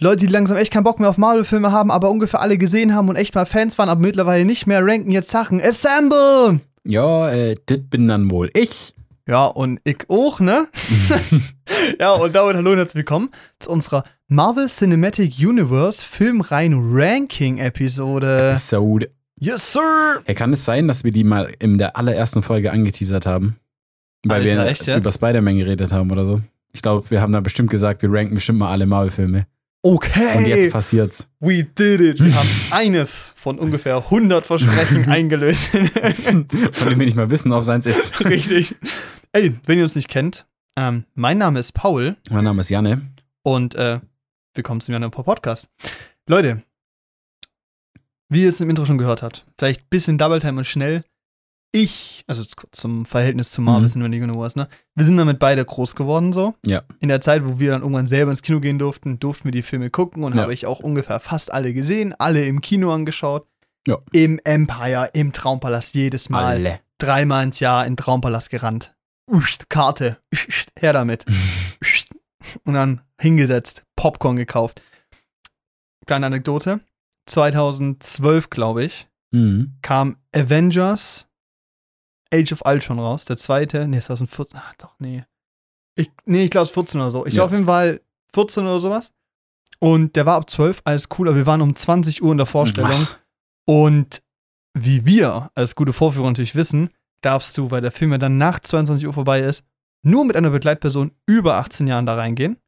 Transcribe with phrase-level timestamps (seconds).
[0.00, 3.08] Leute, die langsam echt keinen Bock mehr auf Marvel-Filme haben, aber ungefähr alle gesehen haben
[3.08, 5.60] und echt mal Fans waren, aber mittlerweile nicht mehr, ranken jetzt Sachen.
[5.60, 6.60] Assemble!
[6.84, 8.94] Ja, äh, das bin dann wohl ich.
[9.26, 10.68] Ja, und ich auch, ne?
[11.98, 18.50] ja, und damit hallo und herzlich willkommen zu unserer Marvel Cinematic Universe Filmreihen Ranking Episode.
[18.52, 19.10] Episode.
[19.40, 20.20] Yes, sir!
[20.26, 23.56] Hey, kann es sein, dass wir die mal in der allerersten Folge angeteasert haben?
[24.24, 26.40] Weil Alter, wir über Spider-Man geredet haben oder so.
[26.72, 29.48] Ich glaube, wir haben da bestimmt gesagt, wir ranken bestimmt mal alle Marvel-Filme.
[29.88, 30.36] Okay.
[30.36, 31.28] Und jetzt passiert's.
[31.40, 32.20] We did it.
[32.22, 35.62] Wir haben eines von ungefähr 100 Versprechen eingelöst.
[35.68, 36.46] Von
[36.90, 38.20] dem wir nicht mal wissen, ob es eins ist.
[38.24, 38.76] Richtig.
[39.32, 40.46] Ey, wenn ihr uns nicht kennt,
[40.78, 43.00] ähm, mein Name ist Paul Mein Name ist Janne.
[43.42, 44.00] und äh,
[44.52, 45.70] willkommen zum Januar Podcast.
[46.26, 46.62] Leute,
[48.28, 51.02] wie ihr es im Intro schon gehört habt, vielleicht ein bisschen Double Time und schnell.
[51.72, 53.88] Ich, also zum Verhältnis zu Marvel Mhm.
[53.88, 54.68] Cinematic Universe, ne?
[54.94, 56.54] Wir sind damit beide groß geworden, so.
[56.64, 56.82] Ja.
[57.00, 59.62] In der Zeit, wo wir dann irgendwann selber ins Kino gehen durften, durften wir die
[59.62, 60.42] Filme gucken und Ja.
[60.42, 63.46] habe ich auch ungefähr fast alle gesehen, alle im Kino angeschaut.
[63.86, 63.98] Ja.
[64.12, 66.44] Im Empire, im Traumpalast jedes Mal.
[66.44, 66.80] Alle.
[66.98, 68.94] Dreimal ins Jahr in den Traumpalast gerannt.
[69.30, 70.18] Uscht, Karte.
[70.32, 71.26] Uscht, Her damit.
[71.82, 72.08] Uscht.
[72.64, 74.80] Und dann hingesetzt, Popcorn gekauft.
[76.06, 76.80] Kleine Anekdote.
[77.26, 79.74] 2012, glaube ich, Mhm.
[79.82, 81.27] kam Avengers
[82.32, 83.24] Age of Ultron raus.
[83.24, 83.86] Der zweite.
[83.88, 84.58] Nee, 2014.
[84.58, 85.24] Ah, doch, nee.
[85.94, 87.26] Ich, nee, ich glaube, es ist 14 oder so.
[87.26, 87.38] Ich Ja.
[87.38, 88.00] glaube auf jeden Fall
[88.34, 89.12] 14 oder sowas.
[89.80, 92.46] Und der war ab 12, alles cool, aber wir waren um 20 Uhr in der
[92.46, 92.90] Vorstellung.
[92.92, 93.18] Ach.
[93.66, 94.22] Und
[94.74, 96.90] wie wir als gute Vorführer natürlich wissen,
[97.20, 99.64] darfst du, weil der Film ja dann nach 22 Uhr vorbei ist,
[100.02, 102.58] nur mit einer Begleitperson über 18 Jahren da reingehen.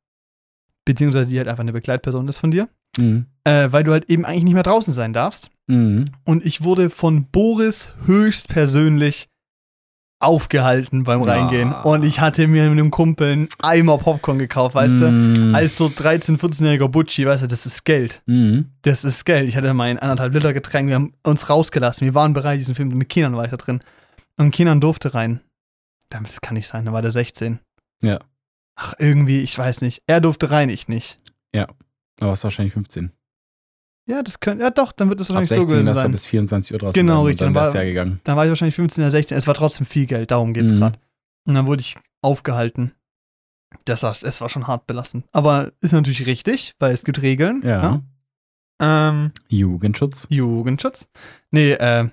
[0.84, 2.69] Beziehungsweise die halt einfach eine Begleitperson ist von dir.
[2.97, 3.27] Mhm.
[3.44, 5.50] Äh, weil du halt eben eigentlich nicht mehr draußen sein darfst.
[5.69, 6.06] Mhm.
[6.25, 9.28] Und ich wurde von Boris höchstpersönlich
[10.20, 11.32] aufgehalten beim Ja.
[11.32, 11.72] Reingehen.
[11.72, 15.10] Und ich hatte mir mit einem Kumpel einen Eimer Popcorn gekauft, weißt du?
[15.10, 15.54] Mhm.
[15.54, 18.22] Als so 13-, 14-jähriger Butchi, weißt du, das ist Geld.
[18.26, 18.66] Mhm.
[18.82, 19.48] Das ist Geld.
[19.48, 22.04] Ich hatte mein anderthalb Liter Getränk, wir haben uns rausgelassen.
[22.04, 23.80] Wir waren bereit, diesen Film mit Kindern weiter drin.
[24.36, 25.41] Und Kindern durfte rein.
[26.10, 27.59] Damit das kann nicht sein, da war der 16.
[28.03, 28.19] Ja.
[28.76, 30.03] Ach, irgendwie, ich weiß nicht.
[30.06, 31.16] Er durfte rein, ich nicht.
[32.22, 33.12] Aber es ist wahrscheinlich 15.
[34.10, 36.10] Ja, das könnte, ja doch, dann wird das Ab wahrscheinlich 16 so gewesen sein.
[36.10, 38.21] bis 24 Uhr draußen Genau, richtig, dann dann war- ja gegangen.
[38.25, 39.37] Dann war ich wahrscheinlich 15 oder 16.
[39.38, 40.78] Es war trotzdem viel Geld, darum geht's Mhm.
[40.81, 40.98] gerade.
[41.47, 42.93] Und dann wurde ich aufgehalten.
[43.84, 45.25] Das war, es war schon hart belastend.
[45.32, 47.62] Aber ist natürlich richtig, weil es gibt Regeln.
[47.65, 47.91] Ja.
[47.93, 48.03] ne?
[48.82, 50.27] Ähm, Jugendschutz.
[50.31, 51.06] Jugendschutz.
[51.50, 52.09] Nee, äh,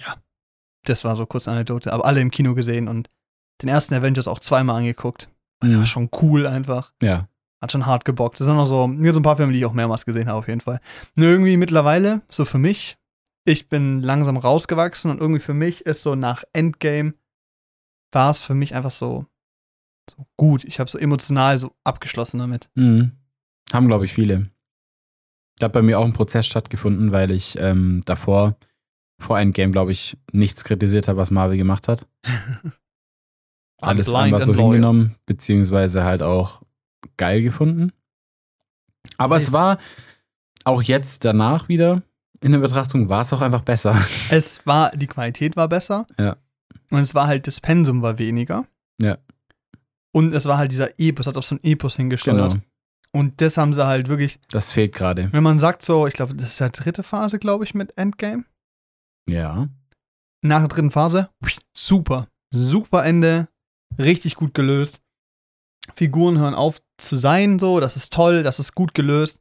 [0.00, 0.14] ja.
[0.84, 1.92] Das war so kurz eine Anekdote.
[1.92, 3.10] Aber alle im Kino gesehen und
[3.62, 5.28] den ersten Avengers auch zweimal angeguckt.
[5.62, 5.78] Der Mhm.
[5.78, 6.92] war schon cool einfach.
[7.02, 7.28] Ja.
[7.62, 8.38] Hat schon hart gebockt.
[8.38, 10.38] Das sind noch so, hier so ein paar Filme, die ich auch mehrmals gesehen habe,
[10.38, 10.80] auf jeden Fall.
[11.14, 12.98] Nur irgendwie mittlerweile, so für mich,
[13.44, 17.14] ich bin langsam rausgewachsen und irgendwie für mich ist so nach Endgame
[18.12, 19.26] war es für mich einfach so,
[20.10, 20.64] so gut.
[20.64, 22.68] Ich habe so emotional so abgeschlossen damit.
[22.74, 23.12] Mhm.
[23.72, 24.50] Haben, glaube ich, viele.
[25.58, 28.56] Da hat bei mir auch ein Prozess stattgefunden, weil ich ähm, davor,
[29.18, 32.06] vor Endgame, glaube ich, nichts kritisiert habe, was Marvel gemacht hat.
[33.82, 36.62] Alles einfach so hingenommen, beziehungsweise halt auch
[37.16, 37.92] geil gefunden.
[39.18, 39.52] Aber es Safe.
[39.52, 39.78] war
[40.64, 42.02] auch jetzt danach wieder
[42.40, 43.94] in der Betrachtung, war es auch einfach besser.
[44.30, 46.06] Es war, die Qualität war besser.
[46.18, 46.36] Ja.
[46.90, 48.66] Und es war halt, das Pensum war weniger.
[49.00, 49.18] Ja.
[50.12, 52.52] Und es war halt dieser Epos, hat auf so ein Epos hingesteuert.
[52.52, 52.64] Genau.
[53.12, 55.32] Und das haben sie halt wirklich, Das fehlt gerade.
[55.32, 58.44] wenn man sagt so, ich glaube, das ist ja dritte Phase, glaube ich, mit Endgame.
[59.28, 59.68] Ja.
[60.42, 61.30] nach der dritten Phase,
[61.74, 62.28] super.
[62.52, 63.48] Super Ende.
[63.98, 65.00] Richtig gut gelöst.
[65.94, 67.80] Figuren hören auf zu sein, so.
[67.80, 69.40] Das ist toll, das ist gut gelöst.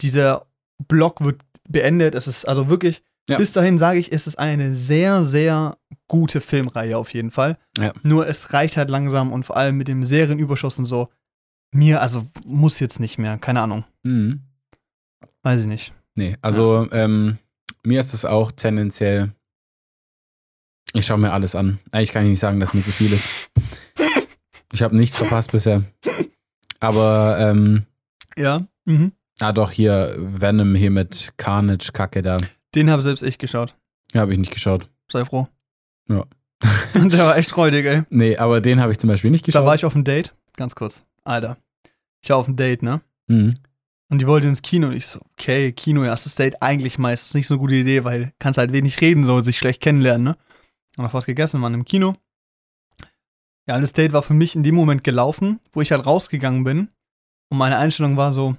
[0.00, 0.46] Dieser
[0.88, 2.14] Block wird beendet.
[2.14, 3.38] Es ist also wirklich, Ja.
[3.38, 5.76] bis dahin sage ich, ist es eine sehr, sehr
[6.08, 7.58] gute Filmreihe auf jeden Fall.
[7.78, 7.92] Ja.
[8.02, 11.08] Nur es reicht halt langsam und vor allem mit dem Serienüberschuss und so.
[11.72, 13.84] Mir, also muss jetzt nicht mehr, keine Ahnung.
[14.04, 14.42] Mhm.
[15.42, 15.92] Weiß ich nicht.
[16.14, 17.38] Nee, also ähm,
[17.82, 19.32] mir ist es auch tendenziell.
[20.92, 21.78] Ich schaue mir alles an.
[21.90, 23.50] Eigentlich kann ich nicht sagen, dass mir zu viel ist.
[24.72, 25.82] Ich habe nichts verpasst bisher.
[26.86, 27.84] Aber, ähm,
[28.36, 28.60] Ja.
[28.84, 29.12] Mhm.
[29.40, 32.36] ah doch, hier Venom hier mit Carnage, Kacke da.
[32.74, 33.74] Den habe selbst ich geschaut.
[34.12, 34.88] Ja, habe ich nicht geschaut.
[35.10, 35.46] Sei froh.
[36.08, 36.24] Ja.
[36.94, 38.02] Der war echt freudig, ey.
[38.10, 39.62] Nee, aber den habe ich zum Beispiel nicht geschaut.
[39.62, 40.34] Da war ich auf dem Date.
[40.56, 41.04] Ganz kurz.
[41.24, 41.56] Alter.
[42.22, 43.00] Ich war auf dem Date, ne?
[43.26, 43.54] Mhm.
[44.08, 44.86] Und die wollte ins Kino.
[44.88, 48.32] Und ich so, okay, Kino, erstes Date, eigentlich meistens nicht so eine gute Idee, weil
[48.38, 50.36] kannst halt wenig reden, so sich schlecht kennenlernen, ne?
[50.96, 52.14] Und noch was gegessen, waren im Kino.
[53.68, 56.64] Ja, und das Date war für mich in dem Moment gelaufen, wo ich halt rausgegangen
[56.64, 56.88] bin.
[57.50, 58.56] Und meine Einstellung war so,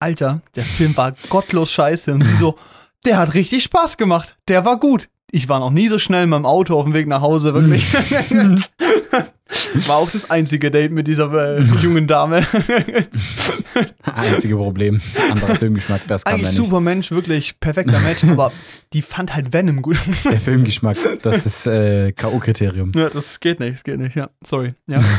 [0.00, 2.14] Alter, der Film war gottlos scheiße.
[2.14, 2.56] Und die so,
[3.04, 4.38] der hat richtig Spaß gemacht.
[4.48, 5.08] Der war gut.
[5.30, 7.84] Ich war noch nie so schnell in meinem Auto auf dem Weg nach Hause, wirklich.
[9.86, 12.46] War auch das einzige Date mit dieser äh, jungen Dame.
[14.02, 15.00] Einzige Problem.
[15.30, 18.52] Anderer Filmgeschmack, das kann Eigentlich er super Mensch, wirklich perfekter Match, aber
[18.92, 19.98] die fand halt Venom gut.
[20.24, 22.98] Der Filmgeschmack, das ist äh, K.O.-Kriterium.
[22.98, 24.30] ja, das geht nicht, das geht nicht, ja.
[24.44, 24.74] Sorry.
[24.86, 25.02] Ja.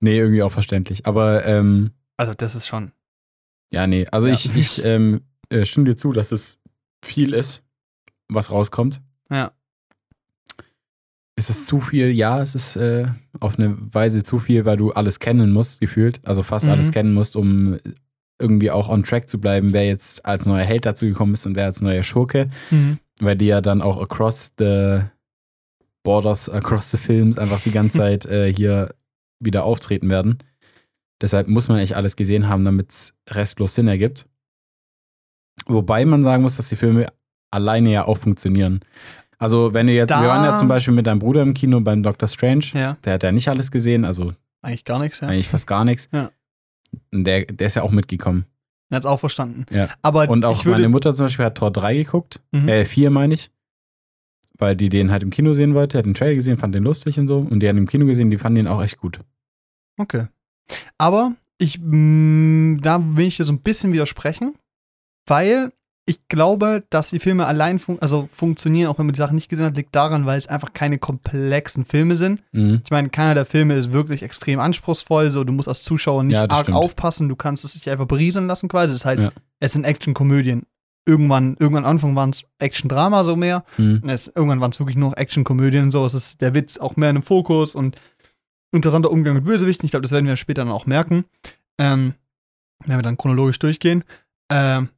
[0.00, 1.06] Nee, irgendwie auch verständlich.
[1.06, 2.92] Aber ähm, Also, das ist schon.
[3.72, 4.06] ja, nee.
[4.12, 4.34] Also Ja.
[4.34, 6.58] ich, ich ähm, äh, stimme dir zu, dass es
[7.02, 7.62] viel ist,
[8.28, 9.00] was rauskommt.
[9.30, 9.52] Ja.
[11.38, 12.10] Ist es zu viel?
[12.12, 13.06] Ja, es ist äh,
[13.40, 16.20] auf eine Weise zu viel, weil du alles kennen musst, gefühlt.
[16.26, 16.72] Also fast Mhm.
[16.72, 17.78] alles kennen musst, um
[18.40, 21.54] irgendwie auch on track zu bleiben, wer jetzt als neuer Held dazu gekommen ist und
[21.56, 22.48] wer als neuer Schurke.
[22.70, 22.98] Mhm.
[23.20, 25.00] Weil die ja dann auch across the
[26.02, 28.94] borders, across the films einfach die ganze Zeit äh, hier
[29.38, 30.38] wieder auftreten werden.
[31.20, 34.26] Deshalb muss man eigentlich alles gesehen haben, damit es restlos Sinn ergibt.
[35.66, 37.06] Wobei man sagen muss, dass die Filme
[37.50, 38.80] alleine ja auch funktionieren.
[39.38, 41.80] Also, wenn du jetzt, Da- wir waren ja zum Beispiel mit deinem Bruder im Kino
[41.80, 45.28] beim Doctor Strange, Ja, der hat ja nicht alles gesehen, also eigentlich gar nichts, ja.
[45.28, 46.08] eigentlich fast gar nichts.
[46.12, 46.30] Ja.
[47.12, 48.46] Der, der ist ja auch mitgekommen.
[48.88, 49.66] Er hat's auch verstanden.
[49.70, 49.88] Ja.
[50.02, 52.68] Aber Und auch meine Mutter zum Beispiel hat Tor 3 geguckt, Mhm.
[52.68, 53.50] äh, 4 meine ich,
[54.58, 57.18] weil die den halt im Kino sehen wollte, hat den Trailer gesehen, fand den lustig
[57.18, 57.38] und so.
[57.38, 59.20] Und die hat im Kino gesehen, die fanden den auch echt gut.
[59.98, 60.26] Okay.
[60.98, 64.54] Aber ich, mh, da will ich dir so ein bisschen widersprechen,
[65.26, 65.72] weil
[66.08, 69.48] ich glaube, dass die Filme allein fun also funktionieren, auch wenn man die Sachen nicht
[69.48, 72.42] gesehen hat, liegt daran, weil es einfach keine komplexen Filme sind.
[72.52, 72.80] Mhm.
[72.84, 76.34] Ich meine, keiner der Filme ist wirklich extrem anspruchsvoll, so du musst als Zuschauer nicht
[76.34, 76.76] Ja, arg stimmt.
[76.78, 78.90] aufpassen, du kannst es dich einfach berieseln lassen quasi.
[78.92, 79.32] Es ist halt, Ja.
[79.58, 80.62] es sind Action-Komödien.
[81.08, 83.64] Irgendwann, irgendwann am Anfang waren es Action-Drama so mehr.
[83.76, 84.02] Mhm.
[84.06, 86.04] Es, irgendwann waren es wirklich nur Action-Komödien und so.
[86.04, 88.00] Es ist der Witz auch mehr in dem Fokus und
[88.72, 89.86] interessanter Umgang mit Bösewichten.
[89.86, 91.24] Ich glaube, das werden wir später dann auch merken,
[91.80, 92.14] ähm,
[92.84, 94.04] wenn wir dann chronologisch durchgehen.
[94.52, 94.88] Ähm,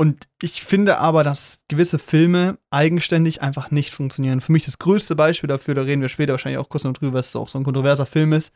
[0.00, 4.40] und ich finde aber, dass gewisse Filme eigenständig einfach nicht funktionieren.
[4.40, 7.18] Für mich das größte Beispiel dafür, da reden wir später wahrscheinlich auch kurz noch drüber,
[7.18, 8.52] dass es auch so ein kontroverser Film ist,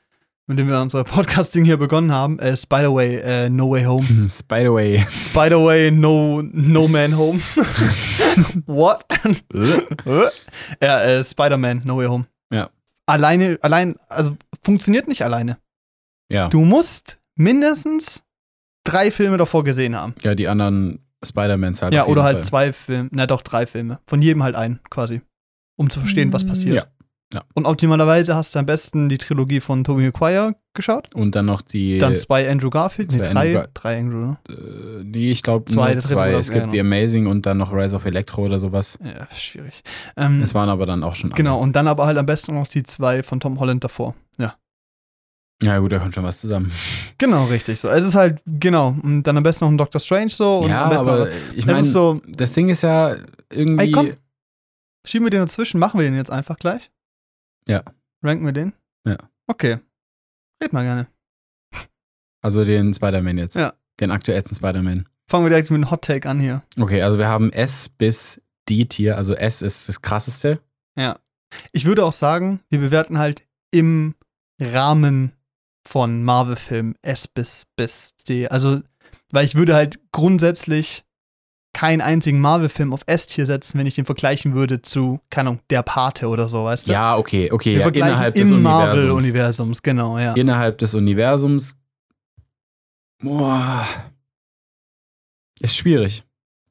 [0.47, 2.39] mit dem wir unser Podcasting hier begonnen haben.
[2.39, 4.29] Äh, Spider-Way, äh, No Way Home.
[4.31, 5.05] Spider-Way.
[5.11, 7.41] Spider-Way, No, no Man Home.
[8.67, 9.05] What?
[10.83, 12.27] ja, äh, Spider-Man, No Way Home.
[12.53, 12.71] Ja.
[13.07, 15.59] Alleine, allein, also funktioniert nicht alleine.
[16.31, 16.49] ja.
[16.49, 18.23] Du musst mindestens
[18.85, 20.15] drei Filme davor gesehen haben.
[20.23, 21.95] ja, die anderen Spider-Mans halt.
[21.95, 22.45] ja, oder halt Fall.
[22.45, 23.99] zwei Filme, na doch, drei Filme.
[24.07, 25.21] Von jedem halt einen, quasi.
[25.77, 26.77] Um zu verstehen, was passiert.
[26.77, 26.85] Ja.
[27.33, 27.41] Ja.
[27.55, 31.15] Und optimalerweise hast du am besten die Trilogie von Tobey Maguire geschaut.
[31.15, 31.97] Und dann noch die.
[31.97, 33.13] Dann zwei Andrew Garfield.
[33.13, 34.37] Nee, drei, Andrew drei Andrew, ne?
[34.51, 36.33] äh, nee, ich glaube Zwei, nur zwei.
[36.33, 36.73] Es ja, gibt genau.
[36.75, 38.99] The Amazing und dann noch Rise of Electro oder sowas.
[39.03, 39.83] Ja, schwierig.
[40.17, 42.67] Ähm, Es waren aber dann auch schon Genau, und dann aber halt am besten noch
[42.67, 44.15] die zwei von Tom Holland davor.
[44.37, 44.55] Ja.
[45.63, 46.71] Ja, gut, da kommt schon was zusammen.
[47.19, 47.81] Genau, richtig.
[47.81, 47.89] So.
[47.89, 48.97] Es ist halt, genau.
[49.03, 50.59] Und dann am besten noch ein Doctor Strange so.
[50.59, 53.17] Und ja, am besten aber noch, ich meine, so, das Ding ist ja
[53.49, 53.85] irgendwie.
[53.85, 54.13] Ey, komm.
[55.07, 56.91] schieben wir den dazwischen, machen wir den jetzt einfach gleich?
[57.69, 57.83] Ja.
[58.23, 58.73] Ranken wir den?
[59.07, 59.17] Ja.
[59.47, 59.79] Okay.
[60.63, 61.07] Red mal gerne.
[62.41, 63.57] Also den Spider-Man jetzt.
[63.57, 63.73] Ja.
[64.01, 65.09] Den aktuellsten Spider-Man.
[65.29, 66.63] Fangen wir direkt mit einem Hot Take an hier.
[66.79, 69.17] Okay, also wir haben S bis D-Tier.
[69.17, 70.61] Also S ist das krasseste.
[71.73, 74.15] Ich würde auch sagen, wir bewerten halt im
[74.61, 75.33] Rahmen
[75.87, 78.49] von Marvel-Filmen S bis, bis D.
[78.49, 78.81] Also,
[79.31, 81.05] weil ich würde halt grundsätzlich
[81.75, 85.83] keinen einzigen Marvel-Film auf S-Tier setzen, wenn ich den vergleichen würde zu, keine Ahnung, Der
[85.83, 86.93] Pate oder so, weißt du?
[86.93, 87.79] Ja, okay, okay.
[87.79, 88.87] Ja, innerhalb des im Universums.
[89.05, 90.35] Marvel-Universums, genau, ja.
[90.35, 91.75] Innerhalb des Universums.
[93.23, 93.87] Boah.
[95.61, 96.25] Ist schwierig.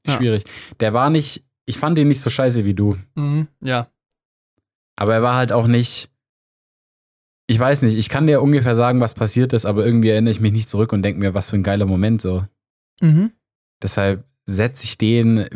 [0.03, 0.17] Ist Ja.
[0.17, 0.43] schwierig.
[0.79, 1.43] Der war nicht.
[1.65, 2.97] Ich fand den nicht so scheiße wie du.
[3.15, 3.87] Mhm, ja.
[4.97, 6.09] Aber er war halt auch nicht.
[7.51, 10.39] Ich weiß nicht, ich kann dir ungefähr sagen, was passiert ist, aber irgendwie erinnere ich
[10.39, 12.45] mich nicht zurück und denke mir, was für ein geiler Moment so.
[13.01, 13.33] Mhm.
[13.83, 15.49] Deshalb setze ich den,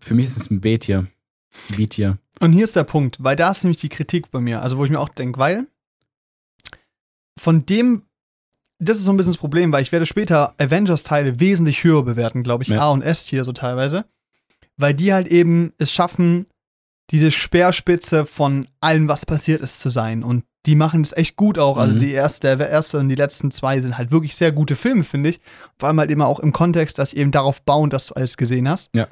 [0.00, 1.08] für mich ist es ein B-Tier.
[1.76, 2.16] B-Tier.
[2.40, 4.62] Und hier ist der Punkt, weil da ist nämlich die Kritik bei mir.
[4.62, 5.66] Also, wo ich mir auch denke, weil
[7.38, 8.04] von dem,
[8.78, 12.42] das ist so ein bisschen das Problem, weil ich werde später Avengers-Teile wesentlich höher bewerten,
[12.42, 12.80] glaube ich, Ja.
[12.80, 14.06] A und S hier so teilweise.
[14.78, 16.46] Weil die halt eben es schaffen,
[17.10, 20.22] diese Speerspitze von allem, was passiert ist, zu sein.
[20.22, 21.76] Und die machen es echt gut auch.
[21.76, 22.00] Also Mhm.
[22.00, 25.30] die erste, der erste und die letzten zwei sind halt wirklich sehr gute Filme, finde
[25.30, 25.40] ich.
[25.78, 28.36] Vor allem halt immer auch im Kontext, dass sie eben darauf bauen, dass du alles
[28.36, 28.90] gesehen hast.
[28.94, 29.08] Ja.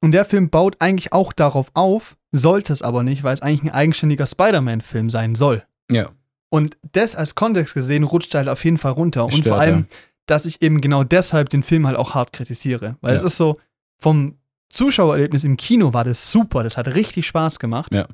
[0.00, 3.62] Und der Film baut eigentlich auch darauf auf, sollte es aber nicht, weil es eigentlich
[3.62, 5.64] ein eigenständiger Spider-Man-Film sein soll.
[5.90, 6.10] Ja.
[6.50, 9.24] Und das als Kontext gesehen rutscht halt auf jeden Fall runter.
[9.24, 9.96] und Stört, vor allem, ja.
[10.26, 12.96] dass ich eben genau deshalb den Film halt auch hart kritisiere.
[13.00, 13.18] Weil Ja.
[13.20, 13.56] es ist so,
[13.98, 14.36] vom
[14.68, 17.92] Zuschauererlebnis im Kino war das super, das hat richtig Spaß gemacht.
[17.94, 18.06] Ja.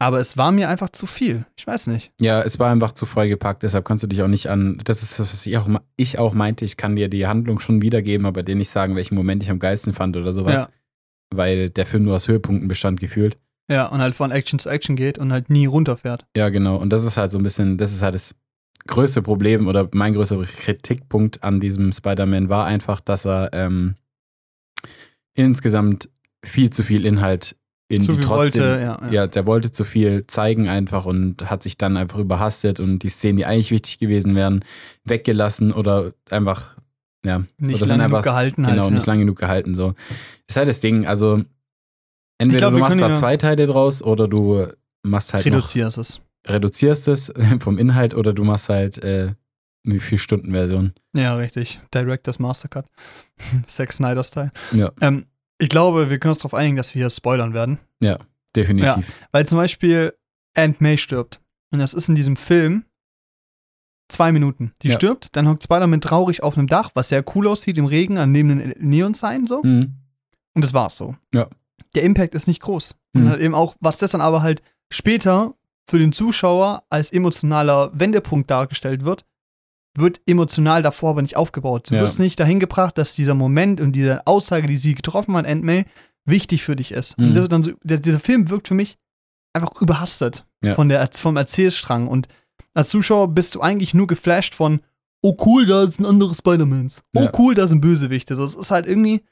[0.00, 1.44] Aber es war mir einfach zu viel.
[1.56, 2.12] Ich weiß nicht.
[2.20, 4.80] Ja, es war einfach zu vollgepackt, deshalb kannst du dich auch nicht an.
[4.84, 6.64] Das ist das, was ich auch, ich auch meinte.
[6.64, 9.58] Ich kann dir die Handlung schon wiedergeben, aber dir nicht sagen, welchen Moment ich am
[9.58, 10.54] geilsten fand oder sowas.
[10.54, 10.68] Ja.
[11.34, 13.38] Weil der Film nur aus Höhepunkten bestand, gefühlt.
[13.70, 16.26] Ja, und halt von Action zu Action geht und halt nie runterfährt.
[16.36, 16.76] Ja, genau.
[16.76, 18.34] Und das ist halt so ein bisschen, das ist halt das
[18.86, 23.96] größte Problem oder mein größter Kritikpunkt an diesem Spider-Man war einfach, dass er ähm,
[25.34, 26.08] insgesamt
[26.44, 27.56] viel zu viel Inhalt
[27.88, 29.10] in Zu die trotzdem, wollte, ja, ja.
[29.10, 33.08] ja, der wollte zu viel zeigen einfach und hat sich dann einfach überhastet und die
[33.08, 34.62] Szenen, die eigentlich wichtig gewesen wären,
[35.04, 36.76] weggelassen oder einfach,
[37.24, 39.12] ja, Nicht oder sind genug einfach, gehalten halt, Genau, nicht ja.
[39.12, 39.74] lange genug gehalten.
[39.74, 39.94] So.
[40.46, 41.06] Das ist halt das Ding.
[41.06, 41.42] Also,
[42.36, 44.66] entweder glaub, du machst da zwei Teile draus oder du
[45.02, 46.20] machst halt noch, Reduzierst es.
[46.46, 49.32] reduzierst es vom Inhalt oder du machst halt äh,
[49.86, 50.92] eine Vier-Stunden-Version.
[51.16, 51.80] Ja, richtig.
[51.94, 52.84] Director's Mastercut.
[53.66, 54.50] Zack Snyder-Style.
[54.72, 54.92] Ja.
[55.00, 55.24] Ähm,
[55.58, 57.78] ich glaube, wir können uns darauf einigen, dass wir hier spoilern werden.
[58.56, 59.12] Definitiv.
[59.32, 60.14] Weil zum Beispiel
[60.56, 61.40] Aunt May stirbt.
[61.70, 62.84] Und das ist in diesem Film
[64.08, 64.72] zwei Minuten.
[64.82, 64.96] Die Ja.
[64.96, 68.32] stirbt, dann hockt Spider-Man traurig auf einem Dach, was sehr cool aussieht im Regen, an
[68.32, 69.62] neben den Neon-Sign so.
[69.62, 69.94] Mhm.
[70.54, 71.14] Und das war's so.
[71.34, 71.46] Ja.
[71.94, 72.94] Der Impact ist nicht groß.
[73.12, 73.22] Mhm.
[73.22, 75.54] Und halt eben auch, was das dann aber halt später
[75.86, 79.24] für den Zuschauer als emotionaler Wendepunkt dargestellt wird,
[79.98, 81.90] wird emotional davor aber nicht aufgebaut.
[81.90, 82.00] Du Ja.
[82.02, 85.64] wirst nicht dahin gebracht, dass dieser Moment und diese Aussage, die sie getroffen hat, Aunt
[85.64, 85.84] May,
[86.24, 87.18] wichtig für dich ist.
[87.18, 87.24] Mhm.
[87.28, 88.98] Und das dann so, der, dieser Film wirkt für mich
[89.54, 90.74] einfach überhastet Ja.
[90.74, 92.06] von der, vom Erzählstrang.
[92.08, 92.28] Und
[92.74, 94.80] als Zuschauer bist du eigentlich nur geflasht von,
[95.22, 97.02] oh cool, da ist ein anderes Spider-Mans.
[97.16, 97.32] Oh Ja.
[97.38, 98.34] cool, da sind Bösewichte.
[98.34, 99.22] Also, es ist halt irgendwie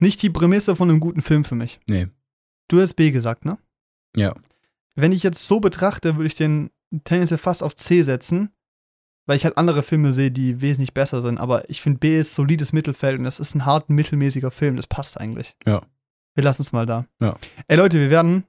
[0.00, 1.80] nicht die Prämisse von einem guten Film für mich.
[1.88, 2.06] Nee.
[2.68, 3.58] Du hast B gesagt, ne?
[4.16, 4.34] Ja.
[4.94, 6.70] Wenn ich jetzt so betrachte, würde ich den
[7.04, 8.50] tendenziell fast auf C setzen,
[9.28, 11.36] weil ich halt andere Filme sehe, die wesentlich besser sind.
[11.36, 14.76] Aber ich finde, B ist solides Mittelfeld und das ist ein hart mittelmäßiger Film.
[14.76, 15.54] Das passt eigentlich.
[15.66, 15.82] Ja.
[16.34, 17.04] Wir lassen es mal da.
[17.20, 17.36] Ja.
[17.66, 18.44] Ey, Leute, wir werden.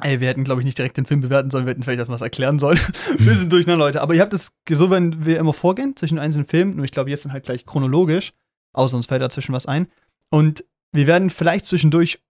[0.00, 2.14] Ey, wir hätten, glaube ich, nicht direkt den Film bewerten sollen, wir hätten vielleicht erstmal
[2.14, 2.80] was erklären sollen.
[3.18, 4.00] wir sind durcheinander, Leute.
[4.00, 6.92] Aber ihr habt es so, wenn wir immer vorgehen zwischen den einzelnen Filmen, nur ich
[6.92, 8.32] glaube, jetzt sind halt gleich chronologisch,
[8.72, 9.86] außer uns fällt dazwischen was ein.
[10.30, 12.20] Und wir werden vielleicht zwischendurch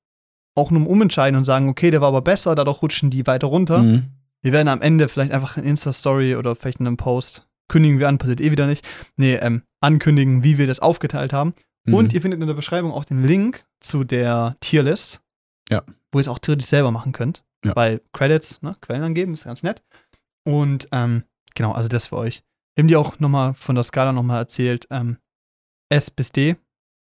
[0.57, 3.81] auch nur umentscheiden und sagen, okay, der war aber besser, dadurch rutschen die weiter runter.
[3.81, 4.07] Mhm.
[4.41, 8.09] Wir werden am Ende vielleicht einfach in Insta-Story oder vielleicht in einem Post kündigen wir
[8.09, 8.87] an, passiert eh wieder nicht.
[9.17, 11.55] Nee, ähm, ankündigen, wie wir das aufgeteilt haben.
[11.85, 11.95] Mhm.
[11.95, 15.23] Und ihr findet in der Beschreibung auch den Link zu der Tierlist.
[15.71, 15.83] Ja.
[16.11, 17.45] Wo ihr es auch theoretisch selber machen könnt.
[17.65, 17.75] Ja.
[17.75, 19.83] Bei Credits, ne, Quellen angeben, ist ganz nett.
[20.45, 22.43] Und ähm, genau, also das für euch.
[22.75, 24.87] Wir haben die auch nochmal von der Skala nochmal erzählt.
[24.91, 25.19] Ähm,
[25.89, 26.57] S bis D.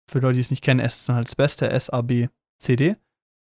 [0.10, 2.28] Für Leute, die es nicht kennen, S ist dann halt das Beste, S, A, B,
[2.58, 2.96] C, D.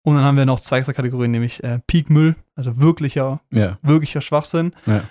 [0.06, 3.76] Und dann haben wir noch zwei extra Kategorien, nämlich äh, Peak Müll, also wirklicher ja.
[3.82, 4.72] wirklicher Schwachsinn.
[4.86, 5.02] Ja.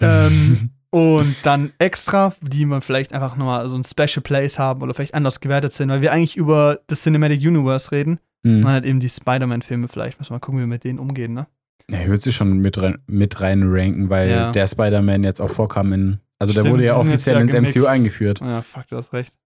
[0.00, 4.94] ähm, und dann extra, die man vielleicht einfach nochmal so ein Special Place haben oder
[4.94, 8.20] vielleicht anders gewertet sind, weil wir eigentlich über das Cinematic Universe reden.
[8.44, 8.58] Mhm.
[8.60, 10.20] Und halt eben die Spider-Man-Filme vielleicht.
[10.20, 11.48] Müssen wir mal gucken, wie wir mit denen umgehen, ne?
[11.90, 14.52] Ja, ich würde sie schon mit rein, mit rein ranken, weil Ja.
[14.52, 16.20] der Spider-Man jetzt auch vorkam in.
[16.38, 17.76] Also der Stimmt, wurde ja offiziell ja ins gemixt.
[17.76, 18.40] MCU eingeführt.
[18.40, 19.36] Ja, fuck, du hast recht.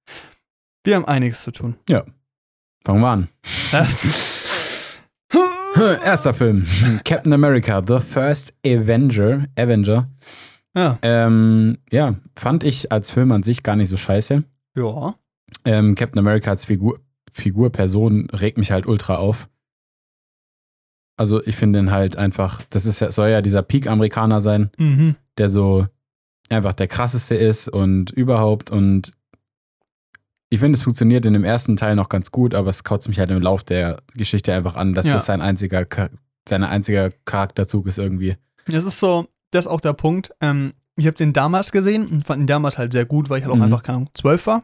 [0.84, 1.76] Wir haben einiges zu tun.
[2.84, 3.28] Fangen wir an.
[6.04, 6.66] Erster Film.
[7.04, 9.46] Captain America, The First Avenger.
[9.58, 10.08] Avenger.
[10.76, 10.98] ja.
[11.02, 14.44] Ähm, ja, fand ich als Film an sich gar nicht so scheiße.
[14.76, 15.14] Ja.
[15.64, 17.00] Ähm, Captain America als Figur,
[17.32, 19.48] Figur, Person regt mich halt ultra auf.
[21.16, 25.16] Also ich finde ihn halt einfach, das ist ja, soll ja dieser Peak-Amerikaner sein, Mhm.
[25.38, 25.86] der so
[26.50, 29.12] einfach der krasseste ist und überhaupt und
[30.54, 33.18] ich finde, es funktioniert in dem ersten Teil noch ganz gut, aber es kotzt mich
[33.18, 35.14] halt im Lauf der Geschichte einfach an, dass Ja.
[35.14, 35.86] das sein einziger,
[36.48, 38.36] sein einziger Charakterzug ist irgendwie.
[38.66, 40.30] Das ist so, das ist auch der Punkt.
[40.40, 43.44] Ähm, ich habe den damals gesehen und fand ihn damals halt sehr gut, weil ich
[43.44, 43.64] halt auch Mhm.
[43.64, 44.62] einfach, keine Ahnung, zwölf war.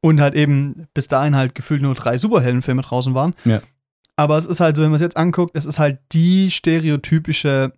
[0.00, 3.34] Und halt eben bis dahin halt gefühlt nur drei Superheldenfilme draußen waren.
[3.44, 3.60] Ja.
[4.16, 7.72] Aber es ist halt so, wenn man es jetzt anguckt, es ist halt die stereotypische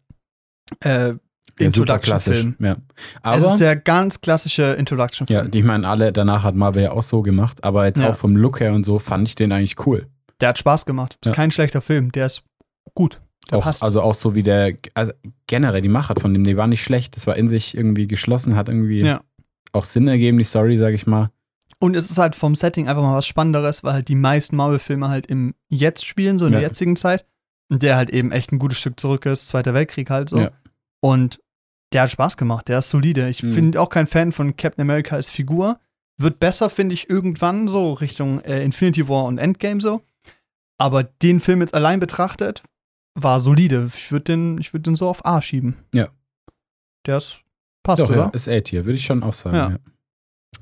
[0.82, 1.14] äh,
[1.60, 2.46] Ja, super klassisch.
[2.58, 2.72] Ja.
[2.72, 2.76] Es
[3.22, 5.50] Aber ist der ganz klassische Ja, Introduction-Film.
[5.50, 8.10] die- ich meine, alle danach hat Marvel ja auch so gemacht, aber jetzt Ja.
[8.10, 10.06] auch vom Look her und so fand ich den eigentlich cool.
[10.40, 11.18] der hat Spaß gemacht.
[11.22, 11.34] Ist Ja.
[11.34, 12.12] kein schlechter Film.
[12.12, 12.42] Der ist
[12.94, 13.20] gut.
[13.50, 13.82] Der Auch, passt.
[13.82, 15.12] also auch so wie der, also
[15.46, 17.14] generell die Machart von dem, die war nicht schlecht.
[17.14, 19.20] Das war in sich irgendwie geschlossen, hat irgendwie Ja.
[19.72, 21.28] auch Sinn ergeben, die Story, sag ich mal.
[21.78, 25.08] Und es ist halt vom Setting einfach mal was Spannenderes, weil halt die meisten Marvel-Filme
[25.10, 26.68] halt im Jetzt spielen, so in der Ja.
[26.68, 27.26] jetzigen Zeit.
[27.70, 30.38] Und der halt eben echt ein gutes Stück zurück ist, Zweiter Weltkrieg halt so.
[30.40, 30.48] Ja.
[31.02, 31.38] Und
[31.92, 33.28] der hat Spaß gemacht, der ist solide.
[33.28, 33.54] Ich Mhm.
[33.54, 35.78] bin auch kein Fan von Captain America als Figur.
[36.18, 40.02] Wird besser, finde ich, irgendwann so Richtung äh, Infinity War und Endgame so.
[40.78, 42.62] Aber den Film jetzt allein betrachtet,
[43.14, 43.90] war solide.
[43.97, 45.76] Ich würde den, ich würd den so auf A schieben.
[45.94, 46.09] Ja.
[47.06, 47.40] Der ist,
[47.82, 48.35] passt, Doch, ja, oder?
[48.35, 49.56] ist A-Tier, würde ich schon auch sagen.
[49.56, 49.70] Ja.
[49.70, 49.78] Ja.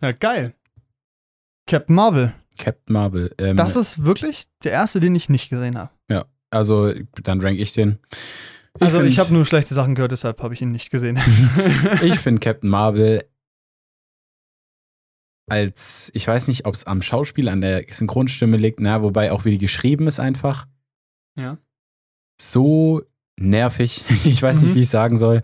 [0.00, 0.54] Ja, geil.
[1.66, 2.32] Captain Marvel.
[2.56, 3.34] Captain Marvel.
[3.38, 5.90] Ähm, Das ist wirklich der erste, den ich nicht gesehen habe.
[6.50, 6.92] also,
[7.22, 7.98] dann rank ich den.
[8.80, 11.18] Also find- ich habe nur schlechte Sachen gehört, deshalb habe ich ihn nicht gesehen.
[12.02, 13.24] Ich finde Captain Marvel
[15.50, 19.44] als, ich weiß nicht, ob es am Schauspiel, an der Synchronstimme liegt, na, wobei auch
[19.44, 20.66] wie die geschrieben ist einfach.
[21.36, 21.56] Ja.
[22.40, 23.02] so
[23.40, 24.04] nervig.
[24.24, 24.74] Ich weiß nicht, Mhm.
[24.76, 25.42] wie ich sagen soll.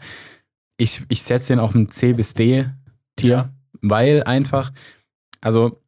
[0.76, 2.74] Ich, ich setze den auf ein C bis D-Tier,
[3.30, 3.52] Ja.
[3.80, 4.72] weil einfach,
[5.40, 5.80] also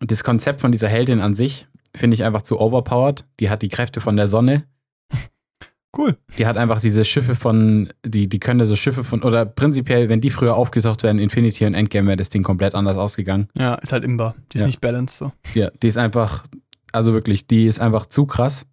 [0.00, 1.66] das Konzept von dieser Heldin an sich
[1.96, 3.24] finde ich einfach zu overpowered.
[3.40, 4.64] Die hat die Kräfte von der Sonne.
[5.96, 6.16] Cool.
[6.36, 10.20] Die hat einfach diese Schiffe von, die, die können so Schiffe von, oder prinzipiell, wenn
[10.20, 13.48] die früher aufgetaucht wären, Infinity und Endgame, wäre das Ding komplett anders ausgegangen.
[13.54, 14.34] Ja, ist halt imbar.
[14.52, 14.66] Die ist Ja.
[14.66, 15.32] nicht balanced so.
[15.54, 16.44] Ja, die ist einfach,
[16.92, 18.66] also wirklich, die ist einfach zu krass.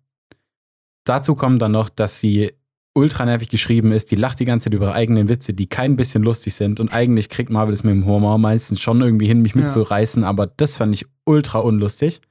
[1.05, 2.51] Dazu kommt dann noch, dass sie
[2.93, 4.12] ultra nervig geschrieben ist.
[4.12, 6.79] Die lacht die ganze Zeit über ihre eigenen Witze, die kein bisschen lustig sind.
[6.79, 9.62] Und eigentlich kriegt Marvel das mit dem Humor meistens schon irgendwie hin, mich Ja.
[9.62, 10.24] mitzureißen.
[10.24, 12.22] Aber das fand ich ultra unlustig.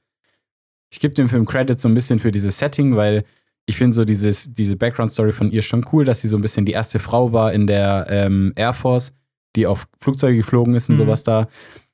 [0.90, 3.24] Ich gebe dem Film Credit so ein bisschen für dieses Setting, weil
[3.66, 6.66] ich finde so dieses, diese Background-Story von ihr schon cool, dass sie so ein bisschen
[6.66, 9.12] die erste Frau war in der ähm, Air Force,
[9.56, 11.00] die auf Flugzeuge geflogen ist und Mhm.
[11.00, 11.48] sowas da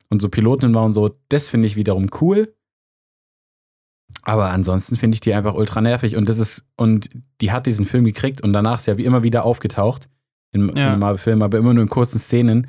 [0.08, 1.16] und so Pilotin war und so.
[1.28, 2.54] Das finde ich wiederum cool.
[4.22, 7.08] Aber ansonsten finde ich die einfach ultra nervig und das ist, und
[7.40, 10.08] die hat diesen Film gekriegt und danach ist ja wie immer wieder aufgetaucht
[10.52, 10.92] in, Ja.
[10.94, 12.66] in Marvel-Filmen, aber immer nur in kurzen Szenen.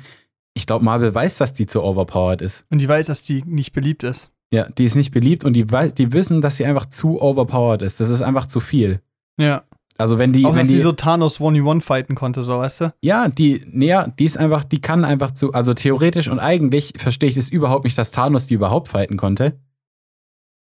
[0.54, 2.64] Ich glaube, Marvel weiß, dass die zu overpowered ist.
[2.70, 4.30] Und die weiß, dass die nicht beliebt ist.
[4.52, 5.64] Ja, die ist nicht beliebt und die,
[5.96, 8.00] die wissen, dass sie einfach zu overpowered ist.
[8.00, 9.00] Das ist einfach zu viel.
[9.40, 9.62] Ja.
[9.98, 12.94] Also wenn die, Auch wenn dass die, so Thanos 1v1 fighten konnte, so, weißt du?
[13.02, 16.94] ja, die, nee, ja, die ist einfach, die kann einfach zu, also theoretisch und eigentlich
[16.96, 19.58] verstehe ich das überhaupt nicht, dass Thanos die überhaupt fighten konnte.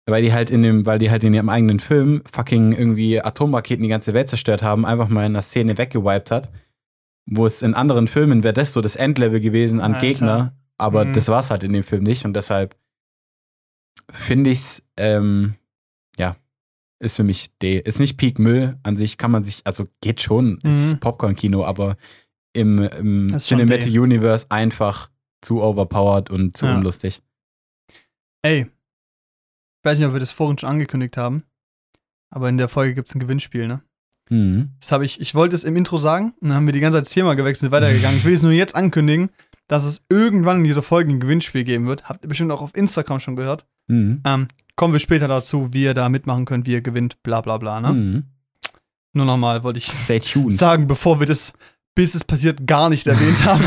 [0.07, 3.83] Weil die halt in dem, weil die halt in ihrem eigenen Film fucking irgendwie Atomraketen
[3.83, 6.51] die ganze Welt zerstört haben, einfach mal in einer Szene weggewiped hat.
[7.31, 10.07] Wo es in anderen Filmen wäre das so das Endlevel gewesen an Alter.
[10.07, 11.13] Gegner, aber Mhm.
[11.13, 12.75] das war es halt in dem Film nicht und deshalb
[14.13, 15.55] finde ich's, ähm,
[16.19, 16.37] ja,
[16.99, 17.79] ist für mich D.
[17.79, 20.71] Ist nicht Peak Müll an sich, kann man sich, also geht schon, Mhm.
[20.71, 21.97] ist Popcorn-Kino, aber
[22.53, 23.89] im, im Cinematic.
[23.99, 26.77] Universe einfach zu overpowered und zu Ja.
[26.77, 27.23] unlustig.
[28.43, 28.63] Ey.
[28.63, 31.45] Ich weiß nicht, ob wir das vorhin schon angekündigt haben.
[32.31, 33.83] Aber in der Folge gibt es ein Gewinnspiel, ne?
[34.29, 34.71] Mhm.
[34.79, 36.99] Das habe ich, ich wollte es im Intro sagen, und dann haben wir die ganze
[36.99, 38.19] Zeit das Thema gewechselt, weitergegangen.
[38.19, 39.31] Ich will es nur jetzt ankündigen,
[39.67, 42.09] dass es irgendwann in dieser Folge ein Gewinnspiel geben wird.
[42.09, 43.67] Habt ihr bestimmt auch auf Instagram schon gehört.
[43.91, 44.21] Mhm.
[44.25, 47.59] Ähm, kommen wir später dazu, wie ihr da mitmachen könnt, wie ihr gewinnt, bla bla
[47.59, 47.93] bla, ne?
[47.93, 48.25] Mhm.
[49.13, 51.53] Nur nochmal wollte ich sagen, bevor wir das,
[51.97, 53.65] bis es passiert, gar nicht erwähnt haben.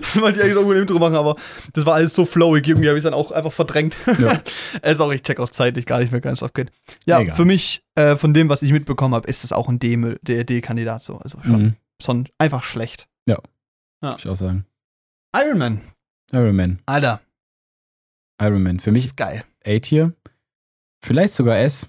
[0.00, 1.36] das wollte ich eigentlich auch im Intro machen, aber
[1.74, 3.94] das war alles so flowig, irgendwie habe ich es dann auch einfach verdrängt.
[4.18, 4.40] Ja.
[4.80, 6.70] Es ist auch, ich check auch zeitlich gar nicht mehr ganz abgeht.
[7.04, 7.36] Ja, Egal.
[7.36, 10.44] für mich, äh, von dem, was ich mitbekommen habe, ist es auch ein D-Müll- der
[10.44, 11.18] D-Kandidat so.
[11.18, 11.74] Also schon, Mhm.
[12.02, 13.06] schon einfach schlecht.
[13.26, 14.64] Würde ich auch sagen.
[15.36, 15.80] Iron Man.
[16.32, 16.78] Iron Man.
[16.86, 17.20] Alter,
[18.46, 18.80] Iron Man.
[18.80, 19.44] Für das mich ist geil.
[19.64, 20.12] A-Tier.
[21.04, 21.88] Vielleicht sogar S.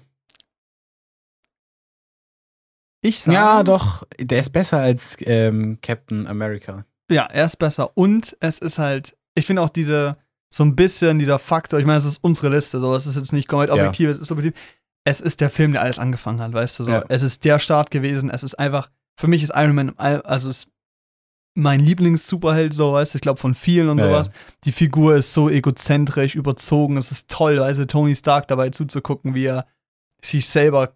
[3.02, 4.04] Ich sage, Ja, doch.
[4.18, 6.86] Der ist besser als ähm, Captain America.
[7.10, 7.96] Ja, er ist besser.
[7.96, 10.16] Und es ist halt, ich finde auch diese,
[10.52, 13.32] so ein bisschen dieser Faktor, ich meine, es ist unsere Liste, so, es ist jetzt
[13.32, 13.74] nicht komplett Ja.
[13.74, 14.58] objektiv, es ist objektiv.
[15.06, 16.90] Es ist der Film, der alles angefangen hat, weißt du, so.
[16.92, 17.04] Ja.
[17.10, 18.90] Es ist der Start gewesen, es ist einfach,
[19.20, 20.72] für mich ist Iron Man, also ist
[21.54, 24.30] mein Lieblings-Superheld, so, weißt du, ich glaube von vielen und Ja, sowas.
[24.64, 29.34] Die Figur ist so egozentrisch, überzogen, es ist toll, weißt du, Tony Stark dabei zuzugucken,
[29.34, 29.66] wie er
[30.22, 30.94] sich selber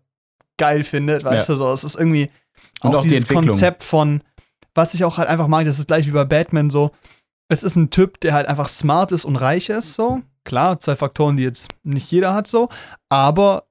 [0.56, 1.54] geil findet, weißt Ja.
[1.54, 2.30] du, so, es ist irgendwie
[2.80, 3.48] Und auch, auch die dieses Entwicklung.
[3.50, 4.22] Konzept von,
[4.74, 6.90] was ich auch halt einfach mag, das ist gleich wie bei Batman so,
[7.48, 10.22] es ist ein Typ, der halt einfach smart ist und reich ist, so.
[10.44, 12.68] Klar, zwei Faktoren, die jetzt nicht jeder hat, so.
[13.10, 13.67] Aber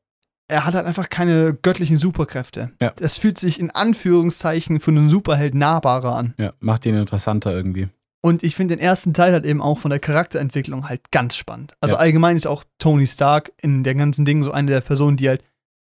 [0.49, 2.71] er hat halt einfach keine göttlichen Superkräfte.
[2.81, 2.93] Ja.
[2.97, 6.33] Das fühlt sich in Anführungszeichen für einen Superheld nahbarer an.
[6.37, 7.89] Ja, macht ihn interessanter irgendwie.
[8.21, 11.75] Und ich finde den ersten Teil halt eben auch von der Charakterentwicklung halt ganz spannend.
[11.81, 11.99] Also Ja.
[12.01, 15.43] allgemein ist auch Tony Stark in der ganzen Ding so eine der Personen, die halt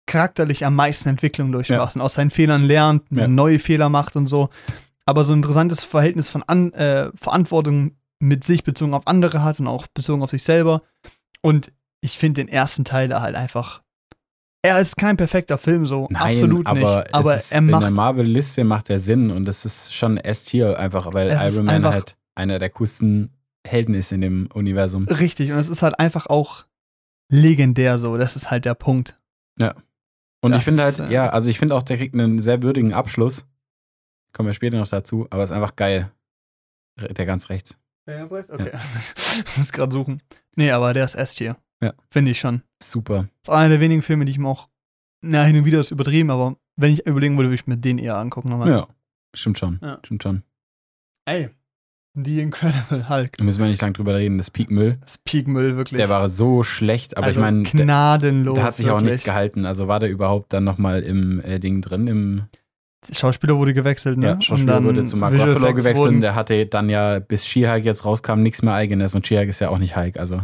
[0.07, 3.29] charakterlich am meisten Entwicklung durchmacht und aus seinen Fehlern lernt, Ja.
[3.29, 4.49] neue Fehler macht und so.
[5.05, 9.61] Aber so ein interessantes Verhältnis von An äh, Verantwortung mit sich bezogen auf andere hat
[9.61, 10.83] und auch bezogen auf sich selber.
[11.42, 13.83] Und ich finde den ersten Teil da halt einfach.
[14.62, 17.14] Er ist kein perfekter Film, so Nein, absolut aber, nicht.
[17.14, 20.16] Aber es ist, er in der macht Marvel-Liste macht er Sinn und das ist schon
[20.16, 23.31] S-Tier einfach, weil Es Iron Man einfach- halt einer der coolsten
[23.66, 25.05] Helden ist in dem Universum.
[25.05, 26.64] richtig und es ist halt einfach auch
[27.31, 28.16] legendär so.
[28.16, 29.18] Das ist halt der Punkt.
[30.40, 32.40] Und Das ich finde halt, ist, äh, ja, also ich finde auch, der kriegt einen
[32.40, 33.44] sehr würdigen Abschluss.
[34.33, 36.12] Kommen wir später noch dazu, aber ist einfach geil.
[36.97, 37.77] Der ganz rechts.
[38.09, 38.71] Ja, okay.
[39.47, 40.23] Ich muss gerade suchen.
[40.55, 41.57] Nee, aber der ist S-Tier.
[41.83, 41.93] Ja.
[42.11, 42.62] Finde ich schon.
[42.83, 43.29] Super.
[43.43, 44.69] Das ist einer der wenigen Filme, die ich mir auch,
[45.21, 47.99] na, hin und wieder ist übertrieben, aber wenn ich überlegen würde, würde ich mir den
[47.99, 48.71] eher angucken nochmal.
[48.71, 48.88] Ja,
[49.35, 49.79] stimmt schon.
[49.83, 49.99] Ja.
[50.05, 50.43] Stimmt schon.
[51.27, 51.51] Ey,
[52.25, 53.37] The Incredible Hulk.
[53.37, 54.38] Da müssen wir nicht lange drüber reden.
[54.38, 55.99] Das Peak Müll, Das Peak-Müll, wirklich.
[55.99, 58.55] der war so schlecht, aber also ich meine, der, gnadenlos.
[58.55, 59.12] der hat sich auch wirklich.
[59.12, 59.67] nichts gehalten.
[59.67, 62.43] Also war der überhaupt dann nochmal im äh, Ding drin, im
[63.09, 64.27] Der Schauspieler wurde gewechselt, ne?
[64.27, 67.85] Ja, Schauspieler wurde zu Mark Visual Ruffalo gewechselt und der hatte dann ja, bis She-Hulk
[67.85, 70.43] jetzt rauskam, nichts mehr eigenes und She-Hulk ist ja auch nicht Hulk, also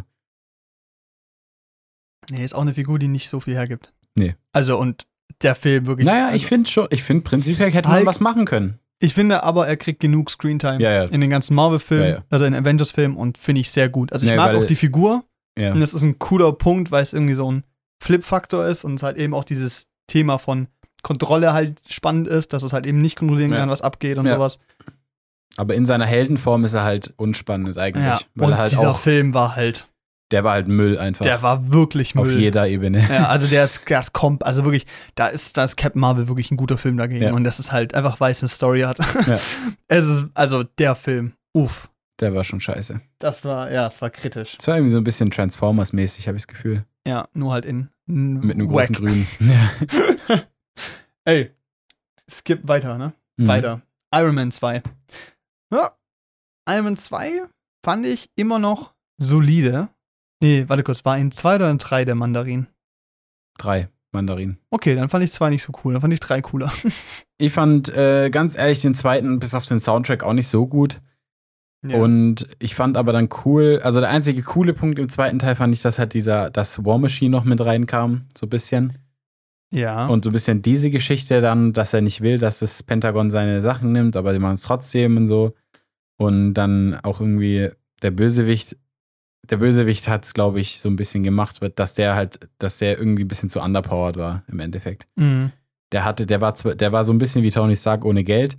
[2.30, 3.92] Nee, ist auch eine Figur, die nicht so viel hergibt.
[4.14, 4.34] Nee.
[4.52, 5.06] Also, und
[5.42, 6.06] der Film wirklich.
[6.06, 8.78] Naja, also, ich finde schon, ich finde prinzipiell hätte man Hulk- was machen können.
[9.00, 11.04] ich finde aber, er kriegt genug Screentime Ja, ja.
[11.04, 14.12] in den ganzen Marvel-Filmen, Ja, also in Avengers-Filmen und finde ich sehr gut.
[14.12, 15.24] Also ich Ja, mag weil- auch die Figur
[15.58, 15.72] Ja.
[15.72, 17.64] und das ist ein cooler Punkt, weil es irgendwie so ein
[18.02, 20.68] Flip-Faktor ist und es halt eben auch dieses Thema von
[21.02, 24.58] Kontrolle halt spannend ist, dass es halt eben nicht kontrollieren kann, was abgeht und sowas.
[25.56, 28.04] Aber in seiner Heldenform ist er halt unspannend eigentlich.
[28.04, 29.88] Ja, Weil und er halt dieser auch, Film war halt,
[30.34, 31.24] der war halt Müll einfach.
[31.24, 32.40] der war wirklich auf Müll.
[32.40, 33.06] jeder Ebene.
[33.08, 36.50] Ja, also der ist, das kommt, also wirklich, da ist, da ist Captain Marvel wirklich
[36.50, 37.32] ein guter Film dagegen Ja.
[37.32, 38.98] und das ist halt einfach, weil es eine Story hat.
[39.26, 39.38] Ja.
[39.88, 41.88] Es ist, also der Film, uff,
[42.20, 43.00] Der war schon scheiße.
[43.20, 44.56] das war, ja, es war kritisch.
[44.58, 46.84] Es war irgendwie so ein bisschen Transformers-mäßig, habe ich das Gefühl.
[47.06, 48.88] Ja, nur halt in Mit einem wack.
[48.88, 49.26] großen Grün.
[49.40, 50.42] Ja.
[51.24, 51.50] Ey,
[52.30, 53.12] skip weiter, ne?
[53.36, 53.46] Mhm.
[53.48, 53.82] Weiter.
[54.14, 54.82] Iron Man 2.
[55.72, 55.92] Ja,
[56.68, 57.42] Iron Man 2
[57.84, 59.88] fand ich immer noch solide.
[60.44, 62.66] Nee, warte kurz, war in 2 oder in 3 der Mandarin?
[63.56, 64.58] Drei Mandarinen.
[64.68, 66.70] Okay, dann fand ich 2 nicht so cool, dann fand ich 3 cooler.
[67.38, 71.00] Ich fand äh, ganz ehrlich den zweiten bis auf den Soundtrack auch nicht so gut.
[71.82, 71.96] Ja.
[71.96, 75.74] Und ich fand aber dann cool, also der einzige coole Punkt im zweiten Teil fand
[75.74, 78.98] ich, dass halt dieser, dass War Machine noch mit reinkam, so ein bisschen.
[79.72, 80.06] ja.
[80.06, 83.62] Und so ein bisschen diese Geschichte dann, dass er nicht will, dass das Pentagon seine
[83.62, 85.52] Sachen nimmt, aber die machen es trotzdem und so.
[86.16, 87.70] Und dann auch irgendwie
[88.02, 88.76] der Bösewicht,
[89.50, 92.98] der Bösewicht hat es, glaube ich, so ein bisschen gemacht, dass der halt, dass der
[92.98, 95.06] irgendwie ein bisschen zu underpowered war im Endeffekt.
[95.16, 95.52] Mhm.
[95.92, 98.56] Der hatte, der war zwar, der war so ein bisschen wie Tony Stark ohne Geld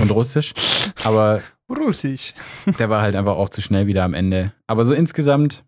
[0.00, 0.52] und russisch,
[1.04, 2.34] aber Russisch.
[2.78, 4.52] der war halt einfach auch zu schnell wieder am Ende.
[4.66, 5.64] Aber so insgesamt.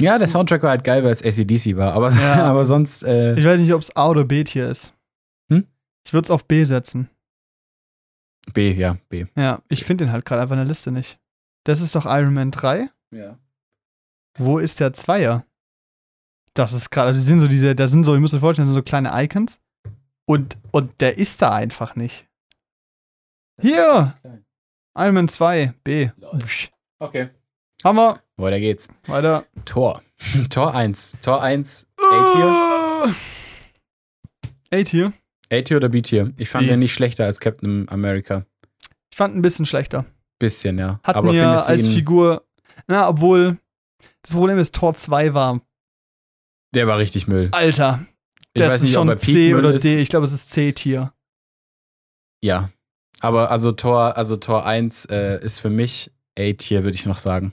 [0.00, 1.92] Ja, der Soundtrack war halt geil, weil es ACDC war.
[1.92, 2.44] Aber, Ja.
[2.50, 3.02] aber sonst.
[3.02, 4.94] Äh, Ich weiß nicht, ob es A oder B Tier ist.
[5.50, 5.66] Hm?
[6.06, 7.10] Ich würde es auf B setzen.
[8.54, 9.26] B, ja, B.
[9.36, 11.18] Ja, ich finde den halt gerade einfach in der Liste nicht.
[11.68, 12.88] Das ist doch Iron Man 3.
[13.10, 13.38] Ja.
[14.38, 15.44] Wo ist der Zweier?
[16.54, 18.66] Das ist gerade, also die sind so diese, da sind so, ihr müsst euch vorstellen,
[18.66, 19.60] das sind so kleine Icons.
[20.24, 22.26] Und, und der ist da einfach nicht.
[23.60, 24.16] Hier!
[24.96, 26.08] Iron Man 2, B.
[27.00, 27.28] Okay.
[27.84, 28.22] Hammer.
[28.38, 28.88] Weiter geht's.
[29.06, 29.44] Weiter.
[29.66, 30.02] Tor.
[30.48, 31.18] Tor 1.
[31.20, 31.86] Tor 1.
[31.98, 33.14] A-Tier.
[34.72, 35.12] A-Tier.
[35.52, 36.32] A-Tier oder B-Tier?
[36.38, 36.70] Ich fand B.
[36.70, 38.46] den nicht schlechter als Captain America.
[39.10, 40.06] Ich fand ein bisschen schlechter.
[40.38, 41.00] Bisschen, ja.
[41.02, 42.46] Hat Aber du als Figur,
[42.86, 43.58] na, obwohl,
[44.22, 45.60] das Problem ist, Tor 2 war,
[46.74, 47.48] Der war richtig Müll.
[47.52, 48.06] Alter,
[48.54, 49.84] Ich das weiß ist nicht, schon ob er C oder ist.
[49.84, 49.98] D.
[50.00, 51.12] Ich glaube, es ist C-Tier.
[52.42, 52.70] Ja.
[53.20, 57.52] Aber also Tor, also Tor 1 äh, ist für mich A-Tier, würde ich noch sagen.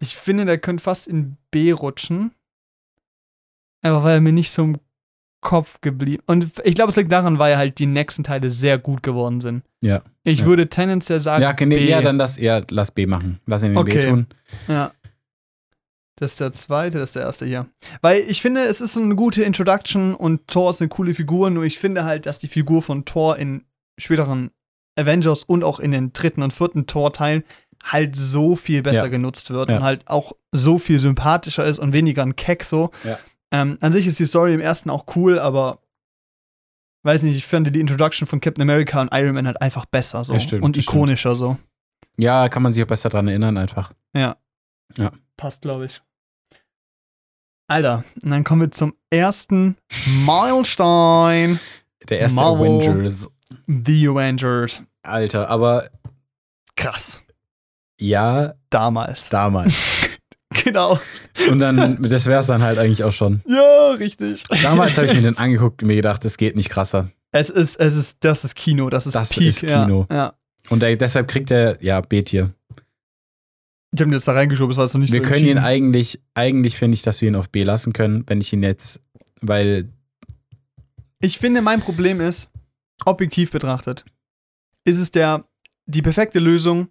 [0.00, 2.34] Ich finde, der könnte fast in B rutschen.
[3.82, 4.78] Einfach weil er mir nicht so im
[5.42, 6.22] Kopf geblieben.
[6.26, 9.64] Und ich glaube, es liegt daran, weil halt die nächsten Teile sehr gut geworden sind.
[9.82, 10.00] Ja.
[10.24, 10.46] Ich Ja.
[10.46, 11.88] würde tendenziell sagen, Ja, nee, B.
[11.90, 13.40] ja, dann lass, ja, lass B machen.
[13.46, 14.08] Lass ihn in B Okay.
[14.08, 14.26] tun.
[14.68, 14.92] Ja.
[16.16, 17.66] Das ist der zweite, das ist der erste hier.
[18.00, 21.64] Weil ich finde, es ist eine gute Introduction und Thor ist eine coole Figur, nur
[21.64, 23.64] ich finde halt, dass die Figur von Thor in
[23.98, 24.50] späteren
[24.96, 27.42] Avengers und auch in den dritten und vierten Thor-Teilen
[27.82, 29.08] halt so viel besser Ja.
[29.08, 29.78] genutzt wird Ja.
[29.78, 32.90] und halt auch so viel sympathischer ist und weniger ein Keck so.
[33.02, 33.18] Ja.
[33.52, 35.80] Ähm, an sich ist die Story im ersten auch cool, aber
[37.04, 40.24] weiß nicht, ich finde die Introduction von Captain America und Iron Man halt einfach besser
[40.24, 40.96] so Ja, stimmt, und das stimmt.
[40.96, 41.56] ikonischer so.
[42.16, 43.92] Ja, kann man sich auch besser dran erinnern, einfach.
[45.36, 46.00] Passt, glaube ich.
[47.68, 49.76] Alter, und dann kommen wir zum ersten
[50.24, 51.58] Meilenstein.
[52.08, 52.68] Der erste Marvel.
[52.82, 53.28] Avengers.
[53.66, 54.82] The Avengers.
[55.02, 55.88] Alter, aber
[56.76, 57.22] Krass.
[58.00, 59.28] ja, Damals.
[59.30, 60.06] damals.
[60.64, 61.00] Genau.
[61.50, 63.42] Und dann, das wär's dann halt eigentlich auch schon.
[63.46, 64.44] Ja, richtig.
[64.62, 67.10] Damals habe ich mir den angeguckt und mir gedacht, das geht nicht krasser.
[67.32, 69.48] Es ist, es ist, das ist Kino, das ist Das Peak.
[69.48, 70.06] ist Kino.
[70.10, 70.32] Ja, ja.
[70.68, 72.52] Und der, deshalb kriegt er, ja, B-Tier.
[73.94, 75.58] Ich habe ihn jetzt da reingeschoben, das war jetzt noch nicht Wir so können ihn
[75.58, 79.00] eigentlich, eigentlich finde ich, dass wir ihn auf B lassen können, wenn ich ihn jetzt,
[79.40, 79.88] weil,
[81.20, 82.50] Ich finde, mein Problem ist,
[83.04, 84.04] objektiv betrachtet,
[84.84, 85.44] ist es der,
[85.86, 86.88] die perfekte Lösung,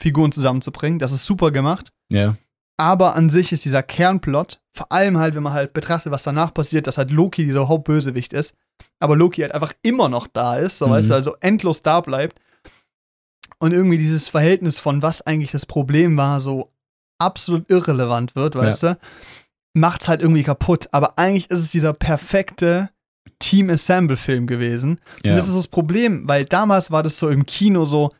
[0.00, 0.98] Figuren zusammenzubringen.
[0.98, 1.92] Das ist super gemacht.
[2.12, 2.36] ja,
[2.78, 6.52] Aber an sich ist dieser Kernplot, vor allem halt, wenn man halt betrachtet, was danach
[6.54, 8.54] passiert, dass halt Loki dieser Hauptbösewicht ist,
[8.98, 10.92] aber Loki halt einfach immer noch da ist, so Mhm.
[10.92, 12.38] weißt du, also endlos da bleibt.
[13.58, 16.72] Und irgendwie dieses Verhältnis von was eigentlich das Problem war, so
[17.20, 18.98] absolut irrelevant wird, weißt du,
[19.74, 20.88] macht's halt irgendwie kaputt.
[20.90, 22.90] Aber eigentlich ist es dieser perfekte
[23.38, 24.98] Team-Assemble-Film gewesen.
[25.24, 25.32] ja.
[25.32, 28.10] Und das ist das Problem, weil damals war das so im Kino so,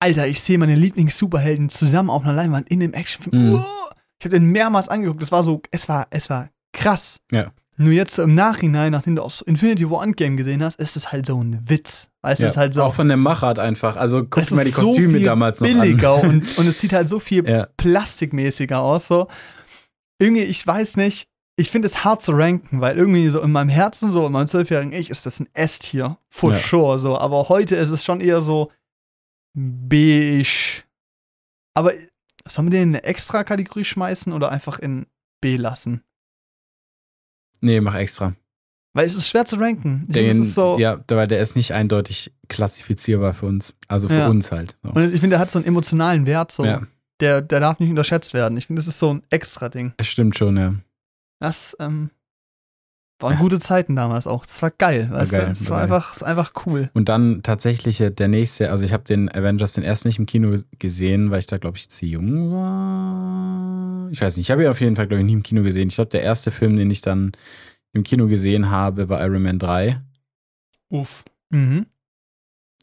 [0.00, 3.50] Alter, ich sehe meine Lieblings-Superhelden zusammen auf einer Leinwand in dem Actionfilm.
[3.50, 3.54] Mhm.
[3.56, 3.88] Oh!
[4.22, 5.20] Ich habe den mehrmals angeguckt.
[5.20, 7.18] Das war so, es war, es war krass.
[7.32, 7.50] Ja.
[7.76, 10.96] Nur jetzt so im Nachhinein, nachdem du auch so Infinity War Endgame gesehen hast, ist
[10.96, 12.08] es halt so ein Witz.
[12.20, 12.48] Weißt du, ja.
[12.50, 12.84] ist halt so.
[12.84, 13.96] Auch von der Machart einfach.
[13.96, 16.20] Also guck mal die so Kostüme viel damals noch billiger an.
[16.28, 19.08] und, und es sieht halt so viel Ja, plastikmäßiger aus.
[19.08, 19.26] So.
[20.20, 23.70] Irgendwie, ich weiß nicht, ich finde es hart zu ranken, weil irgendwie so in meinem
[23.70, 26.16] Herzen, so in meinem zwölfjährigen Ich, ist das ein S-Tier.
[26.28, 26.58] For Ja.
[26.58, 26.98] sure.
[27.00, 27.18] So.
[27.18, 28.70] Aber heute ist es schon eher so
[29.54, 30.84] B-ish.
[31.74, 31.92] Aber
[32.48, 35.06] sollen wir den in eine extra Kategorie schmeißen oder einfach in
[35.40, 36.02] B lassen?
[37.60, 38.34] Nee, mach extra.
[38.94, 40.02] Weil es ist schwer zu ranken.
[40.04, 43.74] Ich es Den, ist so, ja, weil der ist nicht eindeutig klassifizierbar für uns.
[43.88, 44.28] Also für Ja.
[44.28, 44.76] uns halt.
[44.82, 44.90] So.
[44.90, 46.52] Und ich finde, der hat so einen emotionalen Wert.
[46.52, 46.64] So.
[46.64, 46.82] Ja,
[47.20, 48.58] Der, der darf nicht unterschätzt werden.
[48.58, 49.94] Ich finde, das ist so ein extra Ding.
[49.96, 50.74] das stimmt schon, ja.
[51.40, 52.10] Das ähm,
[53.22, 53.38] waren Ja.
[53.38, 54.44] gute Zeiten damals auch.
[54.44, 55.08] Das war geil.
[55.10, 55.48] Weißt geil, du?
[55.48, 55.94] Das war war geil.
[55.96, 56.90] einfach, einfach cool.
[56.92, 60.26] Und dann tatsächlich äh, der nächste, also ich habe den Avengers den erst nicht im
[60.26, 64.10] Kino gesehen, weil ich da, glaube ich, zu jung war.
[64.10, 65.88] Ich weiß nicht, ich habe ihn auf jeden Fall, glaube ich, nie im Kino gesehen.
[65.88, 67.32] Ich glaube, der erste Film, den ich dann
[67.92, 70.00] im Kino gesehen habe, war Iron Man 3.
[70.90, 71.24] Uff.
[71.50, 71.86] Mhm.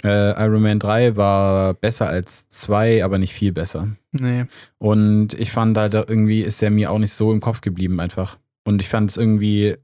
[0.03, 3.89] Äh, Iron Man 3 war besser als 2, aber nicht viel besser.
[4.11, 4.45] Nee.
[4.77, 8.37] Und ich fand halt irgendwie, ist der mir auch nicht so im Kopf geblieben einfach.
[8.63, 9.75] Und ich fand es irgendwie,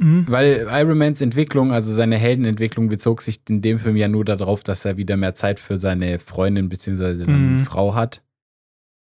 [0.00, 0.24] Mhm.
[0.28, 4.62] weil Iron Mans Entwicklung, also seine Heldenentwicklung, bezog sich in dem Film ja nur darauf,
[4.62, 7.26] dass er wieder mehr Zeit für seine Freundin bzw.
[7.30, 7.64] Mhm.
[7.66, 8.22] Frau hat.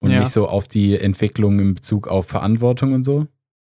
[0.01, 0.19] Und Ja.
[0.19, 3.27] nicht so auf die Entwicklung in Bezug auf Verantwortung und so.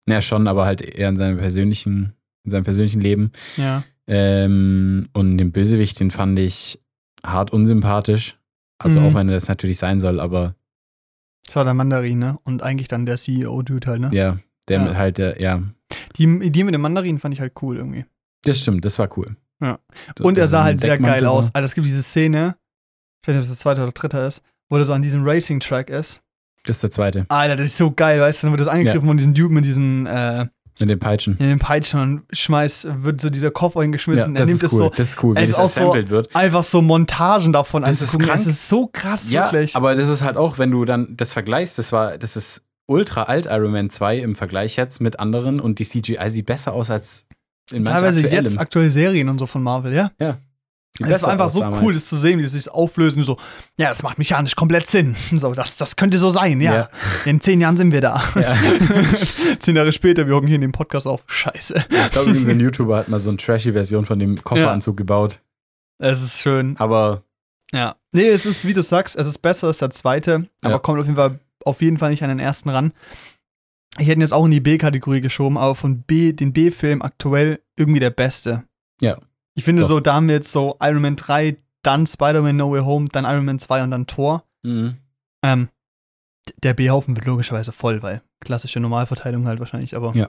[0.06, 3.30] Naja, schon, aber halt eher in seinem persönlichen, in seinem persönlichen Leben.
[3.56, 3.84] Ja.
[4.06, 6.80] Ähm, und den Bösewicht, den fand ich
[7.24, 8.36] hart unsympathisch.
[8.78, 9.06] Also Mhm.
[9.06, 10.56] auch wenn er das natürlich sein soll, aber
[11.46, 12.38] Das war der Mandarin, ne?
[12.44, 14.10] Und eigentlich dann der CEO-Dude halt, ne?
[14.12, 14.94] ja, der Ja.
[14.96, 15.62] halt, der, ja,
[16.16, 18.04] Die Idee mit dem Mandarin fand ich halt cool irgendwie.
[18.44, 19.36] das stimmt, das war cool.
[19.62, 19.78] Ja.
[20.18, 21.46] So, Und er das sah ist halt sehr geil aus.
[21.46, 21.56] war.
[21.56, 22.56] Also es gibt diese Szene,
[23.22, 25.24] ich weiß nicht, ob es das zweite oder dritte ist, wo er so an diesem
[25.26, 26.20] Racing-Track ist.
[26.66, 27.26] Das ist der zweite.
[27.28, 28.46] Alter, das ist so geil, weißt du?
[28.46, 30.46] Dann wird das angegriffen von diesen Dude mit diesen, äh,
[30.80, 31.36] Mit den Peitschen.
[31.38, 34.34] in den Peitschen und schmeißt, wird so dieser Kopf eingeschmissen.
[34.34, 34.78] er das nimmt ist es cool.
[34.78, 36.34] so, das ist cool, wie es das ist auch so- wird.
[36.34, 38.26] einfach so Montagen davon Das ist anzugucken.
[38.28, 38.40] krank.
[38.40, 39.76] Es ist so krass, Ja, wirklich.
[39.76, 43.24] aber das ist halt auch, wenn du dann das vergleichst, das war, das ist ultra
[43.24, 46.90] alt Iron Man 2 im Vergleich jetzt mit anderen und die CGI sieht besser aus
[46.90, 47.24] als
[47.72, 48.44] in Teilweise aktuellen.
[48.44, 50.10] jetzt aktuelle Serien und so von Marvel, ja?
[50.96, 51.82] Sieht Es ist einfach so damals.
[51.82, 53.22] cool, das zu sehen, wie sie sich auflösen.
[53.24, 53.36] So,
[53.78, 55.16] ja, das macht mechanisch komplett Sinn.
[55.38, 56.74] So, das, das könnte so sein, ja.
[56.74, 56.88] Ja.
[57.24, 58.22] In zehn Jahren sind wir da.
[58.36, 58.54] Ja.
[59.58, 61.24] zehn Jahre später, wir hocken hier in dem Podcast auf.
[61.26, 61.84] Scheiße.
[61.90, 65.40] Ich glaube, so ein YouTuber hat mal so eine trashy Version von dem Kofferanzug gebaut.
[65.98, 66.76] Es ist schön.
[66.78, 67.22] Aber
[67.72, 67.96] Ja.
[68.12, 70.78] Nee, es ist, wie du sagst, es ist besser als der zweite, aber Ja.
[70.78, 72.92] kommt auf jeden Fall auf jeden Fall nicht an den ersten ran.
[73.98, 77.60] Ich hätte ihn jetzt auch in die B-Kategorie geschoben, aber von B, den B-Film aktuell
[77.76, 78.64] irgendwie der beste.
[79.00, 79.18] Ja.
[79.54, 79.88] Ich finde Doch.
[79.88, 83.24] so, da haben wir jetzt so Iron Man 3, dann Spider-Man No Way Home, dann
[83.24, 84.44] Iron Man 2 und dann Thor.
[84.62, 84.96] mhm.
[85.42, 85.68] Ähm,
[86.62, 90.14] der B-Haufen wird logischerweise voll, weil klassische Normalverteilung halt wahrscheinlich, aber.
[90.14, 90.28] Ja.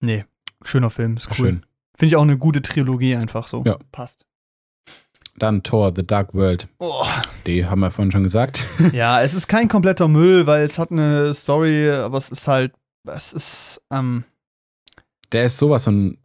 [0.00, 0.24] Nee,
[0.62, 1.34] schöner Film, ist cool.
[1.34, 1.66] schön.
[1.96, 3.62] Finde ich auch eine gute Trilogie einfach so.
[3.64, 3.78] Ja.
[3.92, 4.26] Passt.
[5.38, 6.68] Dann Thor, The Dark World.
[6.78, 7.04] Oh.
[7.46, 8.62] Die haben wir vorhin schon gesagt.
[8.92, 12.72] Ja, es ist kein kompletter Müll, weil es hat eine Story, aber es ist halt,
[13.08, 14.24] es ist, ähm,
[15.32, 16.16] Der ist sowas von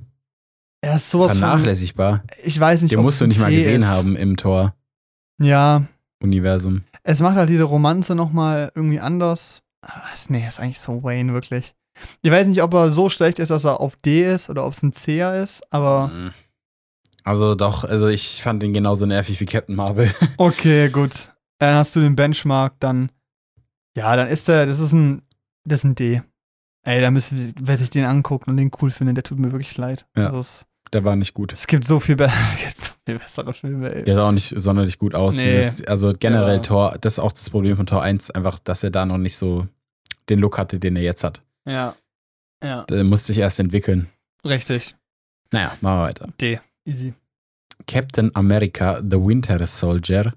[0.81, 2.23] er ist sowas von, vernachlässigbar.
[2.43, 3.87] ich weiß nicht, Den ob musst du nicht mal gesehen ist.
[3.87, 4.73] haben im Tor-Universum.
[5.41, 5.83] Ja,
[7.03, 9.61] es macht halt diese Romanze nochmal irgendwie anders.
[9.81, 11.73] Aber es- Nee, ist eigentlich so Wayne, wirklich.
[12.21, 14.71] Ich weiß nicht, ob er so schlecht ist, dass er auf D ist oder ob
[14.73, 16.31] es ein C ist, aber Mhm.
[17.29, 20.11] Also doch, also ich fand den genauso nervig wie Captain Marvel.
[20.37, 21.31] okay, gut.
[21.59, 23.11] Dann hast du den Benchmark, dann,
[23.95, 25.21] ja, dann ist der, das ist ein,
[25.63, 26.21] das ist ein D.
[26.83, 29.51] Ey, da müssen wir, wer sich den anguckt und den cool findet, der tut mir
[29.51, 30.07] wirklich leid.
[30.17, 30.25] Ja.
[30.25, 31.53] Also es, Der war nicht gut.
[31.53, 32.31] es gibt so viel, be
[32.75, 34.03] so viel bessere Filme, ey.
[34.05, 35.35] Der sah auch nicht sonderlich gut aus.
[35.35, 35.43] Nee.
[35.57, 36.61] Dieses, also generell Ja.
[36.63, 39.35] Tor, das ist auch das Problem von Tor 1, einfach, dass er da noch nicht
[39.37, 39.67] so
[40.29, 41.43] den Look hatte, den er jetzt hat.
[41.67, 41.93] Ja.
[42.63, 44.09] Ja, Der musste sich erst entwickeln.
[44.43, 44.95] richtig.
[45.51, 46.27] Naja, machen wir weiter.
[46.41, 46.59] D.
[46.85, 47.13] Easy.
[47.87, 50.33] Captain America, The Winter Soldier.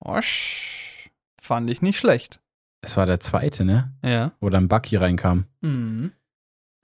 [0.00, 1.10] Osch.
[1.40, 2.40] Fand ich nicht schlecht.
[2.82, 3.92] Das war der zweite, ne?
[4.04, 4.32] Ja.
[4.40, 5.44] Wo dann Bucky reinkam.
[5.60, 6.12] Mhm.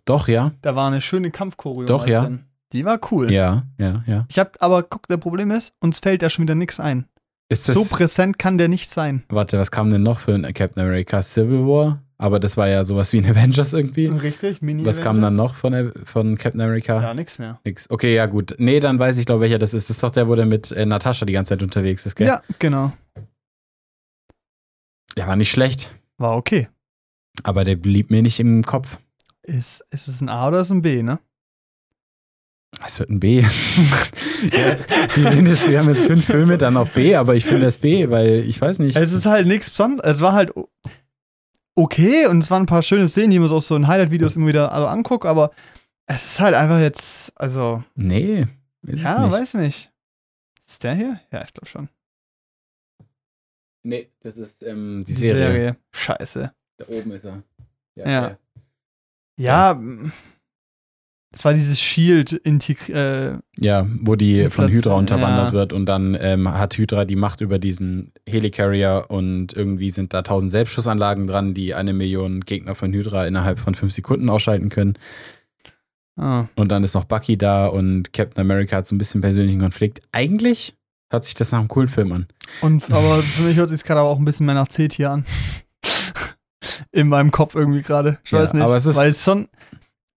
[0.05, 0.53] Doch, ja.
[0.63, 1.87] Da war eine schöne Kampfchoreo.
[1.87, 2.23] Doch, ja.
[2.23, 2.45] drin.
[2.73, 3.33] Die war cool.
[3.33, 4.27] Ja, ja, ja.
[4.29, 7.07] Ich hab, aber guck, der Problem ist, uns fällt da schon wieder nichts ein.
[7.49, 9.23] Ist das, So präsent kann der nicht sein.
[9.29, 11.23] warte, was kam denn noch für ein Captain America?
[11.23, 12.03] Civil War?
[12.19, 14.07] Aber das war ja sowas wie ein Avengers irgendwie.
[14.07, 14.85] Richtig, Mini.
[14.87, 17.01] Was kam dann noch von, von Captain America?
[17.01, 17.61] Ja, nix mehr.
[17.65, 17.91] Nix.
[17.91, 18.55] Okay, ja, gut.
[18.59, 19.91] Nee, dann weiß ich, glaube welcher das ist.
[19.91, 22.27] Das ist doch der, wo der mit äh, Natascha die ganze Zeit unterwegs ist, gell?
[22.27, 22.93] Ja, genau.
[25.17, 26.69] Der war nicht schlecht, War okay.
[27.43, 28.99] aber der blieb mir nicht im Kopf.
[29.43, 31.19] Ist, ist es ein A oder ist es ein B, ne?
[32.85, 33.41] Es wird ein B.
[33.41, 33.49] ja,
[35.15, 37.79] die, sind jetzt, wir haben jetzt fünf Filme dann auf B, aber ich finde das
[37.79, 38.97] B, weil ich weiß nicht.
[38.97, 40.17] Es ist halt nichts Besonderes.
[40.17, 40.53] Es war halt
[41.77, 44.35] okay und es waren ein paar schöne Szenen, die man so aus so in Highlight-Videos
[44.37, 45.53] immer wieder also anguckt, aber
[46.07, 48.47] es ist halt einfach jetzt, also, nee,
[48.87, 49.33] ist ja, es nicht.
[49.33, 49.93] weiß nicht.
[50.69, 51.21] Ist der hier?
[51.31, 51.89] Ja, ich glaube schon.
[53.85, 55.77] Nee, das ist ähm, die, Serie.
[55.93, 56.53] Scheiße.
[56.79, 57.43] Da oben ist er.
[57.95, 58.37] Ja.
[59.39, 60.13] Ja, m-
[61.39, 65.53] es war dieses Shield integri äh, Ja, wo die von Hydra unterwandert ja.
[65.53, 70.23] wird und dann ähm, hat Hydra die Macht über diesen Helicarrier und irgendwie sind da
[70.23, 74.95] tausend Selbstschussanlagen dran, die eine Million Gegner von Hydra innerhalb von fünf Sekunden ausschalten können.
[76.17, 79.61] ah, Und dann ist noch Bucky da und Captain America hat so ein bisschen persönlichen
[79.61, 80.01] Konflikt.
[80.13, 80.75] Eigentlich
[81.11, 82.27] hört sich das nach einem coolen Film an.
[82.63, 85.27] Und aber für mich hört sich gerade auch ein bisschen mehr nach C-Tier an.
[86.93, 88.19] In meinem Kopf irgendwie gerade.
[88.25, 88.63] Ich Ja, weiß nicht.
[88.63, 89.49] aber es ist- weil es schon.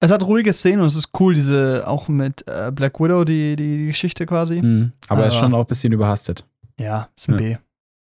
[0.01, 3.55] Es hat ruhige Szenen und es ist cool, diese auch mit äh, Black Widow, die,
[3.57, 4.61] die, die Geschichte quasi.
[4.61, 4.91] Mhm.
[5.09, 6.45] Aber er ist Aber- schon auch ein bisschen überhastet.
[6.79, 7.37] Ja, ist ein Ja.
[7.37, 7.57] B.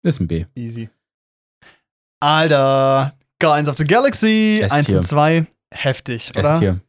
[0.08, 0.46] Ist ein B.
[0.54, 0.88] Easy.
[2.20, 4.76] Alter, Guardians of the Galaxy, S-Tier.
[4.76, 6.52] 1 und 2, heftig, oder?
[6.52, 6.80] S-Tier.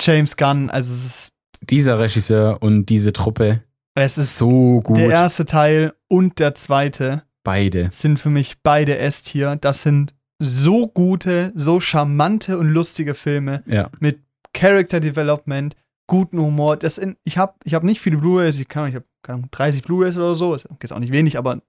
[0.00, 1.28] James Gunn, also es ist,
[1.68, 3.62] Dieser Regisseur und diese Truppe
[3.94, 4.96] es ist so gut.
[4.96, 7.88] der erste Teil und der zweite Beide.
[7.92, 9.56] sind für mich beide S-Tier.
[9.56, 13.90] Das sind so gute, so charmante und lustige Filme Ja.
[14.00, 14.20] mit
[14.52, 15.74] Character Development,
[16.06, 16.76] guten Humor.
[16.76, 19.06] Das in, ich habe ich hab nicht viele Blu-rays, ich kann ich habe
[19.50, 21.60] 30 Blu-rays oder so, ist jetzt auch nicht wenig, aber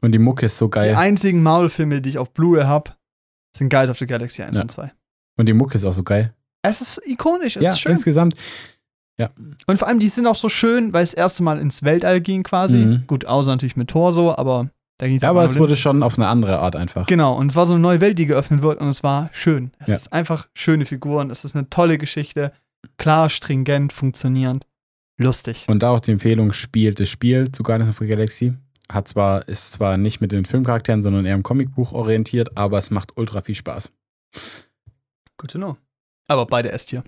[0.00, 0.94] Und die Mucke ist so die geil.
[0.96, 2.92] einzigen Marvel-Filme, die ich auf Blu-ray habe,
[3.56, 4.62] sind Guys of the Galaxy 1 Ja.
[4.62, 4.92] und 2.
[5.36, 6.32] Und die Mucke ist auch so geil.
[6.62, 7.92] Es ist ikonisch, es ja, ist schön.
[7.92, 8.34] insgesamt.
[9.66, 12.22] Und vor allem, die sind auch so schön, weil es das erste Mal ins Weltall
[12.22, 12.76] ging quasi.
[12.76, 13.04] Mhm.
[13.06, 14.70] Gut, außer natürlich mit Thor so, aber
[15.02, 17.06] Ja, aber es wurde schon auf eine andere Art einfach.
[17.06, 19.72] Genau, und es war so eine neue Welt, die geöffnet wird und es war schön.
[19.78, 19.96] Es Ja.
[19.96, 22.52] ist einfach schöne Figuren, es ist eine tolle Geschichte,
[22.98, 24.66] klar, stringent, funktionierend,
[25.18, 25.64] lustig.
[25.68, 28.54] Und da auch die Empfehlung, spielt das Spiel zu Guardians of the Galaxy.
[28.90, 32.90] Hat zwar, ist zwar nicht mit den Filmcharakteren, sondern eher im Comicbuch orientiert, aber es
[32.90, 33.92] macht ultra viel Spaß.
[35.36, 35.76] Good to know.
[36.28, 37.04] Aber beide S-Tier.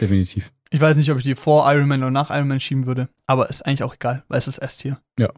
[0.00, 0.50] Definitiv.
[0.70, 3.08] Ich weiß nicht, ob ich die vor Iron Man oder nach Iron Man schieben würde,
[3.26, 4.98] aber ist eigentlich auch egal, weil es ist S-Tier.
[5.20, 5.28] Ja.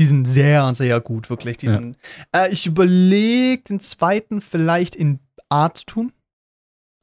[0.00, 1.58] Die sind sehr, sehr gut, wirklich.
[1.58, 1.72] Die Ja.
[1.72, 1.96] sind,
[2.34, 6.12] äh, ich überlege den zweiten vielleicht in Art zu tun.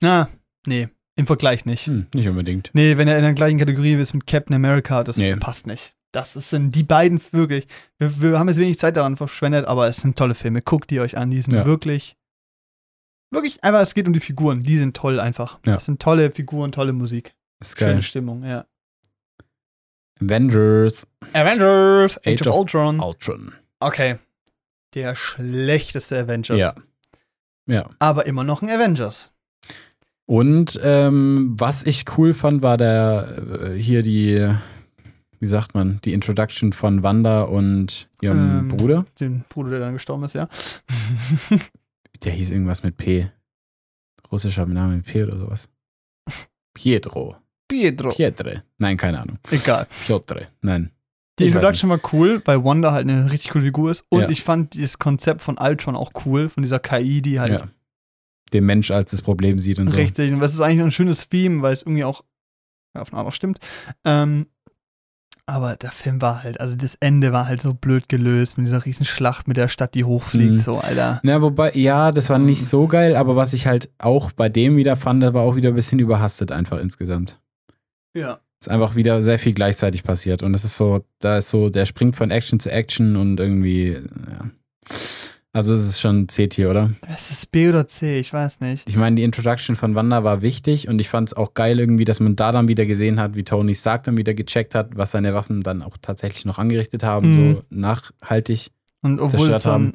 [0.02, 0.30] Na,
[0.66, 1.86] nee, im Vergleich nicht.
[1.88, 2.72] Hm, nicht unbedingt.
[2.74, 5.36] Nee, wenn er in der gleichen Kategorie ist mit Captain America, das Nee.
[5.36, 5.94] passt nicht.
[6.12, 7.68] Das sind die beiden wirklich.
[8.00, 10.62] Wir, wir haben jetzt wenig Zeit daran verschwendet, aber es sind tolle Filme.
[10.62, 11.30] Guckt die euch an.
[11.30, 11.66] Die sind Ja.
[11.66, 12.16] wirklich,
[13.32, 14.64] wirklich einfach, es geht um die Figuren.
[14.64, 15.60] Die sind toll einfach.
[15.66, 15.74] Ja.
[15.74, 17.36] Das sind tolle Figuren, tolle Musik.
[17.60, 18.02] Ist Schöne geil.
[18.04, 18.66] Stimmung, ja.
[20.22, 23.00] Avengers Avengers, Age, Age of, of Ultron.
[23.00, 23.54] Ultron.
[23.80, 24.18] Okay.
[24.94, 26.58] Der schlechteste Avengers.
[26.60, 26.76] Ja.
[27.68, 27.90] Ja.
[28.00, 29.32] Aber immer noch ein Avengers.
[30.26, 34.54] Und ähm, was ich cool fand, war der äh, hier die,
[35.40, 38.68] wie sagt man, die Introduction von Wanda und ihrem Ähm.
[38.70, 39.06] Bruder.
[39.20, 40.50] Den Bruder, der dann gestorben ist, ja.
[42.24, 43.30] Der hieß irgendwas mit P.
[44.32, 45.70] Russischer Name mit P oder sowas.
[46.74, 47.38] Pietro.
[47.68, 48.10] Pietro.
[48.10, 48.64] Pietre.
[48.78, 49.40] Nein, keine Ahnung.
[49.52, 49.88] Egal.
[50.06, 50.48] Piotre.
[50.62, 50.92] Nein.
[51.40, 54.06] Die Introduction war cool, weil Wanda halt eine richtig coole Figur ist.
[54.10, 54.30] Und Ja.
[54.30, 57.68] ich fand dieses Konzept von Ultron auch cool, von dieser KI, die halt Ja.
[58.54, 59.98] Den Mensch als das Problem sieht und so.
[59.98, 60.32] richtig.
[60.34, 62.24] Und das ist eigentlich ein schönes Theme, weil es irgendwie auch
[62.96, 63.60] ja, auf eine Art auch stimmt.
[64.06, 64.48] Ähm,
[65.46, 68.84] aber der Film war halt, also das Ende war halt so blöd gelöst mit dieser
[68.86, 70.58] riesen Schlacht mit der Stadt, die hochfliegt, Mhm.
[70.58, 71.20] so, Alter.
[71.24, 74.76] Na, wobei, ja, das war nicht so geil, aber was ich halt auch bei dem
[74.76, 77.40] wieder fand, das war auch wieder ein bisschen überhastet einfach insgesamt.
[78.18, 78.40] Ja.
[78.60, 80.44] ist einfach wieder sehr viel gleichzeitig passiert.
[80.44, 83.92] Und es ist so, da ist so, der springt von Action zu Action und irgendwie,
[83.94, 84.50] ja.
[85.54, 86.92] Also es ist schon C-Tier, oder?
[87.12, 88.88] Es ist B oder C, ich weiß nicht.
[88.88, 92.06] Ich meine, die Introduction von Wanda war wichtig und ich fand es auch geil irgendwie,
[92.06, 95.12] dass man da dann wieder gesehen hat, wie Tony Stark dann wieder gecheckt hat, was
[95.12, 97.54] seine Waffen dann auch tatsächlich noch angerichtet haben, Mhm.
[97.56, 98.70] so nachhaltig.
[99.02, 99.94] Und obwohl zerstört es so ein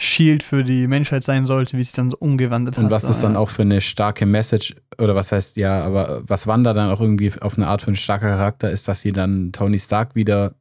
[0.00, 2.84] Shield für die Menschheit sein sollte, wie es dann so umgewandelt hat.
[2.84, 6.46] Und was das dann auch für eine starke Message, oder was heißt, ja, aber was
[6.46, 9.78] Wanda dann auch irgendwie auf eine Art von starker Charakter ist, dass sie dann Tony
[9.78, 10.54] Stark wieder,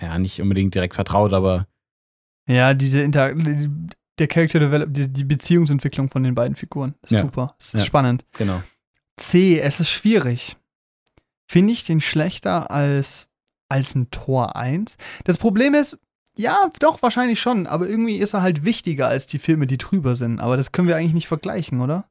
[0.00, 1.66] ja, nicht unbedingt direkt vertraut, aber
[2.48, 3.32] Ja, diese Inter
[4.18, 6.94] der Character Develop, die, die Beziehungsentwicklung von den beiden Figuren.
[7.02, 7.22] Ist Ja.
[7.22, 7.54] super.
[7.58, 7.80] Ist Ja.
[7.80, 8.24] spannend.
[8.36, 8.62] genau.
[9.16, 10.56] C, es ist schwierig.
[11.48, 13.28] Finde ich den schlechter als,
[13.68, 14.96] als ein Tor 1?
[15.24, 15.98] Das Problem ist,
[16.40, 20.14] ja, doch, wahrscheinlich schon, aber irgendwie ist er halt wichtiger als die Filme, die drüber
[20.14, 20.40] sind.
[20.40, 22.08] Aber das können wir eigentlich nicht vergleichen, oder?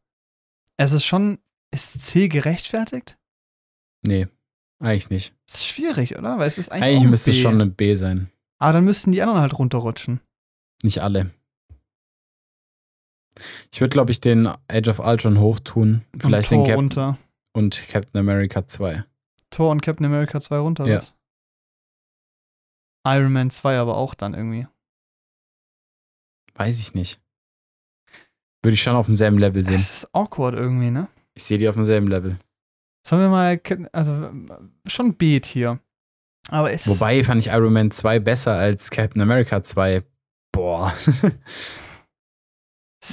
[0.78, 1.40] Es ist schon,
[1.72, 3.18] ist C gerechtfertigt?
[4.02, 4.28] Nee,
[4.80, 5.34] eigentlich nicht.
[5.48, 6.38] Es ist schwierig, oder?
[6.40, 8.30] Weil es ist eigentlich, Eigentlich ein müsste es schon eine B sein.
[8.60, 10.20] Aber dann müssten die anderen halt runterrutschen.
[10.84, 11.32] Nicht alle.
[13.72, 16.04] Ich würde, glaube ich, den Age of Ultron hochtun.
[16.18, 17.18] Vielleicht und den Tor Cap runter.
[17.54, 19.04] und Captain America 2.
[19.50, 20.98] Thor und Captain America 2 runter, Ja.
[20.98, 21.16] was?
[23.16, 24.68] Iron Man 2 aber auch dann irgendwie.
[26.56, 27.22] Weiß ich nicht.
[28.64, 29.76] Würde ich schon auf demselben Level sehen.
[29.76, 31.08] Es ist awkward irgendwie, ne?
[31.34, 32.38] Ich sehe die auf demselben Level.
[33.08, 33.62] Sollen wir mal,
[33.94, 34.28] also
[34.88, 35.80] schon B hier.
[36.50, 40.04] Aber es Wobei fand ich Iron Man 2 besser als Captain America 2.
[40.52, 40.94] Boah.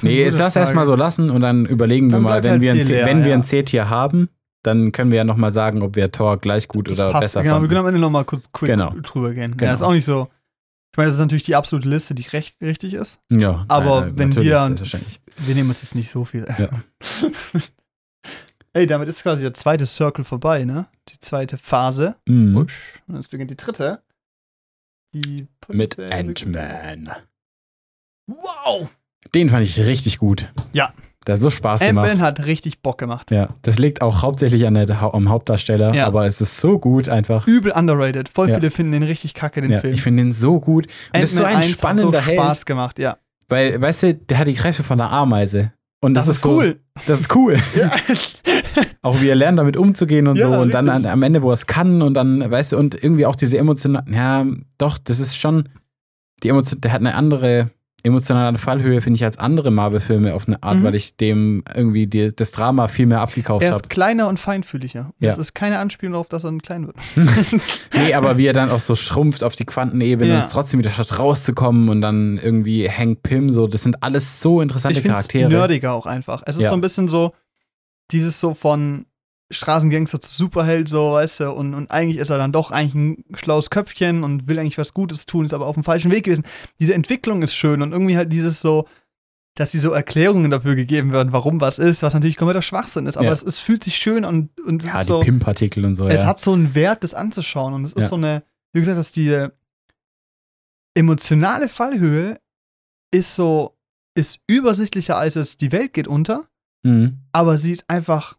[0.02, 2.72] Nee, jetzt lass erstmal so lassen und dann überlegen Dann wir mal, wenn halt wir
[2.72, 3.36] ein leer, wenn wir ja.
[3.36, 4.28] ein C-Tier haben,
[4.66, 7.22] dann können wir ja nochmal sagen, ob wir Thor gleich gut Das oder passt.
[7.26, 7.68] besser Genau, wir fanden.
[7.68, 8.90] können am Ende nochmal kurz quick Genau.
[9.02, 9.56] drüber gehen.
[9.56, 9.68] Genau.
[9.68, 10.28] Ja, ist auch nicht so.
[10.92, 13.20] Ich meine, das ist natürlich die absolute Liste, die recht, richtig ist.
[13.30, 14.42] Ja, Aber äh, wenn wir-.
[14.42, 16.46] Wir nehmen uns jetzt nicht so viel.
[16.58, 16.68] Ja.
[18.72, 20.86] Ey, damit ist quasi der zweite Circle vorbei, ne?
[21.08, 22.16] Die zweite Phase.
[22.26, 22.56] Mhm.
[22.56, 23.00] Usch.
[23.06, 24.02] Und jetzt beginnt die dritte.
[25.14, 27.10] Die Mit Ant-Man.
[28.26, 28.90] Wow!
[29.34, 30.50] Den fand ich richtig gut.
[30.72, 30.92] Ja.
[31.26, 32.08] Der hat so Spaß gemacht.
[32.08, 33.30] Ant-Man hat richtig Bock gemacht.
[33.32, 36.06] Ja, das liegt auch hauptsächlich an der, am Hauptdarsteller, Ja.
[36.06, 37.46] aber es ist so gut einfach.
[37.48, 38.28] Übel underrated.
[38.28, 38.56] Voll Ja.
[38.56, 39.94] viele finden den richtig kacke, den Ja, Film.
[39.94, 40.86] ich finde den so gut.
[40.86, 43.16] Und das ist so ein 1 hat spannender so Held, Spaß gemacht, ja.
[43.48, 45.72] weil, weißt du, der hat die Kräfte von der Ameise.
[46.00, 46.78] Und das, Das, ist so, cool.
[47.06, 47.56] Das ist cool.
[47.74, 47.90] Ja.
[49.02, 50.58] Auch wie er lernt, damit umzugehen und Ja, so.
[50.60, 51.06] Und dann richtig.
[51.06, 53.58] an, am Ende, wo er es kann und dann, weißt du, und irgendwie auch diese
[53.58, 54.46] emotionalen, ja,
[54.78, 55.68] doch, das ist schon,
[56.42, 57.70] die Emotion, der hat eine andere
[58.06, 60.84] emotionale Fallhöhe, finde ich, als andere Marvel-Filme auf eine Art, Mhm.
[60.84, 63.80] weil ich dem irgendwie die, das Drama viel mehr abgekauft er habe.
[63.80, 65.10] ist kleiner und feinfühliger.
[65.18, 65.28] Ja.
[65.30, 66.96] Das ist keine Anspielung darauf, dass er klein wird.
[67.94, 70.36] Nee, aber wie er dann auch so schrumpft auf die Quantenebene Ja.
[70.38, 74.40] und es trotzdem wieder schafft, rauszukommen und dann irgendwie Hank Pym, so, das sind alles
[74.40, 75.48] so interessante ich Charaktere.
[75.50, 76.42] nerdiger auch einfach.
[76.46, 76.68] Es ist Ja.
[76.70, 77.32] so ein bisschen so,
[78.12, 79.06] dieses so von
[79.50, 83.24] Straßengangster zu Superheld, so, weißt du, und, und eigentlich ist er dann doch eigentlich ein
[83.36, 86.44] schlaues Köpfchen und will eigentlich was Gutes tun, ist aber auf dem falschen Weg gewesen.
[86.80, 88.88] Diese Entwicklung ist schön und irgendwie halt dieses so,
[89.54, 93.16] dass die so Erklärungen dafür gegeben werden, warum was ist, was natürlich kompletter Schwachsinn ist,
[93.16, 93.32] aber Ja.
[93.32, 96.06] es, es fühlt sich schön und, und es Ja, ist die so, Pim-Partikel und so,
[96.08, 96.26] es ja.
[96.26, 98.08] hat so einen Wert, das anzuschauen und es ist Ja.
[98.08, 98.42] so eine,
[98.72, 99.46] wie gesagt, dass die
[100.94, 102.38] emotionale Fallhöhe
[103.12, 103.76] ist so,
[104.14, 106.48] ist übersichtlicher, als es die Welt geht unter
[106.84, 107.18] Mhm.
[107.32, 108.36] aber sie ist einfach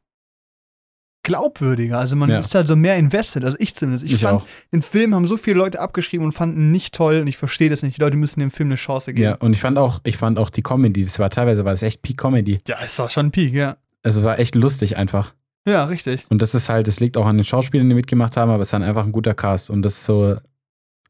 [1.27, 1.99] glaubwürdiger.
[1.99, 2.39] Also man Ja.
[2.39, 3.43] ist halt so mehr invested.
[3.43, 4.05] Also ich zumindest.
[4.05, 4.47] Ich, Ich, fand, auch.
[4.73, 7.83] den Film haben so viele Leute abgeschrieben und fanden nicht toll und ich verstehe das
[7.83, 7.97] nicht.
[7.97, 9.23] Die Leute müssen dem Film eine Chance geben.
[9.29, 11.83] Ja, und ich fand auch, ich fand auch die Comedy, das war teilweise, war das
[11.83, 12.59] echt Peak-Comedy.
[12.67, 13.77] Ja, es war schon Peak, ja.
[14.01, 15.33] Es war echt lustig einfach.
[15.67, 16.25] Ja, richtig.
[16.29, 18.69] Und das ist halt, das liegt auch an den Schauspielern, die mitgemacht haben, aber es
[18.69, 19.69] ist dann einfach ein guter Cast.
[19.69, 20.37] Und das ist so,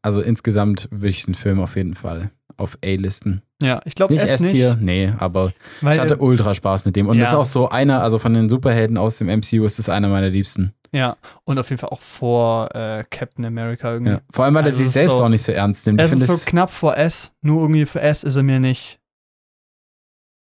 [0.01, 3.41] also insgesamt würde ich den Film auf jeden Fall auf A-Listen.
[3.61, 4.25] Ja, ich Ist glaube nicht.
[4.25, 5.51] S-Tier, nee, aber
[5.81, 7.07] Weil, ich hatte ultra Spaß mit dem.
[7.07, 7.39] Und das ist Ja.
[7.39, 10.73] auch so einer, also von den Superhelden aus dem MCU ist das einer meiner Liebsten.
[10.91, 14.11] ja, und auf jeden Fall auch vor äh, Captain America irgendwie.
[14.13, 14.21] Ja.
[14.31, 15.99] Vor allem, weil Also er sich ist selbst so- auch nicht so ernst nimmt.
[15.99, 18.59] Ich Es ist finde so knapp vor S, nur irgendwie für S ist er mir
[18.59, 18.99] nicht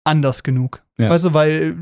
[0.03, 0.83] anders genug.
[0.97, 1.09] Ja.
[1.09, 1.75] Weißt du, weil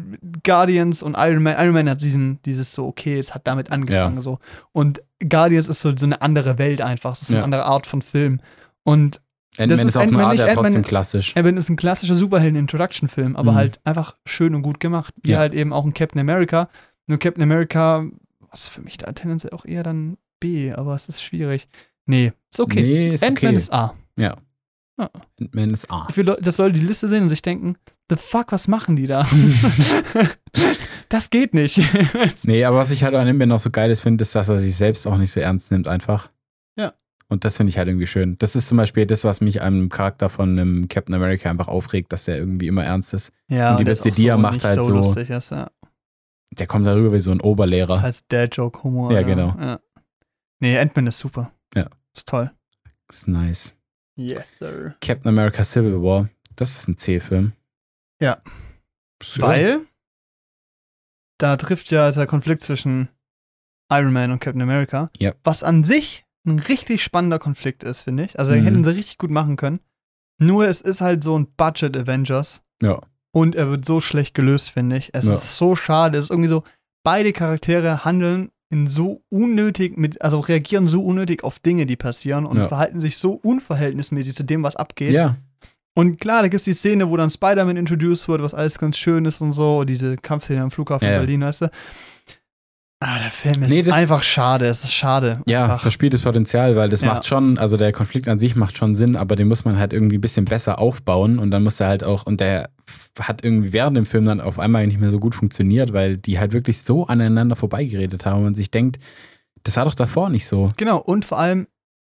[0.43, 4.21] Guardians und Iron Man, Iron Man hat diesen, dieses so, okay, es hat damit angefangen
[4.21, 4.39] so.
[4.71, 7.11] Und Guardians ist so, so eine andere Welt einfach.
[7.13, 7.43] Es ist so eine Ja.
[7.45, 8.39] andere Art von Film.
[8.83, 9.21] Und
[9.57, 11.35] Ant-Man ist ist auf eine Ant-Man Art ja trotzdem Ant-Man- klassisch.
[11.35, 13.55] Evan ist ein klassischer Superhelden-Introduction-Film, aber Mhm.
[13.55, 15.13] halt einfach schön und gut gemacht.
[15.23, 15.39] Wie Ja.
[15.39, 16.69] halt eben auch ein Captain America.
[17.07, 18.05] Nur Captain America,
[18.49, 21.67] was für mich da tendenziell auch eher dann B, aber es ist schwierig.
[22.05, 22.81] Nee, ist okay.
[22.81, 23.55] Nee, ist Ant-Man okay.
[23.57, 23.93] ist A.
[25.39, 26.07] Ant-Man ist A.
[26.15, 27.75] Will, dass Leute die Liste sehen und sich denken,
[28.09, 29.25] the fuck, was machen die da?
[31.09, 31.81] das geht nicht.
[32.43, 34.57] Nee, aber was ich halt an Ant-Man noch so geil ist, finde, ist, dass er
[34.57, 36.29] sich selbst auch nicht so ernst nimmt, einfach.
[37.33, 38.37] Und das finde ich halt irgendwie schön.
[38.37, 42.13] Das ist zum Beispiel das, was mich am Charakter von einem Captain America einfach aufregt,
[42.13, 43.31] dass er irgendwie immer ernst ist.
[43.49, 45.69] ja, Und die das Witze, die er macht, halt so- lustig ist, ja.
[46.51, 48.01] Der kommt darüber wie so ein Das ist Oberlehrer.
[48.03, 49.11] halt Dad-Joke-Humor.
[49.11, 49.55] Ja, genau.
[49.59, 49.79] Ja.
[50.59, 51.51] Nee, Ant-Man ist super.
[51.75, 51.87] Ja.
[52.15, 52.51] Ist toll.
[53.07, 53.75] Das ist nice.
[54.15, 54.95] Yes, sir.
[55.01, 57.53] Captain America Civil War, das ist ein C-Film.
[58.21, 58.37] Ja.
[59.23, 59.41] So.
[59.41, 59.79] Weil
[61.39, 63.09] da trifft ja der Konflikt zwischen
[63.91, 65.09] Iron Man und Captain America.
[65.17, 65.33] Ja.
[65.43, 68.37] Was an sich ein richtig spannender Konflikt ist, finde ich.
[68.39, 68.63] Also Mhm.
[68.63, 69.79] hätten sie richtig gut machen können.
[70.39, 72.61] Nur es ist halt so ein Budget Avengers.
[72.81, 72.99] Ja.
[73.31, 75.09] Und er wird so schlecht gelöst, finde ich.
[75.13, 75.33] Es Ja.
[75.33, 76.17] ist so schade.
[76.17, 76.63] Es ist irgendwie so,
[77.03, 82.45] beide Charaktere handeln in so unnötig, mit, also reagieren so unnötig auf Dinge, die passieren
[82.45, 82.67] und Ja.
[82.67, 85.11] verhalten sich so unverhältnismäßig zu dem, was abgeht.
[85.13, 85.37] Ja,
[85.95, 88.97] Und klar, da gibt es die Szene, wo dann Spider-Man introduced wird, was alles ganz
[88.97, 89.83] schön ist und so.
[89.83, 91.19] Diese Kampfszene am Flughafen ja.
[91.19, 91.69] Berlin, weißt du.
[93.05, 94.65] Ah, der Film ist Nee, einfach schade.
[94.65, 95.39] Es ist schade.
[95.45, 95.81] ja, Einfach.
[95.81, 97.07] verspieltes Potenzial, weil das Ja.
[97.07, 99.91] macht schon, also der Konflikt an sich macht schon Sinn, aber den muss man halt
[99.93, 102.69] irgendwie ein bisschen besser aufbauen und dann muss er halt auch, und der
[103.19, 106.39] hat irgendwie während dem Film dann auf einmal nicht mehr so gut funktioniert, weil die
[106.39, 108.99] halt wirklich so aneinander vorbeigeredet haben und man sich denkt,
[109.63, 110.71] das war doch davor nicht so.
[110.77, 111.67] Genau, und vor allem,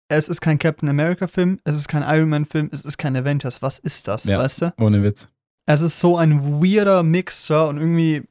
[0.10, 3.62] es ist kein Captain America-Film, es ist kein Iron Man-Film, es ist kein Avengers.
[3.62, 4.40] Was ist das, Ja.
[4.40, 4.74] weißt du?
[4.80, 5.28] Ohne Witz.
[5.66, 8.24] Es ist so ein weirder Mixer und irgendwie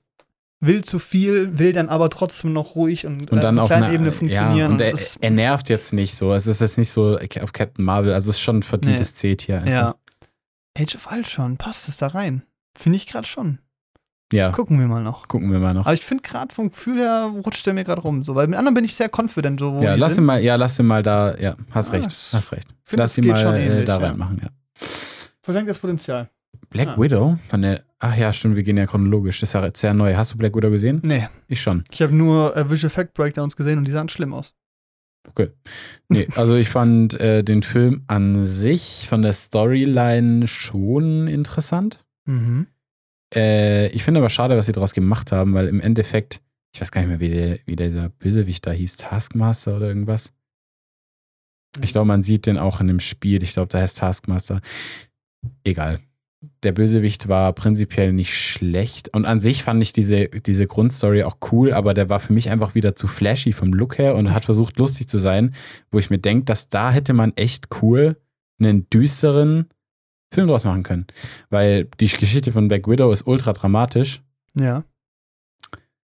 [0.60, 3.86] will zu viel, will dann aber trotzdem noch ruhig und, Und äh, dann auf kleiner
[3.86, 4.72] einer Ebene Ja, funktionieren.
[4.72, 6.32] und es er, er nervt jetzt nicht so.
[6.34, 9.56] Es ist jetzt nicht so auf Captain Marvel, also es ist schon ein verdientes C-Tier.
[9.58, 9.70] einfach.
[9.70, 9.94] ja.
[10.78, 12.42] Age of Ultron, passt es da rein?
[12.78, 13.58] Finde ich gerade schon.
[14.32, 15.26] Ja, Gucken wir mal noch.
[15.26, 15.86] gucken wir mal noch.
[15.86, 18.22] Aber ich finde gerade vom Gefühl her rutscht der mir gerade rum.
[18.22, 20.24] So, weil mit anderen bin ich sehr confident, so wo Ja, lass ihn sind.
[20.26, 22.68] mal, ja, lass ihn mal da, ja, hast Ah, recht, das- hast recht.
[22.84, 24.06] find, Lass das ihn mal äh, ähnlich, da ja.
[24.06, 24.48] reinmachen, ja.
[25.42, 26.28] Verschenktes Potenzial.
[26.68, 27.00] Black Ah.
[27.00, 29.94] Widow von der, ach ja, stimmt, wir gehen ja chronologisch, das ist ja jetzt sehr
[29.94, 30.14] neu.
[30.16, 31.00] Hast du Black Widow gesehen?
[31.04, 31.84] Nee, Ich schon.
[31.90, 34.54] ich habe nur äh, Visual Effect Breakdowns gesehen und die sahen schlimm aus.
[36.08, 42.04] Nee, also ich fand äh, den Film an sich von der Storyline schon interessant.
[42.24, 42.66] Mhm.
[43.34, 46.40] Äh, ich finde aber schade, was sie daraus gemacht haben, weil im Endeffekt,
[46.74, 50.32] ich weiß gar nicht mehr, wie, der, wie dieser Bösewicht da hieß, Taskmaster oder irgendwas.
[51.82, 53.42] Ich glaube, man sieht den auch in dem Spiel.
[53.42, 54.60] Ich glaube, da heißt Taskmaster.
[55.64, 56.00] Egal.
[56.62, 59.10] Der Bösewicht war prinzipiell nicht schlecht.
[59.12, 62.48] Und an sich fand ich diese, diese Grundstory auch cool, aber der war für mich
[62.48, 65.54] einfach wieder zu flashy vom Look her und hat versucht, lustig zu sein,
[65.90, 68.16] wo ich mir denke, dass da hätte man echt cool
[68.58, 69.66] einen düsteren
[70.32, 71.06] Film draus machen können.
[71.50, 74.22] Weil die Geschichte von Black Widow ist ultra dramatisch,
[74.58, 74.84] Ja.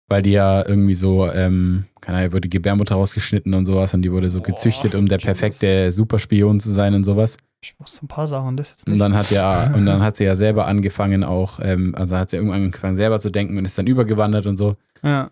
[0.08, 4.02] weil die ja irgendwie so, ähm, keine Ahnung, wurde die Gebärmutter rausgeschnitten und sowas und
[4.02, 5.26] die wurde so Boah, gezüchtet, um der Jesus.
[5.26, 7.36] perfekte Superspion zu sein und sowas.
[7.62, 8.94] Ich wusste ein paar Sachen, das jetzt nicht.
[8.94, 12.30] Und dann hat ja, und dann hat sie ja selber angefangen auch, ähm, also hat
[12.30, 14.76] sie irgendwann angefangen selber zu denken und ist dann übergewandert und so.
[15.02, 15.30] ja.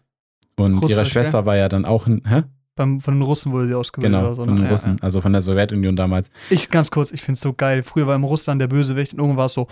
[0.56, 2.42] Und Russisch, ihre Schwester war ja dann auch, in, hä?
[2.74, 4.44] Beim, von den Russen wurde sie ausgebildet Genau, oder so.
[4.44, 4.60] von ne?
[4.60, 5.02] den Ja, Russen, Ja.
[5.02, 6.30] also von der Sowjetunion damals.
[6.50, 7.84] Ich ganz kurz, ich finde es so geil.
[7.84, 9.68] Früher war im Russland der Bösewicht und irgendwann war es so,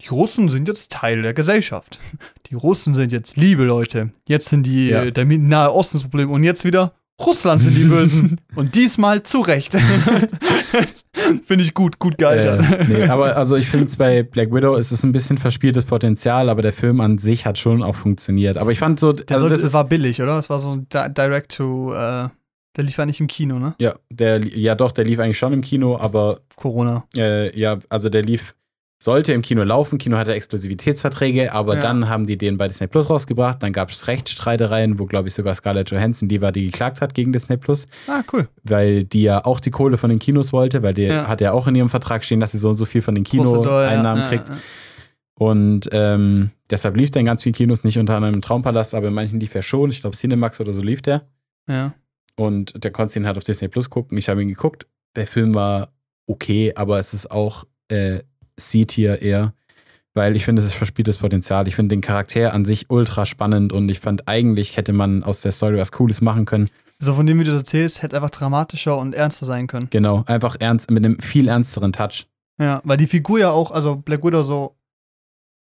[0.00, 1.98] die Russen sind jetzt Teil der Gesellschaft.
[2.46, 4.10] Die Russen sind jetzt liebe Leute.
[4.28, 5.02] Jetzt sind die Ja.
[5.02, 6.92] äh, der Nahe Osten das Problem und jetzt wieder
[7.26, 8.40] Russland sind die Bösen.
[8.54, 9.74] und diesmal zu Recht.
[11.44, 12.60] finde ich gut, gut gealtert.
[12.60, 15.84] Äh, nee, aber also ich finde es bei Black Widow ist es ein bisschen verspieltes
[15.84, 18.56] Potenzial, aber der Film an sich hat schon auch funktioniert.
[18.58, 20.38] Aber ich fand so, Der also das ist, war billig, oder?
[20.38, 22.28] Es war so ein Di Direct to, äh,
[22.76, 23.74] der lief ja nicht im Kino, ne?
[23.78, 27.04] ja, der, ja doch, der lief eigentlich schon im Kino, aber Corona.
[27.16, 28.54] Äh, ja, also der lief,
[29.02, 29.96] sollte im Kino laufen.
[29.98, 31.80] Kino hatte Exklusivitätsverträge, aber Ja.
[31.80, 33.62] dann haben die den bei Disney Plus rausgebracht.
[33.62, 37.14] Dann gab es Rechtsstreitereien, wo, glaube ich, sogar Scarlett Johansson die war, die geklagt hat
[37.14, 38.46] gegen Disney Plus, Ah, cool.
[38.62, 41.28] weil die ja auch die Kohle von den Kinos wollte, weil die Ja.
[41.28, 43.24] hat ja auch in ihrem Vertrag stehen, dass sie so und so viel von den
[43.24, 44.50] Kinoeinnahmen ja, kriegt.
[45.38, 49.08] Und ähm, deshalb lief der in ganz vielen Kinos, nicht unter anderem im Traumpalast, aber
[49.08, 49.88] in manchen lief er schon.
[49.90, 51.22] Ich glaube, Cinemax oder so lief der.
[51.66, 51.94] Ja.
[52.36, 54.18] Und der konnte ihn halt auf Disney Plus gucken.
[54.18, 54.86] Ich habe ihn geguckt.
[55.16, 55.92] Der Film war
[56.26, 58.20] okay, aber es ist auch äh,
[58.60, 59.52] C-Tier eher,
[60.14, 61.66] weil ich finde, es ist verspieltes Potenzial.
[61.68, 65.40] Ich finde den Charakter an sich ultra spannend und ich fand eigentlich hätte man aus
[65.40, 66.68] der Story was Cooles machen können.
[66.98, 69.88] So von dem, wie du das erzählst, hätte einfach dramatischer und ernster sein können.
[69.90, 72.26] Genau, einfach ernst mit einem viel ernsteren Touch.
[72.60, 74.76] Ja, weil die Figur ja auch, also Black Widow so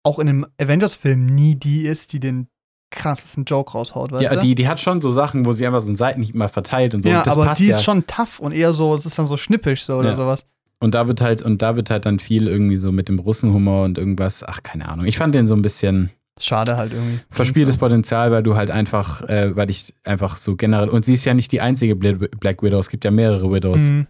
[0.02, 2.48] auch in dem Avengers-Film nie die ist, die den
[2.90, 4.40] krassesten Joke raushaut, weißt Ja, du?
[4.40, 7.02] die, die hat schon so Sachen, wo sie einfach so einen Seitenhieb mal verteilt und
[7.02, 7.08] so.
[7.10, 7.76] ja, aber die ja.
[7.76, 10.16] ist schon tough und eher so, es ist dann so schnippisch so oder Ja.
[10.16, 10.44] sowas.
[10.82, 13.84] Und da wird halt, und da wird halt dann viel irgendwie so mit dem Russenhumor
[13.84, 15.04] und irgendwas, ach, keine Ahnung.
[15.06, 16.10] Ich fand den so ein bisschen.
[16.40, 17.20] Schade halt irgendwie.
[17.28, 21.26] verspieltes Potenzial, weil du halt einfach, äh, weil ich einfach so generell, und sie ist
[21.26, 24.06] ja nicht die einzige Bla- Black Widow, es gibt ja mehrere Widows, Mhm.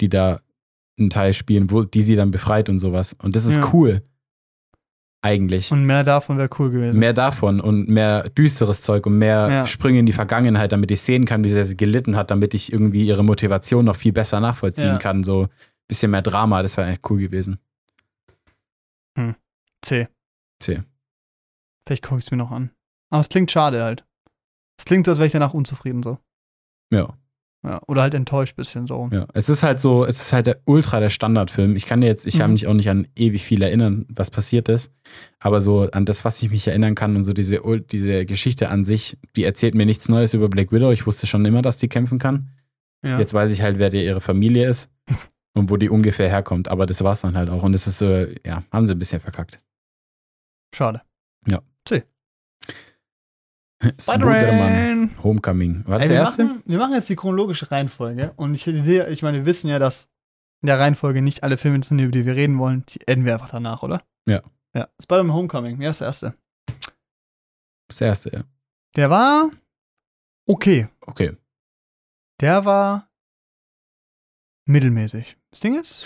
[0.00, 0.40] die da
[0.98, 3.14] einen Teil spielen, wo, die sie dann befreit und sowas.
[3.22, 3.70] Und das ist Ja.
[3.72, 4.02] cool.
[5.22, 5.72] Eigentlich.
[5.72, 6.98] Und mehr davon wäre cool gewesen.
[7.00, 9.66] mehr davon und mehr düsteres Zeug und mehr Ja.
[9.66, 12.72] Sprünge in die Vergangenheit, damit ich sehen kann, wie sehr sie gelitten hat, damit ich
[12.72, 14.98] irgendwie ihre Motivation noch viel besser nachvollziehen Ja.
[14.98, 15.24] kann.
[15.24, 15.48] So
[15.88, 17.58] bisschen mehr Drama, das wäre echt cool gewesen.
[19.82, 20.08] C.
[20.60, 20.82] C.
[21.86, 22.70] Vielleicht gucke ich es mir noch an.
[23.10, 24.04] Aber es klingt schade halt.
[24.78, 26.18] Es klingt so, als wäre ich danach unzufrieden so.
[26.92, 27.16] Ja.
[27.64, 29.08] Ja, oder halt enttäuscht bisschen so.
[29.12, 31.74] Ja, es ist halt so, es ist halt der ultra der Standardfilm.
[31.76, 32.38] Ich kann jetzt, ich Mhm.
[32.38, 34.92] kann mich auch nicht an ewig viel erinnern, was passiert ist,
[35.40, 37.60] aber so an das, was ich mich erinnern kann und so diese,
[37.90, 40.90] diese Geschichte an sich, die erzählt mir nichts Neues über Black Widow.
[40.92, 42.50] Ich wusste schon immer, dass die kämpfen kann.
[43.04, 43.18] Ja.
[43.18, 44.88] Jetzt weiß ich halt, wer die ihre Familie ist
[45.56, 47.62] und wo die ungefähr herkommt, aber das war's dann halt auch.
[47.62, 48.06] Und das ist so,
[48.44, 49.58] ja, haben sie ein bisschen verkackt.
[50.74, 51.02] Schade.
[54.00, 55.10] Spider-Man.
[55.22, 55.84] Homecoming.
[55.86, 56.44] War das Ey, der wir, erste?
[56.44, 58.32] machen, wir machen jetzt die chronologische Reihenfolge.
[58.36, 60.08] Und ich, die- ich meine, wir wissen ja, dass
[60.62, 62.84] in der Reihenfolge nicht alle Filme sind, über die wir reden wollen.
[62.88, 64.02] Die enden wir einfach danach, oder?
[64.26, 64.42] Ja.
[64.74, 64.88] Ja.
[65.02, 66.34] Spider-Man Homecoming, wer ist der erste?
[66.66, 68.40] Das ist der erste, ja.
[68.96, 69.50] Der war
[70.46, 70.88] okay.
[71.02, 71.36] Okay.
[72.40, 73.10] Der war
[74.64, 75.36] mittelmäßig.
[75.56, 76.04] Das Ding ist,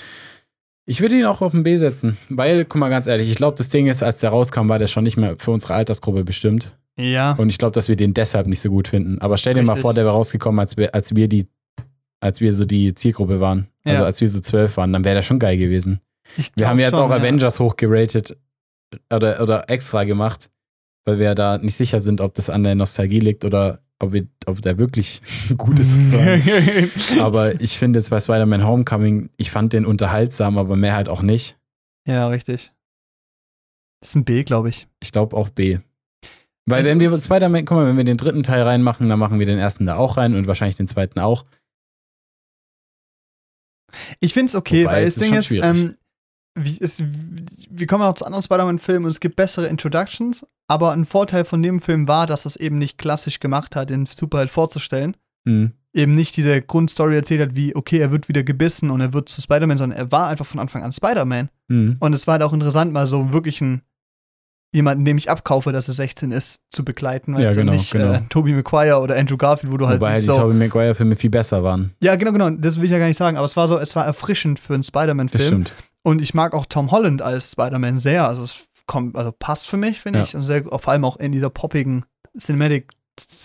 [0.86, 3.56] Ich würde ihn auch auf ein B setzen, weil, guck mal ganz ehrlich, ich glaube,
[3.56, 6.76] das Ding ist, als der rauskam, war der schon nicht mehr für unsere Altersgruppe bestimmt.
[6.96, 9.20] ja, Und ich glaube, dass wir den deshalb nicht so gut finden.
[9.20, 11.48] Aber stell dir mal vor, der wäre rausgekommen, als wir, als wir die,
[12.20, 13.66] als wir so die Zielgruppe waren.
[13.84, 14.04] Also Ja.
[14.04, 16.00] als wir so zwölf waren, dann wäre der schon geil gewesen.
[16.36, 17.16] ich Wir haben jetzt schon, auch ja.
[17.16, 18.36] Avengers hochgeratet
[19.12, 20.48] oder, oder extra gemacht,
[21.04, 24.26] weil wir da nicht sicher sind, ob das an der Nostalgie liegt oder ob, wir,
[24.46, 25.20] ob der wirklich
[25.56, 26.42] gut ist sozusagen.
[27.20, 31.22] aber ich finde jetzt bei Spider-Man Homecoming, ich fand den unterhaltsam, aber mehr halt auch
[31.22, 31.58] nicht.
[32.06, 32.72] ja, richtig.
[34.00, 34.88] Das ist ein B, glaube ich.
[35.00, 35.78] Ich glaube auch B.
[36.66, 39.38] Weil Es wenn wir Spider-Man, guck mal, wenn wir den dritten Teil reinmachen, dann machen
[39.38, 41.44] wir den ersten da auch rein und wahrscheinlich den zweiten auch.
[44.20, 45.96] Ich finde es okay, Wobei, weil das Ding ist, ähm,
[46.54, 51.04] wie, es, wir kommen auch zu anderen Spider-Man-Filmen und es gibt bessere Introductions, aber ein
[51.04, 55.16] Vorteil von dem Film war, dass es eben nicht klassisch gemacht hat, den Superheld vorzustellen.
[55.44, 55.72] Hm.
[55.92, 59.28] Eben nicht diese Grundstory erzählt hat, wie, okay, er wird wieder gebissen und er wird
[59.28, 61.48] zu Spider-Man, sondern er war einfach von Anfang an Spider-Man.
[61.68, 61.96] Hm.
[61.98, 63.82] Und es war halt auch interessant, mal so wirklich einen
[64.72, 67.32] jemanden, dem ich abkaufe, dass er 16 ist, zu begleiten.
[67.32, 68.12] Ja, weißt du, genau, nicht genau.
[68.12, 70.54] Äh, Tobey Maguire oder Andrew Garfield, wo du halt Wobei halt siehst, die so, Tobey
[70.54, 71.96] Maguire-Filme viel besser waren.
[72.00, 72.50] Ja, genau, genau.
[72.50, 74.74] Das will ich ja gar nicht sagen, aber es war so, es war erfrischend für
[74.74, 75.44] einen Spider-Man-Film.
[75.44, 75.72] stimmt.
[76.02, 78.28] Und ich mag auch Tom Holland als Spider-Man sehr.
[78.28, 80.24] Also es kommt, also passt für mich, finde Ja.
[80.24, 80.34] ich.
[80.34, 82.04] Und sehr, vor allem auch in dieser poppigen
[82.36, 82.90] Cinematic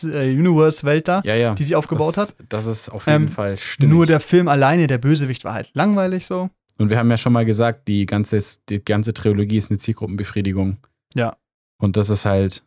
[0.03, 1.53] äh, Universe-Welt da, Ja, ja.
[1.53, 2.35] die sie aufgebaut das, hat.
[2.49, 3.93] Das ist auf jeden Ähm, Fall stimmig.
[3.93, 6.49] Nur der Film alleine, der Bösewicht, war halt langweilig so.
[6.77, 8.39] Und wir haben ja schon mal gesagt, die ganze,
[8.69, 10.77] die ganze Trilogie ist eine Zielgruppenbefriedigung.
[11.13, 11.35] Ja.
[11.77, 12.63] Und das ist halt,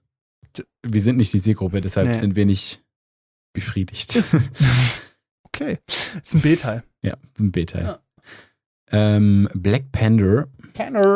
[0.82, 2.14] wir sind nicht die Zielgruppe, deshalb Nee.
[2.14, 2.80] sind wir nicht
[3.52, 4.14] befriedigt.
[5.44, 5.78] Okay.
[6.22, 6.84] Ist ein B-Teil.
[7.02, 7.82] ja, ein B-Teil.
[7.84, 7.98] Ja.
[8.92, 10.46] Ähm, Black Panther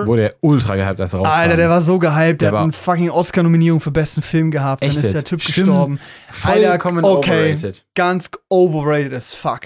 [0.07, 1.33] wurde ja ultra gehypt, als er rauskam.
[1.39, 4.83] Alter, der war so gehypt, der, Der hat eine fucking Oscar-Nominierung für besten Film gehabt.
[4.83, 5.15] Echt Dann ist jetzt?
[5.15, 5.67] der Typ Stimmt.
[5.69, 6.01] gestorben.
[6.43, 7.53] Alter, vollkommen okay.
[7.53, 7.87] overrated.
[7.95, 9.61] Ganz overrated as fuck.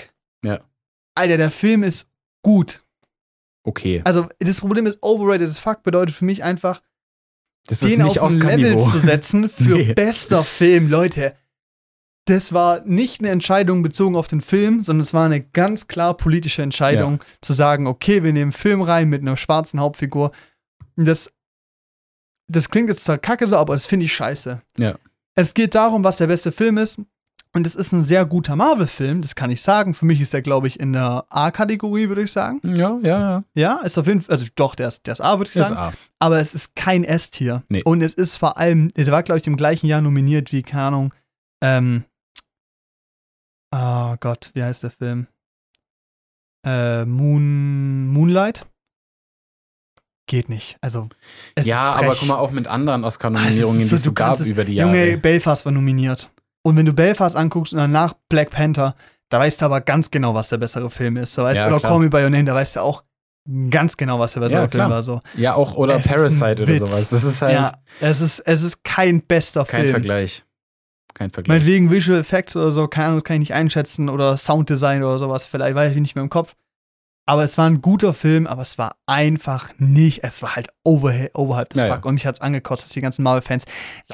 [0.45, 0.61] Ja.
[1.15, 2.09] Alter, der Film ist
[2.43, 2.83] gut.
[3.65, 4.03] Okay.
[4.05, 6.83] Also, das Problem ist, overrated as fuck bedeutet für mich einfach,
[7.67, 9.95] Das ist den nicht auf ein Level zu setzen für Nee.
[9.95, 10.91] bester Film.
[10.91, 11.35] Leute,
[12.27, 16.15] das war nicht eine Entscheidung bezogen auf den Film, sondern es war eine ganz klar
[16.15, 20.33] politische Entscheidung, zu sagen, okay, wir nehmen einen Film rein mit einer schwarzen Hauptfigur.
[20.97, 21.31] Das,
[22.49, 24.61] das klingt jetzt zwar kacke so, aber das finde ich scheiße.
[24.79, 24.97] Ja.
[25.37, 27.01] Es geht darum, was der beste Film ist.
[27.53, 29.95] Und es ist ein sehr guter Marvel-Film, das kann ich sagen.
[29.95, 32.61] Für mich ist der, glaube ich, in der A-Kategorie, würde ich sagen.
[32.63, 33.45] Ja, ja, ja.
[33.55, 35.69] Ja, ist auf jeden Fall, also doch, der ist, der ist A, würde ich Ist
[35.69, 35.93] sagen A.
[36.19, 37.63] aber es ist kein S-Tier.
[37.71, 37.83] Nee.
[37.85, 40.83] Und es ist vor allem, er war, glaube ich, im gleichen Jahr nominiert wie, keine
[40.83, 41.15] Ahnung,
[41.63, 42.05] ähm,
[43.73, 45.27] oh Gott, wie heißt der Film?
[46.65, 48.67] Äh, Moon, Moonlight?
[50.29, 50.77] Geht nicht.
[50.81, 51.09] Also,
[51.63, 54.75] Ja, aber guck mal, auch mit anderen Ah, Oscar-Nominierungen, die es so, gab über die
[54.75, 54.91] Jahre.
[54.97, 56.31] Junge, Belfast war nominiert.
[56.65, 58.97] Und wenn du Belfast anguckst und danach Black Panther,
[59.29, 61.33] da weißt du aber ganz genau, was der bessere Film ist.
[61.35, 61.93] So, weißt Ja, du, oder klar.
[61.93, 63.05] Call Me By Your Name, da weißt du auch
[63.71, 65.03] ganz genau, was der bessere Ja, Film war.
[65.05, 65.21] So.
[65.37, 66.81] ja, auch, oder Es Parasite oder Witz.
[66.91, 67.11] sowas.
[67.11, 69.93] Das ist halt Ja, es ist, es ist kein bester kein Film.
[69.93, 70.45] Vergleich.
[71.17, 71.57] Kein Vergleich.
[71.59, 74.09] Meinetwegen Visual Effects oder so, keine Ahnung, kann ich nicht einschätzen.
[74.11, 76.55] Oder Sounddesign oder sowas, vielleicht weiß ich nicht mehr im Kopf.
[77.29, 81.13] Aber es war ein guter Film, aber es war einfach nicht, es war halt over,
[81.35, 82.05] overhyped as Ja, fuck.
[82.07, 83.65] Und mich hat's angekotzt, dass die ganzen Marvel-Fans,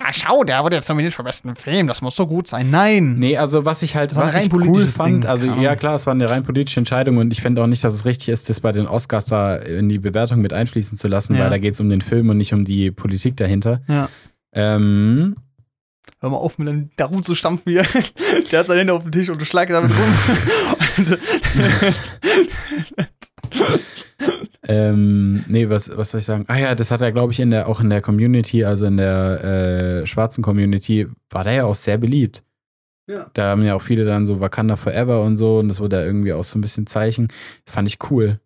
[0.00, 2.70] ja schau, der wurde jetzt nominiert für besten Film, das muss so gut sein.
[2.70, 3.18] Nein.
[3.18, 6.06] Nee, also was ich halt, Das was ich cool fand, Ding, also ja klar, es
[6.06, 8.60] war eine rein politische Entscheidung und ich finde auch nicht, dass es richtig ist, das
[8.60, 11.40] bei den Oscars da in die Bewertung mit einfließen zu lassen, Ja.
[11.42, 13.82] weil da geht es um den Film und nicht um die Politik dahinter.
[13.88, 14.08] Ja.
[14.54, 15.36] Ähm,
[16.20, 17.84] Hör mal auf, mit dem da rumzustampfen hier.
[18.50, 20.14] Der hat seine Hände auf dem Tisch und du schlagst damit rum.
[20.96, 21.16] Also,
[24.68, 26.44] ähm, nee, was, was soll ich sagen?
[26.48, 28.96] Ah ja, das hat er, glaube ich, in der, auch in der Community, also in
[28.96, 29.44] der
[30.02, 32.44] äh, schwarzen Community, war der ja auch sehr beliebt.
[33.08, 33.26] Ja.
[33.34, 36.04] Da haben ja auch viele dann so Wakanda Forever und so und das wurde ja
[36.04, 37.28] irgendwie auch so ein bisschen Zeichen.
[37.64, 38.40] Das fand ich cool.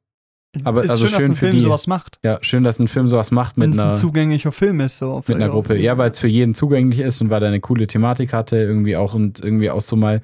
[0.65, 2.19] Aber ist also schön, dass ein für Film die- sowas macht.
[2.23, 4.99] Ja, schön, dass ein Film sowas macht Wenn mit es ein einer, zugänglicher Film ist.
[4.99, 5.77] So, mit einer Gruppe.
[5.79, 8.97] Ja, weil es für jeden zugänglich ist und weil er eine coole Thematik hatte, irgendwie
[8.97, 10.21] auch und irgendwie auch so mal.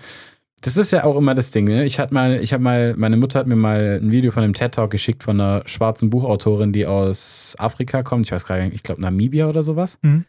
[0.64, 1.84] Das ist ja auch immer das Ding, ne?
[1.84, 4.54] Ich hatte mal, ich habe mal, meine Mutter hat mir mal ein Video von einem
[4.54, 8.26] TED-Talk geschickt von einer schwarzen Buchautorin, die aus Afrika kommt.
[8.26, 9.98] Ich weiß gar nicht, ich glaube Namibia oder sowas.
[10.02, 10.24] Mhm.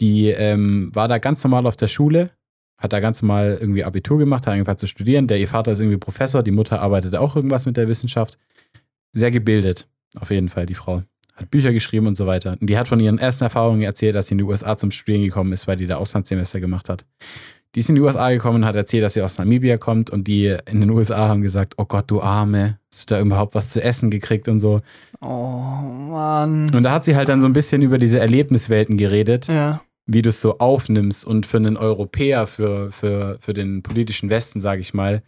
[0.00, 2.30] Die ähm, war da ganz normal auf der Schule,
[2.78, 5.26] hat da ganz normal irgendwie Abitur gemacht, hat angefangen zu studieren.
[5.26, 8.38] Der ihr Vater ist irgendwie Professor, die Mutter arbeitet auch irgendwas mit der Wissenschaft.
[9.14, 9.86] Sehr gebildet,
[10.20, 11.02] auf jeden Fall, die Frau.
[11.36, 12.56] Hat Bücher geschrieben und so weiter.
[12.60, 15.22] Und die hat von ihren ersten Erfahrungen erzählt, dass sie in die USA zum Studieren
[15.24, 17.04] gekommen ist, weil die da Auslandssemester gemacht hat.
[17.74, 20.28] Die ist in die USA gekommen und hat erzählt, dass sie aus Namibia kommt und
[20.28, 23.70] die in den USA haben gesagt, oh Gott, du Arme, hast du da überhaupt was
[23.70, 24.80] zu essen gekriegt und so.
[25.20, 26.72] Oh, Mann.
[26.74, 29.80] Und da hat sie halt dann so ein bisschen über diese Erlebniswelten geredet Ja.
[30.06, 34.60] wie du es so aufnimmst und für einen Europäer, für, für, für den politischen Westen,
[34.60, 35.22] sage ich mal,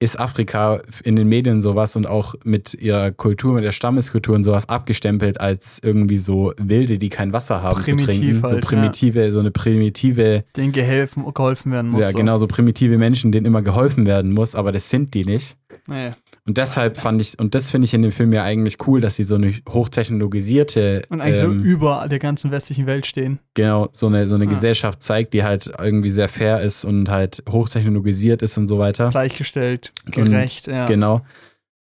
[0.00, 4.44] ist Afrika in den Medien sowas und auch mit ihrer Kultur, mit der Stammeskultur und
[4.44, 8.40] sowas abgestempelt als irgendwie so Wilde, die kein Wasser haben Primitiv zu trinken.
[8.40, 12.00] so halt, primitive, so eine primitive, denen gehelfen, geholfen werden muss.
[12.00, 12.18] ja so.
[12.18, 15.56] genau, so primitive Menschen, denen immer geholfen werden muss, aber das sind die nicht.
[15.86, 16.12] Nee.
[16.46, 19.16] Und deshalb fand ich, und das finde ich in dem Film ja eigentlich cool, dass
[19.16, 23.38] sie so eine hochtechnologisierte Und eigentlich ähm, so über der ganzen westlichen Welt stehen.
[23.54, 24.50] genau so eine, so eine Ja.
[24.50, 29.10] Gesellschaft zeigt, die halt irgendwie sehr fair ist und halt hochtechnologisiert ist und so weiter.
[29.10, 30.86] Gleichgestellt, gerecht, ja.
[30.86, 31.22] Genau.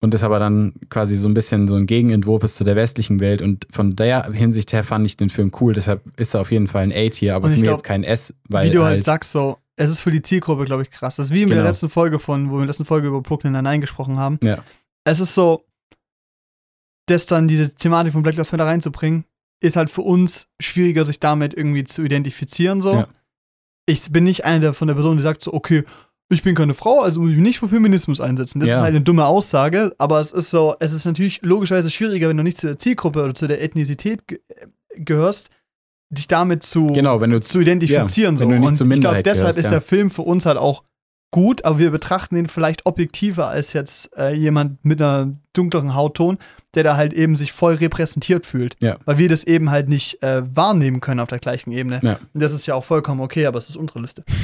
[0.00, 3.20] und das aber dann quasi so ein bisschen so ein Gegenentwurf ist zu der westlichen
[3.20, 3.40] Welt.
[3.40, 5.72] Und von der Hinsicht her fand ich den Film cool.
[5.74, 7.84] Deshalb ist er auf jeden Fall ein A-Tier, aber Und für ich mich glaub, jetzt
[7.84, 10.83] kein S, weil Wie du halt, halt, sagst, so, es ist für die Zielgruppe, glaube
[10.83, 11.16] ich, krass.
[11.16, 11.68] Das ist wie in der Genau.
[11.68, 14.39] letzten Folge von, wo wir in der letzten Folge über Brooklyn Nine-Nine gesprochen haben.
[14.43, 14.62] Ja.
[15.05, 15.64] Es ist so,
[17.07, 19.24] das dann diese Thematik von Black Lives Matter reinzubringen,
[19.61, 22.95] ist halt für uns schwieriger, sich damit irgendwie zu identifizieren, so.
[22.95, 23.09] Ja.
[23.87, 25.85] Ich bin nicht einer der, von der Person, die sagt so, okay,
[26.28, 28.61] ich bin keine Frau, also muss ich mich nicht für Feminismus einsetzen.
[28.61, 28.76] Das Ja.
[28.76, 32.37] ist halt eine dumme Aussage, aber es ist so, es ist natürlich logischerweise schwieriger, wenn
[32.37, 34.41] du nicht zu der Zielgruppe oder zu der Ethnizität ge
[34.97, 35.49] gehörst,
[36.12, 38.36] dich damit zu, genau, wenn du zu identifizieren.
[38.36, 38.48] Ja, so.
[38.48, 39.70] wenn und ich glaube, deshalb gehörst, ist ja.
[39.70, 40.84] der Film für uns halt auch
[41.32, 46.38] gut, aber wir betrachten ihn vielleicht objektiver als jetzt äh, jemand mit einer dunkleren Hautton,
[46.74, 48.76] der da halt eben sich voll repräsentiert fühlt.
[48.82, 48.98] Ja.
[49.06, 52.00] Weil wir das eben halt nicht äh, wahrnehmen können auf der gleichen Ebene.
[52.02, 52.18] Ja.
[52.34, 54.24] Und das ist ja auch vollkommen okay, aber es ist unsere Liste.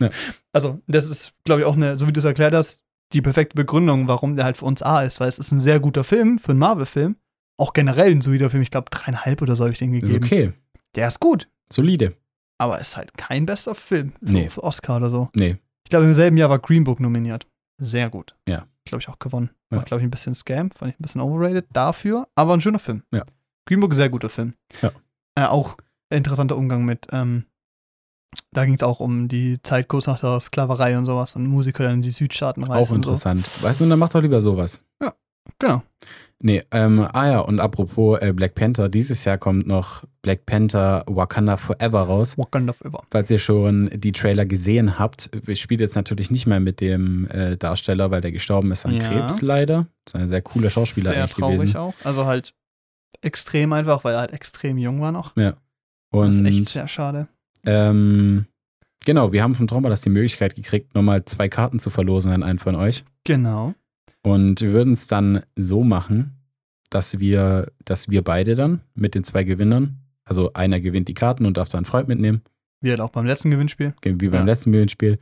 [0.00, 0.10] Ja.
[0.52, 3.54] Also, das ist, glaube ich, auch eine, so wie du es erklärt hast, die perfekte
[3.54, 6.40] Begründung, warum der halt für uns A ist, weil es ist ein sehr guter Film
[6.40, 7.14] für einen Marvel-Film.
[7.58, 8.64] Auch generell ein solider Film.
[8.64, 10.24] Ich glaube, dreieinhalb oder so habe ich den ist gegeben.
[10.24, 10.52] okay,
[10.94, 11.48] Der ist gut.
[11.72, 12.14] solide.
[12.58, 14.48] Aber ist halt kein bester Film für, Nee.
[14.48, 15.28] für Oscar oder so.
[15.34, 17.46] Nee, Ich glaube, im selben Jahr war Green Book nominiert.
[17.78, 18.36] Sehr gut.
[18.48, 18.66] Ja.
[18.86, 19.50] Glaube ich auch gewonnen.
[19.70, 19.78] Ja.
[19.78, 20.70] War, glaube ich, ein bisschen Scam.
[20.70, 22.28] Fand ich ein bisschen overrated dafür.
[22.36, 23.02] Aber ein schöner Film.
[23.12, 23.24] Ja.
[23.66, 24.54] Green Book, sehr guter Film.
[24.82, 24.92] Ja.
[25.36, 25.76] Äh, auch
[26.10, 27.44] interessanter Umgang mit, ähm,
[28.52, 31.84] da ging es auch um die Zeit kurz nach der Sklaverei und sowas und Musiker
[31.84, 32.92] dann in die Südstaaten reisen.
[32.92, 33.62] auch interessant.
[33.62, 34.84] Weißt du, dann mach doch lieber sowas.
[35.00, 35.10] So.
[35.58, 35.82] Genau.
[36.46, 41.02] Nee, ähm, ah ja, und apropos äh, Black Panther, dieses Jahr kommt noch Black Panther
[41.06, 42.36] Wakanda Forever raus.
[42.36, 43.02] Wakanda Forever.
[43.10, 47.26] Falls ihr schon die Trailer gesehen habt, wir spielen jetzt natürlich nicht mehr mit dem
[47.30, 49.08] äh, Darsteller, weil der gestorben ist an Ja.
[49.08, 49.86] Krebs leider.
[50.04, 51.76] Das ist ein sehr cooler Schauspieler Sehr eigentlich traurig gewesen.
[51.78, 51.94] auch.
[52.04, 52.52] Also halt
[53.22, 55.34] extrem einfach, weil er halt extrem jung war noch.
[55.34, 57.26] Das ist Und echt sehr schade.
[57.64, 58.44] ähm,
[59.06, 62.58] genau, wir haben vom Traumballast die Möglichkeit gekriegt, nochmal zwei Karten zu verlosen an einen
[62.58, 63.02] von euch.
[63.24, 63.72] Genau.
[64.22, 66.33] Und wir würden es dann so machen,
[66.94, 71.44] dass wir, dass wir beide dann mit den zwei Gewinnern, also einer gewinnt die Karten
[71.44, 72.42] und darf seinen Freund mitnehmen,
[72.80, 73.94] Wie halt auch beim letzten Gewinnspiel.
[74.04, 74.44] wie beim Ja.
[74.44, 75.18] letzten Gewinnspiel.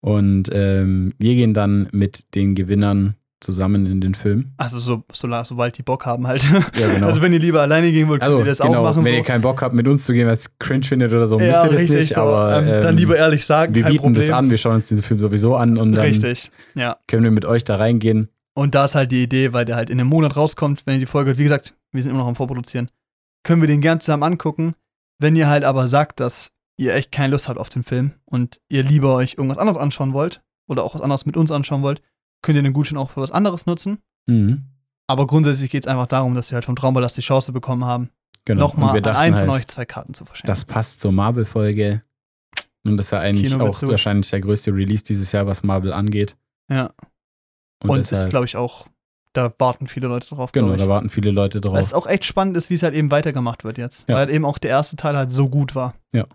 [0.00, 4.52] Und ähm, wir gehen dann mit den Gewinnern zusammen in den Film.
[4.56, 6.42] Also so, so, sobald die Bock haben halt.
[6.78, 7.06] Ja, genau.
[7.06, 9.04] Also wenn ihr lieber alleine gehen wollt, könnt Also, ihr das genau, auch machen.
[9.04, 9.18] wenn so.
[9.18, 11.50] ihr keinen Bock habt, mit uns zu gehen, weil es cringe findet oder so, müsst
[11.50, 12.14] ja, ihr das richtig, nicht.
[12.14, 14.14] so, aber ähm, dann ähm, lieber ehrlich sagen, wir bieten Problem.
[14.26, 16.96] das an, wir schauen uns diesen Film sowieso an und dann Richtig, ja.
[17.06, 18.28] können wir mit euch da reingehen.
[18.58, 20.98] Und da ist halt die Idee, weil der halt in einem Monat rauskommt, wenn ihr
[20.98, 21.38] die Folge hört.
[21.38, 22.90] Wie gesagt, wir sind immer noch am Vorproduzieren.
[23.44, 24.74] Können wir den gern zusammen angucken.
[25.20, 28.60] Wenn ihr halt aber sagt, dass ihr echt keine Lust habt auf den Film und
[28.68, 32.02] ihr lieber euch irgendwas anderes anschauen wollt oder auch was anderes mit uns anschauen wollt,
[32.42, 33.98] könnt ihr den Gutschein auch für was anderes nutzen.
[34.26, 34.64] Mhm.
[35.06, 38.10] Aber grundsätzlich geht es einfach darum, dass wir halt vom Traumballast die Chance bekommen haben,
[38.44, 38.62] Genau.
[38.62, 40.48] nochmal an einen halt, von euch zwei Karten zu verschenken.
[40.48, 42.02] Das passt zur Marvel-Folge.
[42.84, 46.36] Und das ist ja eigentlich auch wahrscheinlich der größte Release dieses Jahr, was Marvel angeht.
[46.68, 46.90] Ja.
[47.82, 48.88] Und, und ist, deshalb, glaube ich, auch,
[49.32, 51.92] da warten viele Leute drauf, genau, da warten viele Leute drauf.
[51.92, 54.08] auch echt spannend ist, wie es halt eben weitergemacht wird jetzt.
[54.08, 54.14] Ja.
[54.14, 55.94] Weil halt eben auch der erste Teil halt so gut war.
[56.12, 56.26] Ja.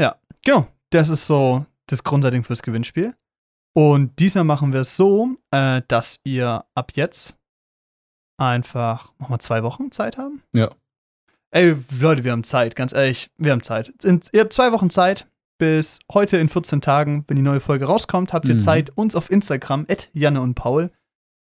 [0.00, 0.66] Ja, genau.
[0.90, 3.14] Das ist so das Grundsetting fürs Gewinnspiel.
[3.74, 7.36] Und diesmal machen wir es so, äh, dass ihr ab jetzt
[8.38, 10.42] einfach nochmal zwei Wochen Zeit haben.
[10.52, 10.70] Ja.
[11.50, 13.92] Ey, Leute, wir haben Zeit, ganz ehrlich, wir haben Zeit.
[14.00, 15.26] Sind, ihr habt zwei Wochen Zeit.
[15.58, 18.60] Bis heute in 14 Tagen, wenn die neue Folge rauskommt, habt ihr Mhm.
[18.60, 20.90] Zeit, uns auf Instagram, Janne und Paul,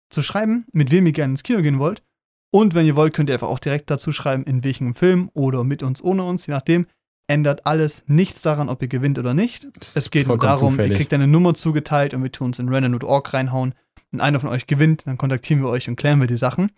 [0.09, 2.03] zu schreiben, mit wem ihr gerne ins Kino gehen wollt.
[2.51, 5.63] Und wenn ihr wollt, könnt ihr einfach auch direkt dazu schreiben, in welchem Film oder
[5.63, 6.85] mit uns, ohne uns, je nachdem.
[7.25, 9.65] Ändert alles nichts daran, ob ihr gewinnt oder nicht.
[9.79, 10.91] Das Es geht nur darum, zufällig.
[10.91, 13.73] ihr kriegt eine Nummer zugeteilt und wir tun es in random.org reinhauen.
[14.11, 16.69] Wenn einer von euch gewinnt, dann kontaktieren wir euch und klären wir die Sachen.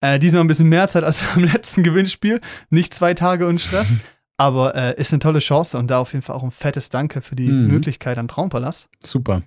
[0.00, 2.40] Äh, diesmal ein bisschen mehr Zeit als beim letzten Gewinnspiel.
[2.70, 3.94] Nicht zwei Tage und Stress.
[4.40, 7.20] aber äh, ist eine tolle Chance und da auf jeden Fall auch ein fettes Danke
[7.22, 7.66] für die Mhm.
[7.68, 8.88] Möglichkeit an Traumpalast.
[9.04, 9.42] Super.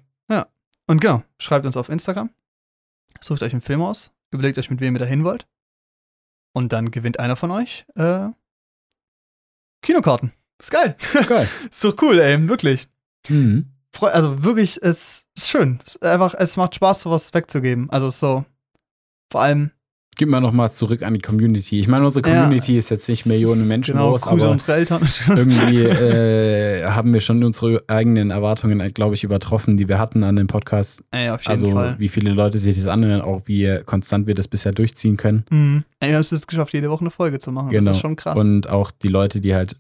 [0.85, 2.29] Und genau, schreibt uns auf Instagram.
[3.21, 4.11] Sucht euch einen Film aus.
[4.31, 5.47] Überlegt euch, mit wem ihr dahin wollt.
[6.51, 8.27] Und dann gewinnt einer von euch äh,
[9.81, 10.33] Kinokarten.
[10.59, 10.97] Ist geil.
[11.25, 11.47] Geil.
[11.69, 12.49] ist doch cool, ey.
[12.49, 12.89] Wirklich.
[13.29, 13.71] Mhm.
[14.01, 15.79] Also wirklich, es ist schön.
[15.85, 17.89] Es ist einfach, es macht Spaß, sowas wegzugeben.
[17.89, 18.43] Also so,
[19.31, 19.71] vor allem,
[20.15, 21.79] Gib mal nochmal zurück an die Community.
[21.79, 22.43] Ich meine, unsere Ja.
[22.43, 25.01] Community ist jetzt nicht Millionen Menschen genau, groß, Grüße aber unsere Eltern.
[25.27, 30.35] irgendwie äh, haben wir schon unsere eigenen Erwartungen, glaube ich, übertroffen, die wir hatten an
[30.35, 31.03] dem Podcast.
[31.11, 31.95] Ey, auf jeden Also Fall.
[31.97, 35.45] wie viele Leute sich das anhören, auch wie konstant wir das bisher durchziehen können.
[35.49, 35.83] Mhm.
[35.99, 37.69] Ey, wir haben es geschafft, jede Woche eine Folge zu machen.
[37.69, 37.85] Genau.
[37.85, 38.39] Das ist schon krass.
[38.39, 39.75] Und auch die Leute, die halt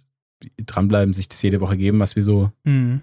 [0.65, 3.01] dranbleiben, sich das jede Woche geben, was wir so mhm.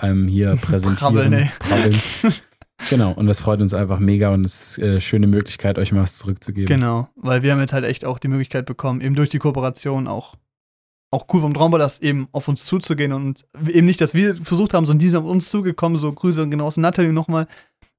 [0.00, 1.14] ähm, hier präsentieren.
[1.14, 1.50] Prabbeln, ey.
[1.58, 1.96] Prabbeln.
[2.90, 6.02] genau, und das freut uns einfach mega und es ist äh, schöne Möglichkeit, euch mal
[6.02, 6.66] was zurückzugeben.
[6.66, 10.06] Genau, weil wir haben jetzt halt echt auch die Möglichkeit bekommen, eben durch die Kooperation
[10.06, 10.36] auch,
[11.10, 14.86] auch cool vom Traumballast eben auf uns zuzugehen und eben nicht, dass wir versucht haben,
[14.86, 17.46] sondern die sind auf uns zugekommen, so Grüße an Genossen Natalie nochmal,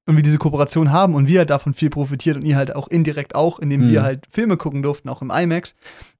[0.06, 2.90] und wir diese Kooperation haben und wir halt davon viel profitiert und ihr halt auch
[2.90, 3.90] indirekt auch, indem Mhm.
[3.90, 5.76] wir halt Filme gucken durften, auch im IMAX.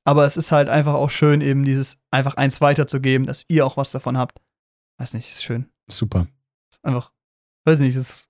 [0.06, 3.76] Aber es ist halt einfach auch schön, eben dieses einfach eins weiterzugeben, dass ihr auch
[3.76, 4.40] was davon habt.
[5.00, 5.66] Weiß nicht, ist schön.
[5.90, 6.28] Super.
[6.72, 7.12] Ist einfach,
[7.66, 8.30] weiß nicht, ist,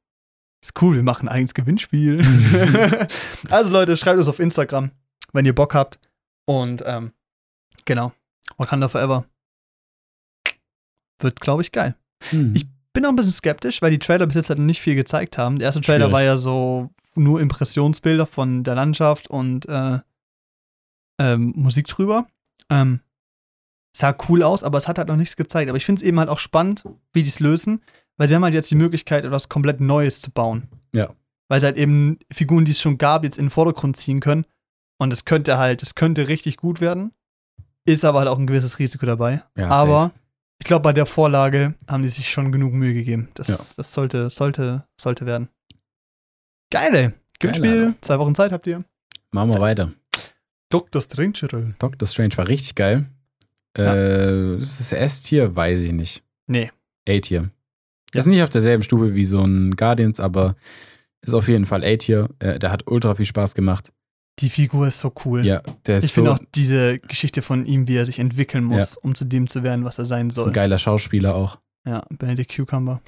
[0.64, 0.96] ist cool.
[0.96, 2.22] Wir machen ein eigenes Gewinnspiel.
[3.50, 4.92] also Leute, schreibt uns auf Instagram,
[5.34, 6.00] wenn ihr Bock habt.
[6.46, 7.12] Und ähm,
[7.86, 8.14] genau,
[8.58, 9.26] Wakanda Forever
[11.20, 11.96] wird, glaube ich, geil.
[12.30, 12.54] Hm.
[12.56, 14.96] Ich bin auch ein bisschen skeptisch, weil die Trailer bis jetzt halt noch nicht viel
[14.96, 15.60] gezeigt haben.
[15.60, 16.14] Der erste Trailer Schwierig.
[16.14, 20.00] war ja so nur Impressionsbilder von der Landschaft und äh,
[21.20, 22.28] ähm, Musik drüber.
[22.70, 23.02] Ähm,
[23.96, 25.70] sah cool aus, aber es hat halt noch nichts gezeigt.
[25.70, 27.82] Aber ich finde es eben halt auch spannend, wie die es lösen,
[28.18, 30.68] weil sie haben halt jetzt die Möglichkeit, etwas komplett Neues zu bauen.
[30.94, 31.10] Ja.
[31.50, 34.46] Weil sie halt eben Figuren, die es schon gab, jetzt in den Vordergrund ziehen können.
[34.98, 37.12] Und es könnte halt, es könnte richtig gut werden.
[37.86, 39.44] Ist aber halt auch ein gewisses Risiko dabei.
[39.58, 40.14] ja, aber safe.
[40.60, 43.28] ich glaube, bei der Vorlage haben die sich schon genug Mühe gegeben.
[43.34, 43.58] Das, Ja.
[43.76, 45.50] das sollte, sollte, sollte werden.
[46.72, 47.12] Geil, ey.
[47.40, 48.84] Gewinnspiel, zwei Wochen Zeit habt ihr.
[49.32, 49.92] Machen wir weiter.
[50.70, 51.02] Dr.
[51.02, 51.74] Strange.
[51.78, 53.06] Doctor Strange war richtig geil.
[53.78, 56.24] Äh, das ist S-Tier, weiß ich nicht.
[56.48, 56.72] Nee.
[57.10, 57.50] A-Tier.
[58.20, 60.56] Ist nicht auf derselben Stufe wie so ein Guardians, aber
[61.22, 62.30] ist auf jeden Fall A-Tier.
[62.40, 63.92] Äh, der hat ultra viel Spaß gemacht.
[64.40, 65.46] Die Figur ist so cool.
[65.46, 68.64] Ja, der ist ich so finde auch diese Geschichte von ihm, wie er sich entwickeln
[68.64, 70.54] muss, um zu dem zu werden, was er sein ist ein soll.
[70.54, 71.60] geiler Schauspieler auch.
[71.86, 73.02] Ja, Benedict Cucumber.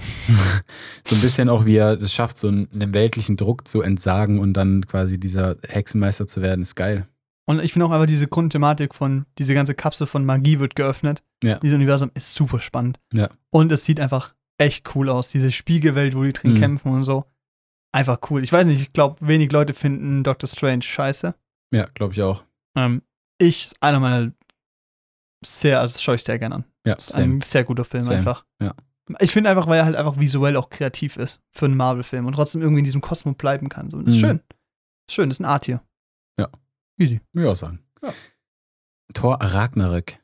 [1.02, 4.38] so ein bisschen auch, wie er es schafft, so einen, einem weltlichen Druck zu entsagen
[4.38, 7.08] und dann quasi dieser Hexenmeister zu werden, ist geil.
[7.46, 11.22] Und ich finde auch einfach diese Grundthematik von, diese ganze Kapsel von Magie wird geöffnet.
[11.42, 11.58] Ja.
[11.60, 13.00] Dieses Universum ist super spannend.
[13.14, 13.30] Ja.
[13.48, 15.28] Und es sieht einfach echt cool aus.
[15.30, 16.58] Diese Spiegelwelt, wo die drin Mhm.
[16.60, 17.24] kämpfen und so.
[17.92, 18.42] Einfach cool.
[18.44, 21.34] Ich weiß nicht, ich glaube, wenig Leute finden Doctor Strange scheiße.
[21.72, 22.44] Ja, glaube ich auch.
[22.76, 23.02] Ähm,
[23.38, 24.32] ich, einer meiner
[25.44, 26.64] sehr, also das schaue ich sehr gerne an.
[26.86, 27.24] Ja, ist same.
[27.36, 28.44] ein sehr guter Film Same, einfach.
[28.62, 28.74] ja.
[29.20, 32.32] Ich finde einfach, weil er halt einfach visuell auch kreativ ist für einen Marvel-Film und
[32.32, 33.88] trotzdem irgendwie in diesem Kosmos bleiben kann.
[33.88, 34.02] So.
[34.02, 34.26] Das ist Mhm.
[34.26, 34.36] schön.
[34.48, 34.48] Das
[35.08, 35.80] ist schön, das ist ein Art-Tier.
[36.40, 36.48] Ja.
[36.98, 37.20] Easy.
[37.32, 37.84] Würde ich auch sagen.
[38.02, 38.12] Ja.
[39.14, 40.18] Thor Ragnarök.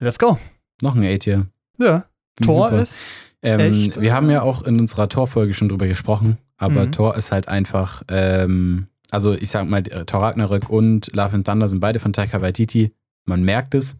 [0.00, 0.38] Let's go.
[0.82, 1.46] Noch ein A-Tier.
[1.78, 2.08] Ja.
[2.40, 2.82] Tor super.
[2.82, 3.18] ist.
[3.42, 4.00] Ähm, Echt?
[4.00, 6.92] wir haben ja auch in unserer Tor-Folge schon drüber gesprochen, aber Mhm.
[6.92, 11.46] Tor ist halt einfach, ähm, also ich sag mal, äh, Thor Ragnarök und Love and
[11.46, 12.92] Thunder sind beide von Taika Waititi.
[13.24, 13.96] Man merkt es.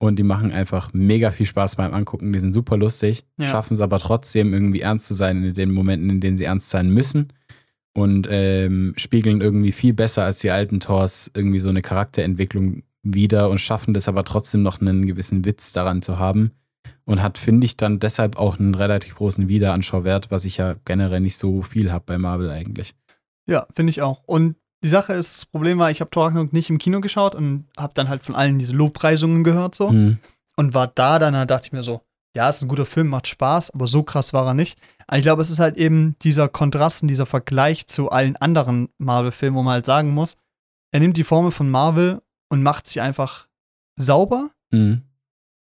[0.00, 2.32] Und die machen einfach mega viel Spaß beim Angucken.
[2.32, 3.48] Die sind super lustig, Ja.
[3.48, 6.70] schaffen es aber trotzdem irgendwie ernst zu sein in den Momenten, in denen sie ernst
[6.70, 7.28] sein müssen.
[7.94, 13.50] Und ähm, spiegeln irgendwie viel besser als die alten Tors irgendwie so eine Charakterentwicklung wieder
[13.50, 16.52] und schaffen das aber trotzdem noch einen gewissen Witz daran zu haben.
[17.08, 21.20] Und hat, finde ich, dann deshalb auch einen relativ großen Wiederanschauwert, was ich ja generell
[21.20, 22.94] nicht so viel habe bei Marvel eigentlich.
[23.46, 24.22] Ja, finde ich auch.
[24.26, 27.34] Und die Sache ist, das Problem war, ich habe Thor Ragnarok nicht im Kino geschaut
[27.34, 29.90] und habe dann halt von allen diese Lobpreisungen gehört so.
[29.90, 30.18] Mhm.
[30.56, 32.02] Und war da dann, da dachte ich mir so,
[32.36, 34.78] ja, ist ein guter Film, macht Spaß, aber so krass war er nicht.
[35.06, 38.90] Aber ich glaube, es ist halt eben dieser Kontrast und dieser Vergleich zu allen anderen
[38.98, 40.36] Marvel-Filmen, wo man halt sagen muss,
[40.92, 43.48] er nimmt die Formel von Marvel und macht sie einfach
[43.96, 45.02] sauber Mhm.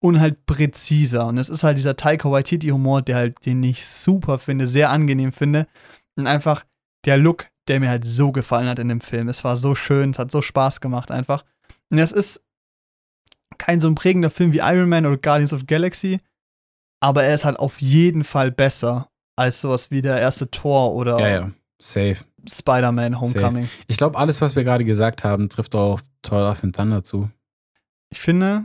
[0.00, 1.26] Und halt präziser.
[1.26, 5.32] Und es ist halt dieser Taika Waititi-Humor, der halt, den ich super finde, sehr angenehm
[5.32, 5.66] finde.
[6.16, 6.64] Und einfach
[7.04, 9.28] der Look, der mir halt so gefallen hat in dem Film.
[9.28, 11.44] Es war so schön, es hat so Spaß gemacht einfach.
[11.90, 12.42] Und es ist
[13.58, 16.18] kein so ein prägender Film wie Iron Man oder Guardians of the Galaxy,
[17.00, 21.18] aber er ist halt auf jeden Fall besser als sowas wie der erste Tor oder
[21.18, 21.50] Ja, ja.
[21.78, 22.16] Safe.
[22.48, 23.68] Spider-Man Homecoming.
[23.86, 27.04] Ich glaube, alles, was wir gerade gesagt haben, trifft auch auf Thor Love and Thunder
[27.04, 27.28] zu.
[28.10, 28.64] Ich finde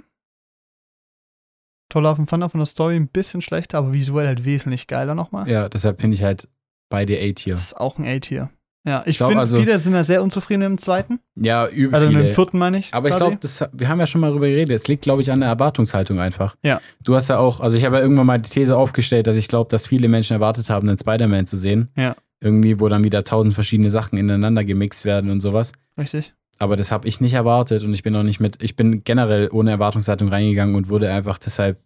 [1.92, 5.14] Thor Love and Thunder von der Story ein bisschen schlechter, aber visuell halt wesentlich geiler
[5.14, 5.48] nochmal.
[5.50, 6.48] Ja, deshalb finde ich halt
[6.90, 7.54] beide A-Tier.
[7.54, 8.50] Das ist auch ein A-Tier.
[8.84, 11.20] Ja, ich glaub, finde, also- viele sind da sehr unzufrieden im zweiten.
[11.36, 12.92] Ja, übel Also dem vierten meine ich.
[12.94, 13.38] Aber ich glaube,
[13.74, 14.74] wir haben ja schon mal drüber geredet.
[14.74, 16.56] Es liegt, glaube ich, an der Erwartungshaltung einfach.
[16.64, 16.82] Ja.
[17.04, 19.48] Du hast ja auch, also ich habe ja irgendwann mal die These aufgestellt, dass ich
[19.48, 21.90] glaube, dass viele Menschen erwartet haben, einen Spider-Man zu sehen.
[21.96, 22.16] Ja.
[22.40, 25.74] Irgendwie, wo dann wieder tausend verschiedene Sachen ineinander gemixt werden und sowas.
[25.96, 26.34] Richtig.
[26.62, 29.50] Aber das habe ich nicht erwartet und ich bin auch nicht mit, ich bin generell
[29.52, 31.80] ohne Erwartungshaltung reingegangen und wurde einfach deshalb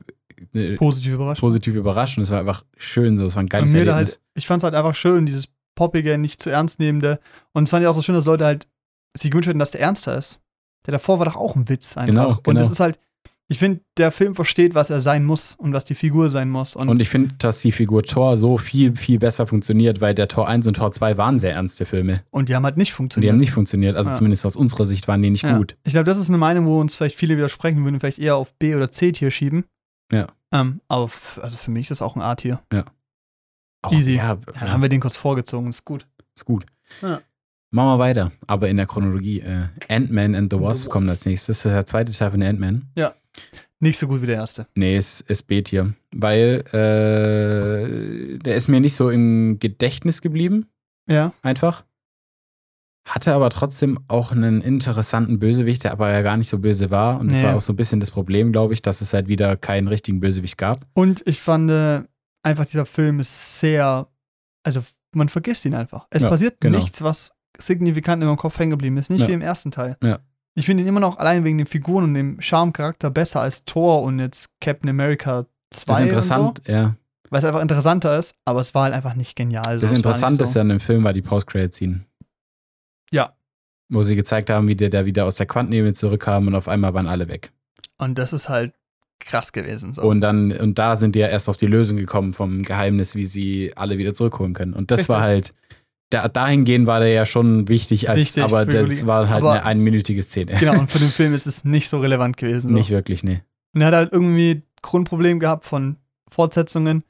[0.54, 1.40] äh, Positiv überrascht.
[1.40, 3.96] positiv überrascht und es war einfach schön so, es war ein geiles Erlebnis.
[3.96, 7.20] halt, ich fand es halt einfach schön, dieses poppige, nicht zu ernst nehmende.
[7.54, 8.68] Und es fand ich auch so schön, dass Leute halt
[9.16, 10.40] sich gewünscht hätten, dass der ernster ist.
[10.86, 12.08] Der davor war doch auch ein Witz einfach.
[12.08, 12.60] Genau, Und genau.
[12.60, 13.00] das ist halt,
[13.48, 16.76] ich finde, der Film versteht, was er sein muss und was die Figur sein muss.
[16.76, 20.28] Und, Und ich finde, dass die Figur Thor so viel, viel besser funktioniert, weil der
[20.28, 22.16] Tor 1 und Tor 2 waren sehr ernste Filme.
[22.32, 23.32] und die haben halt nicht Und die funktioniert.
[23.34, 23.96] haben nicht funktioniert.
[23.96, 24.16] Also Ja.
[24.16, 25.58] zumindest aus unserer Sicht waren die nicht Ja.
[25.58, 25.78] gut.
[25.84, 28.54] Ich glaube, das ist eine Meinung, wo uns vielleicht viele widersprechen würden, vielleicht eher auf
[28.56, 29.66] B oder C Tier schieben.
[30.12, 30.28] Ja.
[30.52, 31.10] Ähm, aber
[31.42, 32.62] also für mich ist das auch ein A Tier.
[33.84, 34.16] Auch, Easy.
[34.16, 36.08] Ja, Ja, dann haben wir den kurz vorgezogen, ist gut.
[36.36, 36.66] ist gut.
[37.04, 37.22] Ja.
[37.72, 38.32] Machen wir weiter.
[38.48, 39.42] Aber in der Chronologie.
[39.42, 41.62] Äh, Ant-Man and the And the Wasp kommt als nächstes.
[41.62, 42.84] Das ist der zweite Teil von Ant-Man.
[43.80, 44.68] Nicht so gut wie der erste.
[44.76, 45.94] Nee, es ist B-Tier.
[46.16, 50.68] Weil äh, der ist mir nicht so im Gedächtnis geblieben,
[51.10, 51.34] Ja.
[51.42, 51.84] einfach.
[53.08, 57.20] Hatte aber trotzdem auch einen interessanten Bösewicht, der aber ja gar nicht so böse war.
[57.20, 57.44] Und das Nee.
[57.46, 60.20] war auch so ein bisschen das Problem, glaube ich, dass es halt wieder keinen richtigen
[60.20, 60.88] Bösewicht gab.
[60.94, 62.02] Und ich fand äh,
[62.42, 64.08] einfach, dieser Film ist sehr,
[64.64, 64.82] also
[65.14, 66.08] man vergisst ihn einfach.
[66.10, 66.80] Es Ja, passiert genau.
[66.80, 69.12] nichts, was signifikant in meinem Kopf hängen geblieben ist.
[69.12, 69.28] Nicht Ja.
[69.28, 69.98] wie im ersten Teil.
[70.02, 70.20] Ja.
[70.56, 74.02] Ich finde ihn immer noch allein wegen den Figuren und dem Charme-Charakter besser als Thor
[74.04, 76.96] und jetzt Captain America 2 Das ist interessant, so, ja.
[77.30, 79.80] weil es einfach interessanter ist, aber es war halt einfach nicht genial.
[79.80, 80.60] Das war Interessanteste so.
[80.62, 82.06] an dem Film war die Post-Credit-Scene.
[83.12, 83.36] Ja.
[83.90, 86.94] Wo sie gezeigt haben, wie der da wieder aus der Quantenebene zurückkam und auf einmal
[86.94, 87.52] waren alle weg.
[87.98, 88.74] Und das ist halt
[89.20, 89.94] krass gewesen.
[89.94, 90.04] So.
[90.04, 93.26] Und dann, und da sind die ja erst auf die Lösung gekommen vom Geheimnis, wie
[93.26, 94.74] sie alle wieder zurückholen können.
[94.74, 95.54] Und das war Richtig.
[95.54, 95.54] halt,
[96.10, 99.66] da, dahingehend war der ja schon wichtig, als, Wichtig aber das war halt aber- eine
[99.66, 100.56] einminütige Szene.
[100.60, 102.70] genau, und für den Film ist es nicht so relevant gewesen.
[102.70, 102.74] So.
[102.74, 103.42] Nicht wirklich, nee.
[103.74, 105.98] Und er hat halt irgendwie Grundproblem gehabt von
[106.30, 107.04] Fortsetzungen.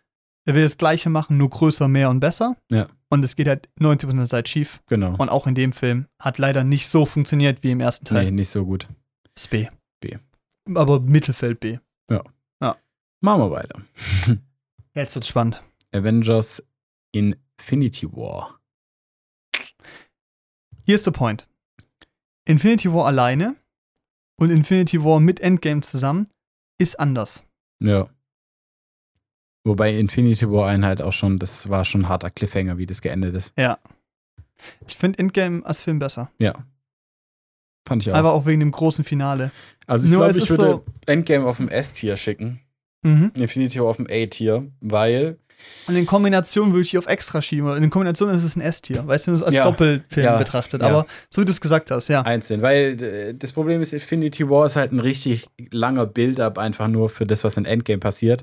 [0.46, 2.56] Er will das Gleiche machen, nur größer, mehr und besser.
[2.70, 2.88] Ja.
[3.10, 4.82] Und es geht halt 90% der Zeit schief.
[4.88, 5.16] Genau.
[5.18, 8.26] Und auch in dem Film hat leider nicht so funktioniert wie im ersten Teil.
[8.26, 8.88] Nee, nicht so gut.
[9.34, 9.68] Das ist B.
[10.00, 10.18] B.
[10.74, 11.78] Aber Mittelfeld B.
[13.22, 13.82] Machen wir weiter.
[14.94, 15.64] Jetzt wird's spannend.
[15.92, 16.62] Avengers
[17.12, 18.60] Infinity War.
[20.86, 21.48] Hier ist der Point.
[22.46, 23.56] Infinity War alleine
[24.40, 26.28] und Infinity War mit Endgame zusammen
[26.78, 27.44] ist anders.
[27.80, 28.10] Ja.
[29.66, 33.02] Wobei Infinity War einen halt auch schon, das war schon ein harter Cliffhanger, wie das
[33.02, 33.54] geendet ist.
[34.88, 36.30] Ich finde Endgame als Film besser.
[36.38, 36.54] Ja.
[37.88, 38.16] Fand ich auch.
[38.16, 39.52] Aber auch wegen dem großen Finale.
[39.88, 42.60] also ich nur glaube, ich würde so- Endgame auf dem S-Tier schicken.
[43.06, 43.32] Mhm.
[43.36, 45.38] Infinity War auf dem A-Tier, weil
[45.88, 47.72] Und in Kombination würde ich die auf extra schieben.
[47.82, 49.08] In Kombination ist es ein S-Tier.
[49.08, 49.64] Weißt du, wenn man es als Ja.
[49.64, 50.38] Doppelfilm Ja.
[50.38, 50.82] betrachtet.
[50.82, 50.88] Ja.
[50.90, 52.24] Aber so wie du es gesagt hast, ja.
[52.24, 57.10] einzeln, weil das Problem ist, Infinity War ist halt ein richtig langer Build-up einfach nur
[57.10, 58.42] für das, was in Endgame passiert.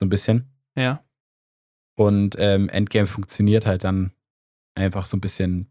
[0.00, 0.44] So ein bisschen.
[0.76, 1.02] Ja.
[1.96, 4.12] Und ähm, Endgame funktioniert halt dann
[4.74, 5.68] einfach so ein bisschen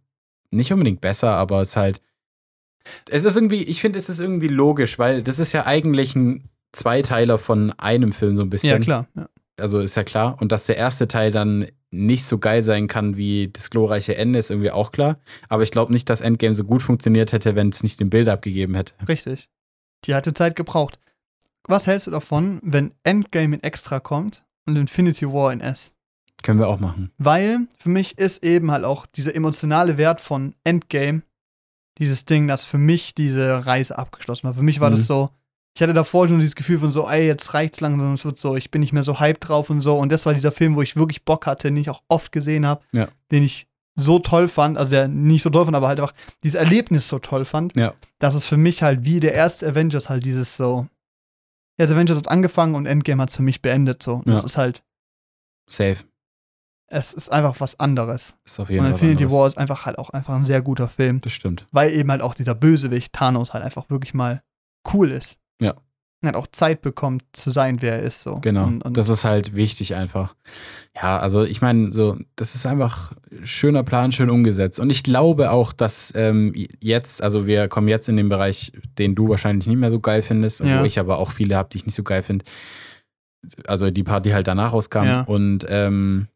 [0.51, 2.01] nicht unbedingt besser, aber es ist halt.
[3.09, 6.49] Es ist irgendwie, ich finde, es ist irgendwie logisch, weil das ist ja eigentlich ein
[6.73, 8.69] Zweiteiler von einem Film so ein bisschen.
[8.69, 9.07] Ja, klar.
[9.15, 9.29] Ja.
[9.59, 10.37] Also ist ja klar.
[10.41, 14.37] Und dass der erste Teil dann nicht so geil sein kann wie das glorreiche Ende,
[14.39, 15.17] ist irgendwie auch klar.
[15.49, 18.41] Aber ich glaube nicht, dass Endgame so gut funktioniert hätte, wenn es nicht den Build-up
[18.41, 18.93] gegeben hätte.
[19.07, 19.49] Richtig.
[20.05, 20.99] Die hatte Zeit gebraucht.
[21.67, 25.93] Was hältst du davon, wenn Endgame in extra kommt und Infinity War in S?
[26.43, 27.11] Können wir auch machen.
[27.17, 31.23] Weil für mich ist eben halt auch dieser emotionale Wert von Endgame
[31.97, 34.53] dieses Ding, das für mich diese Reise abgeschlossen war.
[34.53, 34.95] Für mich war Mhm.
[34.95, 35.29] das so,
[35.77, 38.55] ich hatte davor schon dieses Gefühl von so, ey, jetzt reicht's langsam, es wird so,
[38.55, 39.95] ich bin nicht mehr so hyped drauf und so.
[39.95, 42.65] Und das war dieser Film, wo ich wirklich Bock hatte, den ich auch oft gesehen
[42.65, 43.09] habe, Ja.
[43.31, 46.55] den ich so toll fand, also der nicht so toll fand, aber halt einfach dieses
[46.55, 47.93] Erlebnis so toll fand, Ja.
[48.17, 50.87] dass es für mich halt wie der erste Avengers halt dieses so,
[51.79, 54.15] ja, das Avengers hat angefangen und Endgame hat für mich beendet so.
[54.15, 54.33] Und Ja.
[54.33, 54.83] Das ist halt,
[55.69, 55.97] Safe.
[56.87, 58.35] es ist einfach was anderes.
[58.45, 58.93] Ist auf jeden Und Fall.
[58.93, 59.39] Infinity anderes.
[59.39, 61.67] War ist einfach halt auch einfach ein sehr guter Film, Das stimmt.
[61.71, 64.41] weil eben halt auch dieser Bösewicht Thanos halt einfach wirklich mal
[64.93, 65.37] cool ist.
[65.61, 65.71] Ja.
[66.21, 68.39] Und halt auch Zeit bekommt zu sein, wer er ist so.
[68.39, 68.65] Genau.
[68.65, 70.35] Und, und das ist halt wichtig einfach.
[70.95, 74.79] Ja, also ich meine, so, das ist einfach schöner Plan, schön umgesetzt.
[74.79, 79.13] Und ich glaube auch, dass ähm, jetzt, also wir kommen jetzt in den Bereich, den
[79.13, 80.81] du wahrscheinlich nicht mehr so geil findest, Ja.
[80.81, 82.45] wo ich aber auch viele habe, die ich nicht so geil finde.
[83.67, 85.03] Also die Part, die halt danach rauskam.
[85.05, 85.21] Ja.
[85.21, 86.27] Und ähm,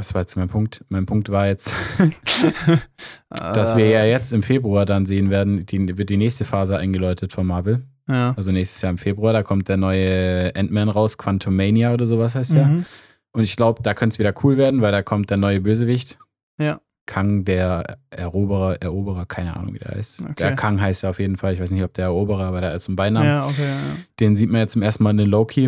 [0.00, 0.82] was war jetzt mein Punkt?
[0.88, 1.74] Mein Punkt war jetzt,
[3.28, 7.34] dass wir ja jetzt im Februar dann sehen werden, die, wird die nächste Phase eingeläutet
[7.34, 7.82] von Marvel.
[8.08, 8.32] ja.
[8.34, 12.54] Also nächstes Jahr im Februar, da kommt der neue Ant-Man raus, Quantumania oder sowas heißt
[12.54, 12.66] der.
[12.66, 12.86] Mhm.
[13.32, 16.18] Und ich glaube, da könnte es wieder cool werden, weil da kommt der neue Bösewicht.
[16.58, 16.80] Ja.
[17.04, 20.22] Kang, der Eroberer, Eroberer, keine Ahnung, wie der heißt.
[20.22, 20.34] Okay.
[20.38, 21.52] Der Kang heißt er auf jeden Fall.
[21.52, 23.28] Ich weiß nicht, ob der Eroberer, aber der ist zum Beinamen.
[23.28, 23.96] Ja, okay, ja, ja.
[24.18, 25.66] Den sieht man jetzt zum ersten Mal in Loki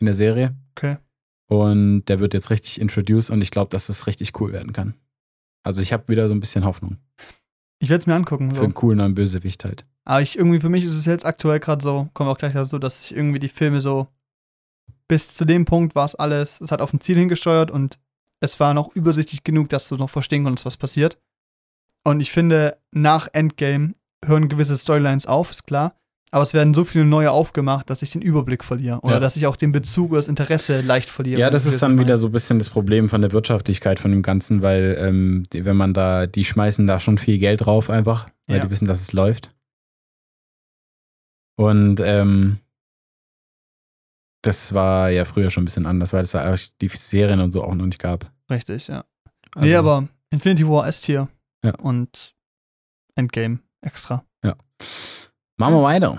[0.00, 0.56] in der Serie.
[0.76, 0.96] Okay.
[1.52, 4.94] Und der wird jetzt richtig introduced und ich glaube, dass das richtig cool werden kann.
[5.62, 6.96] Also ich habe wieder so ein bisschen Hoffnung.
[7.78, 8.50] Ich werde es mir angucken.
[8.50, 8.62] Für So.
[8.62, 9.84] einen coolen neuen Bösewicht halt.
[10.06, 12.54] Aber ich irgendwie, für mich ist es jetzt aktuell gerade so, kommen wir auch gleich
[12.54, 14.08] dazu, dass ich irgendwie die Filme so,
[15.08, 17.98] bis zu dem Punkt war es alles, es hat auf ein Ziel hingesteuert und
[18.40, 21.20] es war noch übersichtlich genug, dass du noch verstehen konntest, was passiert.
[22.02, 23.94] Und ich finde, nach Endgame
[24.24, 25.94] hören gewisse Storylines auf, ist klar.
[26.34, 29.00] Aber es werden so viele neue aufgemacht, dass ich den Überblick verliere.
[29.02, 29.20] Oder Ja.
[29.20, 31.38] dass ich auch den Bezug oder das Interesse leicht verliere.
[31.38, 34.22] Ja, das ist dann wieder so ein bisschen das Problem von der Wirtschaftlichkeit von dem
[34.22, 38.28] Ganzen, weil ähm, die, wenn man da, die schmeißen da schon viel Geld drauf einfach,
[38.46, 38.64] weil Ja.
[38.64, 39.54] die wissen, dass es läuft.
[41.58, 42.58] Und ähm,
[44.42, 47.50] das war ja früher schon ein bisschen anders, weil es da eigentlich die Serien und
[47.52, 48.32] so auch noch nicht gab.
[48.50, 49.04] Richtig, ja.
[49.54, 51.28] Also, nee, aber Infinity War S-Tier
[51.62, 51.74] Ja.
[51.76, 52.34] und
[53.16, 54.24] Endgame extra.
[55.62, 56.18] Machen wir weiter.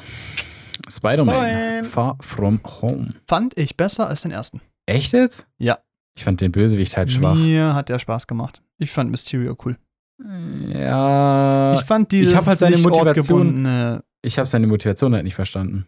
[0.90, 1.86] Spider-Man.
[1.86, 3.14] Far From Home.
[3.28, 4.62] Fand ich besser als den ersten.
[4.86, 5.48] Echt jetzt?
[5.58, 5.80] Ja.
[6.16, 7.36] Ich fand den Bösewicht halt schwach.
[7.36, 8.62] Mir hat der Spaß gemacht.
[8.78, 9.78] Ich fand Mysterio cool.
[10.70, 11.74] Ja.
[11.74, 15.88] ich fand dieses hab halt seine Motivation- Ich habe seine Motivation halt nicht verstanden.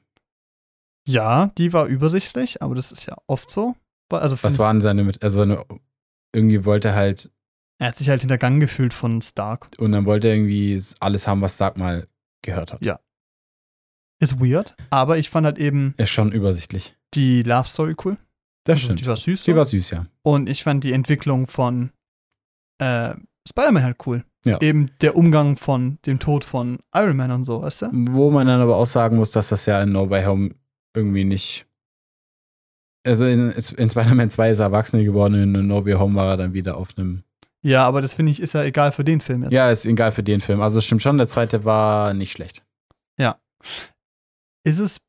[1.08, 3.76] Ja, die war übersichtlich, aber das ist ja oft so.
[4.10, 5.64] Also Was waren seine, also seine,
[6.34, 7.32] irgendwie wollte er halt,
[7.80, 9.68] er hat sich halt hintergangen gefühlt von Stark.
[9.78, 12.08] und dann wollte er irgendwie alles haben, was Stark mal
[12.42, 12.84] gehört hat.
[12.84, 13.00] Ja.
[14.26, 16.96] Ist weird, aber ich fand halt eben Ist schon übersichtlich.
[17.14, 18.18] die Love Story cool.
[18.64, 19.02] Das Also, stimmt.
[19.02, 19.44] Die war süß.
[19.44, 19.58] Die so.
[19.58, 20.06] war süß, ja.
[20.24, 21.92] Und ich fand die Entwicklung von
[22.82, 23.14] äh,
[23.48, 24.24] Spider-Man halt cool.
[24.44, 24.60] Ja.
[24.62, 27.88] Eben der Umgang von dem Tod von Iron Man und so, weißt du?
[27.92, 30.50] Wo man dann aber auch sagen muss, dass das ja in No Way Home
[30.96, 31.66] irgendwie nicht.
[33.06, 36.38] Also in, in Spider-Man 2 ist er Erwachsene geworden, in No Way Home war er
[36.38, 37.24] dann wieder auf einem.
[37.64, 39.52] Ja, aber das finde ich ist ja egal für den Film jetzt.
[39.52, 40.62] Ja, ist egal für den Film.
[40.62, 42.64] Also es stimmt schon, der zweite war nicht schlecht.
[44.66, 45.00] Ist es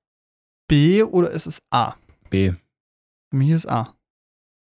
[0.69, 1.95] B oder ist es A?
[2.29, 2.53] B.
[3.31, 3.97] Für mich ist A.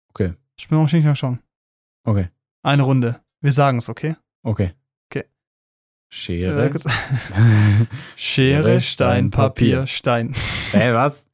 [0.10, 0.36] Okay.
[0.60, 1.40] Spielen wir mal schon.
[2.04, 2.30] Okay.
[2.62, 3.20] Eine Runde.
[3.42, 4.16] Wir sagen es, okay?
[4.44, 4.74] Okay.
[5.10, 5.26] Okay.
[6.10, 6.72] Schere.
[7.34, 10.36] Hä, Schere, Stein, Papier, Stein.
[10.72, 11.26] was?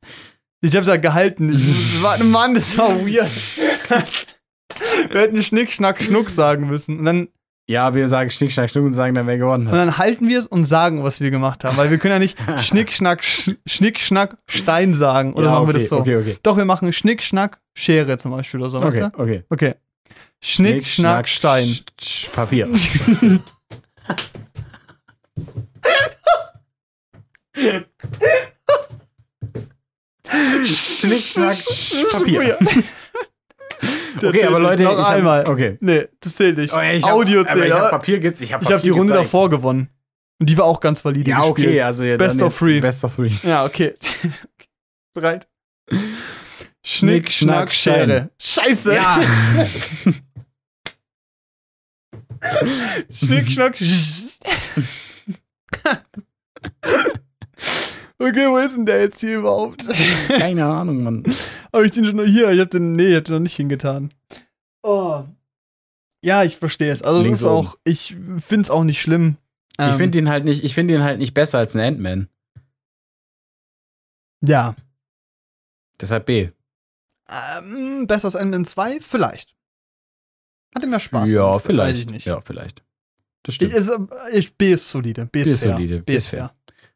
[0.61, 1.51] Ich hab's ja gehalten.
[2.01, 3.29] Warte, Mann, das war weird.
[5.11, 6.99] Wir hätten Schnick, Schnack, Schnuck sagen müssen.
[6.99, 7.27] Und dann,
[7.69, 9.79] Ja, wir sagen Schnick, Schnack, Schnuck und sagen dann, wer gewonnen und hat.
[9.79, 11.77] dann halten wir es und sagen, was wir gemacht haben.
[11.77, 15.33] Weil wir können ja nicht Schnick, Schnack, Sch Schnick, Schnack, Stein sagen.
[15.33, 15.99] Oder ja, machen okay, wir das so?
[15.99, 16.37] Okay, okay.
[16.43, 18.77] Doch, wir machen Schnick, Schnack, Schere zum Beispiel oder so.
[18.79, 19.19] Okay, Weißt du?
[19.21, 19.43] okay.
[19.49, 19.75] Okay.
[20.43, 21.65] Schnick, Schnack, Stein.
[21.67, 22.67] Sch- Sch- Papier.
[30.65, 32.57] Schnick, Schnack, Sch- Papier.
[34.17, 35.47] Okay, aber Leute, noch ich hab- einmal.
[35.47, 35.77] Okay.
[35.81, 36.73] Nee, das zählt nicht.
[36.73, 37.65] Oh, ey, ich hab- Audio zählt.
[37.65, 38.41] Ich habe Papier geht's.
[38.41, 39.89] Ich habe Ich habe die Runde davor gewonnen.
[40.39, 41.83] Und die war auch ganz valide Ja, okay, gespielt.
[41.83, 42.79] also ja, Best of three.
[42.79, 43.31] Best of three.
[43.43, 43.93] Ja, okay.
[45.13, 45.47] Bereit?
[46.83, 47.71] Schnick, Schnack.
[47.71, 48.29] Schere.
[48.39, 48.95] Scheiße!
[48.95, 49.21] Ja.
[53.11, 54.31] Schnick, Schnack, Sch-
[58.21, 59.83] Okay, wo ist denn der jetzt hier überhaupt?
[60.27, 61.23] Keine Ahnung, Mann.
[61.73, 62.51] Habe ich den schon noch hier?
[62.51, 64.11] Ich hab den, nee, ich hab den noch nicht hingetan.
[64.83, 65.23] Oh.
[66.23, 67.01] Ja, ich verstehe es.
[67.01, 69.37] Also es ist auch, ich finde es auch nicht schlimm.
[69.79, 72.27] Ich Ähm, finde ihn halt nicht, ich finde ihn halt nicht besser als ein Ant-Man.
[74.45, 74.75] Ja.
[75.99, 76.49] Deshalb B.
[77.29, 78.99] Ähm, besser als Ant-Man 2?
[79.01, 79.55] Vielleicht.
[80.75, 81.29] Hatte mir Spaß.
[81.31, 81.93] Ja, gemacht, vielleicht.
[81.93, 82.25] Weiß ich nicht.
[82.25, 82.83] Ja, vielleicht.
[83.43, 83.73] Das Ich, stimmt.
[83.73, 83.97] ist, äh,
[84.37, 85.25] ich, B ist solide.
[85.25, 85.71] B ist, B ist fair.
[85.73, 86.53] solide, B ist fair.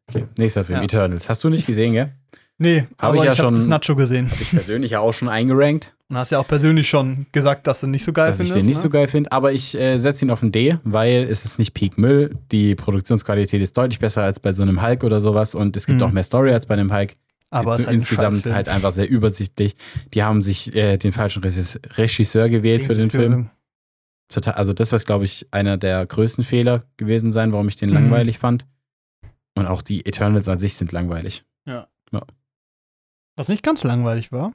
[0.10, 0.84] Okay, nächster Film, Ja.
[0.84, 1.28] Eternals.
[1.30, 2.12] Hast du nicht gesehen, gell?
[2.58, 4.32] Nee, aber ich ich, ja hab schon- das Nacho gesehen.
[4.32, 7.82] Habe ich persönlich ja auch schon eingerankt, Und hast ja auch persönlich schon gesagt, dass
[7.82, 8.62] du nicht so geil dass ich findest.
[8.62, 8.82] den nicht ne?
[8.84, 9.32] so geil finde.
[9.32, 12.38] Aber ich äh, setze ihn auf ein D, weil es ist nicht Peak Müll.
[12.52, 15.56] Die Produktionsqualität ist deutlich besser als bei so einem Hulk oder sowas.
[15.56, 16.04] Und es gibt Mhm.
[16.06, 17.16] auch mehr Story als bei einem Hulk.
[17.50, 18.56] aber Jetzt es ist halt insgesamt Scheißfilm.
[18.56, 19.76] halt einfach sehr übersichtlich.
[20.14, 23.50] Die haben sich äh, den falschen Regis- Regisseur gewählt für den Film.
[24.30, 27.90] Total, also das war, glaube ich, einer der größten Fehler gewesen sein, warum ich den
[27.90, 27.96] Mhm.
[27.96, 28.66] langweilig fand.
[29.58, 31.44] Und auch die Eternals an sich sind langweilig.
[33.38, 34.54] Was nicht ganz langweilig war.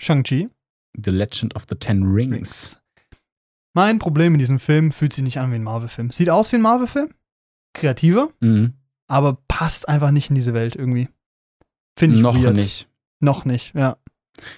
[0.00, 0.48] Shang-Chi.
[0.96, 2.80] The Legend of the Ten Rings.
[3.74, 6.10] Mein Problem mit diesem Film fühlt sich nicht an wie ein Marvel-Film.
[6.10, 7.12] Sieht aus wie ein Marvel-Film.
[7.74, 8.74] Kreativer, Mhm.
[9.06, 11.08] aber passt einfach nicht in diese Welt irgendwie.
[11.98, 12.56] Finde ich Noch weird.
[12.56, 12.88] nicht.
[13.20, 13.96] Noch nicht, ja.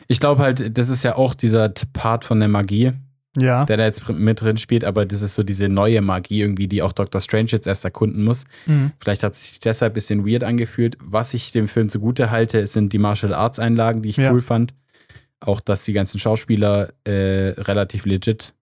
[0.08, 2.92] Ich glaube halt, das ist ja auch dieser Part von der Magie,
[3.36, 3.64] Ja.
[3.64, 6.82] der da jetzt mit drin spielt, aber das ist so diese neue Magie irgendwie, die
[6.82, 8.44] auch Doctor Strange jetzt erst erkunden muss.
[8.66, 8.92] Mhm.
[9.00, 10.96] Vielleicht hat sich deshalb ein bisschen weird angefühlt.
[11.00, 14.32] Was ich dem Film zugute halte, sind die Martial Arts Einlagen, die ich Ja.
[14.32, 14.72] cool fand.
[15.40, 18.54] Auch, dass die ganzen Schauspieler äh, relativ legit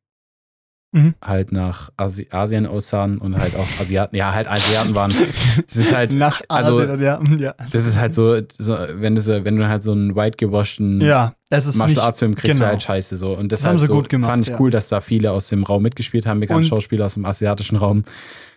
[0.95, 1.15] Mhm.
[1.25, 5.11] halt nach Asi Asien aussahen und halt auch Asiaten, ja, halt Asiaten waren.
[5.67, 7.21] Es ist halt, Nach also- Asien, ja.
[7.39, 7.55] ja.
[7.71, 11.01] das ist halt so, so wenn, du so wenn du halt so einen white gewaschten
[11.01, 12.61] Ja, Martial Arts Film kriegst, genau.
[12.61, 13.35] wäre halt scheiße so.
[13.35, 14.61] Und Das deshalb haben sie so, gut gemacht, fand ich ja.
[14.61, 18.05] cool, dass da viele aus dem Raum mitgespielt haben, bekannte Schauspieler aus dem asiatischen Raum.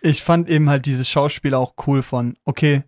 [0.02, 2.82] ich fand eben halt dieses Schauspiel auch cool von, okay,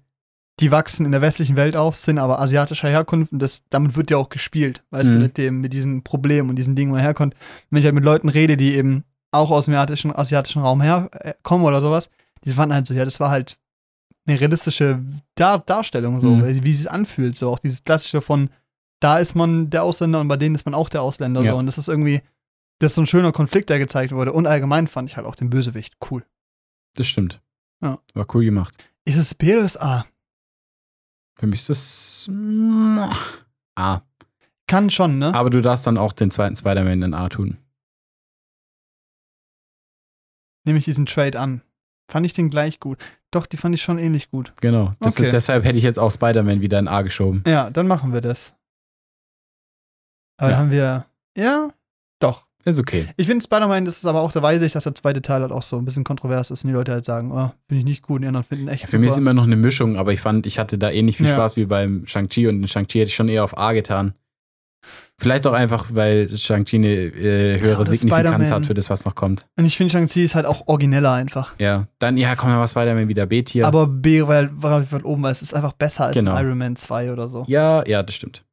[0.60, 4.10] die wachsen in der westlichen Welt auf, sind aber asiatischer Herkunft und das, damit wird
[4.10, 5.22] ja auch gespielt, weißt du, Mhm.
[5.22, 7.34] mit dem, mit diesen Problemen und diesen Dingen, wo er herkommt.
[7.70, 11.66] Wenn ich halt mit Leuten rede, die eben auch aus dem asiatischen, asiatischen Raum herkommen
[11.66, 12.10] oder sowas,
[12.44, 13.58] die fanden halt so, ja, das war halt
[14.26, 15.02] eine realistische
[15.34, 16.62] Dar Darstellung, so, Mhm.
[16.64, 18.50] wie es anfühlt, so auch dieses klassische von,
[19.00, 21.52] da ist man der Ausländer und bei denen ist man auch der Ausländer, Ja.
[21.52, 22.20] so, und das ist irgendwie,
[22.80, 25.34] das ist so ein schöner Konflikt, der gezeigt wurde und allgemein fand ich halt auch
[25.34, 26.24] den Bösewicht cool.
[26.96, 27.40] Das stimmt.
[27.82, 27.98] Ja.
[28.14, 28.76] War cool gemacht.
[29.04, 30.04] Ist es B oder ist A?
[31.38, 32.98] Für mich ist das mm,
[33.76, 34.00] A.
[34.66, 35.34] Kann schon, ne?
[35.34, 37.56] Aber du darfst dann auch den zweiten Spider-Man in A tun.
[40.68, 41.62] Nehme ich diesen Trade an.
[42.10, 42.98] Fand ich den gleich gut.
[43.30, 44.52] Doch, die fand ich schon ähnlich gut.
[44.60, 44.92] Genau.
[45.00, 45.24] Okay.
[45.24, 47.42] ist, deshalb hätte ich jetzt auch Spider-Man wieder in A geschoben.
[47.46, 48.52] Ja, dann machen wir das.
[50.36, 50.56] Aber Ja.
[50.56, 51.06] dann haben wir.
[51.38, 51.70] Ja,
[52.20, 52.44] doch.
[52.66, 53.06] Ist okay.
[53.16, 55.52] Ich finde Spider-Man, das ist aber auch, da weiß ich, dass der zweite Teil halt
[55.52, 58.02] auch so ein bisschen kontrovers ist und die Leute halt sagen, oh, finde ich nicht
[58.02, 59.22] gut und die anderen finden echt Für mich ist super.
[59.22, 61.32] immer noch eine Mischung, aber ich fand, ich hatte da ähnlich viel Ja.
[61.34, 64.12] Spaß wie beim Shang-Chi und in Shang-Chi hätte ich schon eher auf A getan.
[65.20, 69.16] Vielleicht auch einfach, weil Shang-Chi eine äh, höhere das Signifikanz hat für das, was noch
[69.16, 69.46] kommt.
[69.56, 71.54] Und ich finde, Shang-Chi ist halt auch origineller einfach.
[71.58, 73.66] Ja, dann, ja, komm, dann war Spider-Man wieder B-Tier.
[73.66, 76.38] Aber B, weil, weil ich oben war, es ist einfach besser als Genau.
[76.38, 77.44] Iron Man 2 oder so.
[77.48, 78.44] Ja, ja, das stimmt.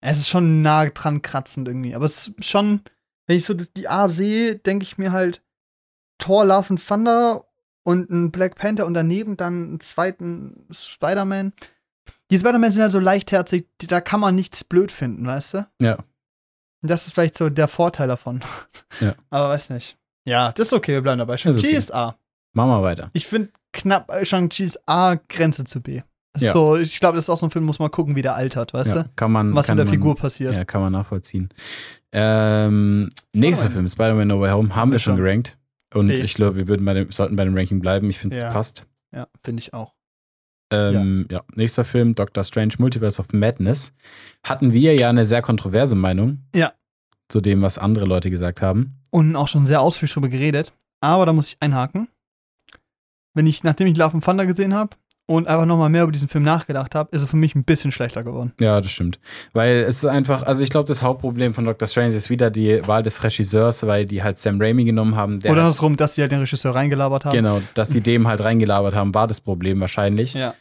[0.00, 1.94] Es ist schon nah dran kratzend irgendwie.
[1.94, 2.80] Aber es ist schon,
[3.28, 5.42] wenn ich so die A sehe, denke ich mir halt
[6.18, 7.44] Thor, Love and Thunder
[7.84, 11.52] und ein Black Panther und daneben dann einen zweiten Spider-Man.
[12.34, 15.66] Die Spider-Man sind halt so leichtherzig, da kann man nichts blöd finden, weißt du?
[15.80, 15.98] Ja.
[16.82, 18.40] Das ist vielleicht so der Vorteil davon.
[19.00, 19.14] Ja.
[19.30, 19.96] Aber weiß nicht.
[20.26, 21.36] Ja, das ist okay, wir bleiben dabei.
[21.36, 21.76] Shang-Chi okay.
[21.76, 22.16] ist A.
[22.52, 23.10] Machen wir weiter.
[23.12, 26.02] Ich finde knapp äh, Shang-Chi ist A, Grenze zu B.
[26.34, 26.52] Ist Ja.
[26.52, 28.74] so, ich glaube, das ist auch so ein Film, muss man gucken, wie der altert,
[28.74, 29.10] weißt ja, du?
[29.14, 30.56] kann man, Was kann mit der man, Figur passiert.
[30.56, 31.50] Ja, kann man nachvollziehen.
[32.10, 33.70] Ähm, nächster.
[33.70, 35.24] Film, Spider-Man No Way Home, haben wir schon schon.
[35.24, 35.56] gerankt.
[35.94, 36.14] Und B.
[36.20, 38.10] ich glaube, wir würden bei dem, sollten bei dem Ranking bleiben.
[38.10, 38.50] Ich finde, es Ja.
[38.50, 38.86] passt.
[39.14, 39.94] Ja, finde ich auch.
[40.70, 41.42] Ähm, ja.
[41.54, 43.92] nächster Film, Doctor Strange, Multiverse of Madness.
[44.42, 46.44] Hatten wir ja eine sehr kontroverse Meinung.
[46.54, 46.72] Ja.
[47.28, 49.00] Zu dem, was andere Leute gesagt haben.
[49.10, 50.72] Und auch schon sehr ausführlich drüber geredet.
[51.00, 52.08] Aber da muss ich einhaken.
[53.34, 56.28] Wenn ich, nachdem ich Love and Thunder gesehen habe und einfach nochmal mehr über diesen
[56.28, 58.52] Film nachgedacht habe, ist er für mich ein bisschen schlechter geworden.
[58.60, 59.18] Ja, das stimmt.
[59.52, 62.86] Weil es ist einfach, also ich glaube, das Hauptproblem von Doctor Strange ist wieder die
[62.86, 65.40] Wahl des Regisseurs, weil die halt Sam Raimi genommen haben.
[65.40, 67.32] Der Oder andersrum, dass sie halt den Regisseur reingelabert haben.
[67.32, 70.34] genau, dass sie dem halt reingelabert haben, war das Problem wahrscheinlich.
[70.34, 70.54] Ja.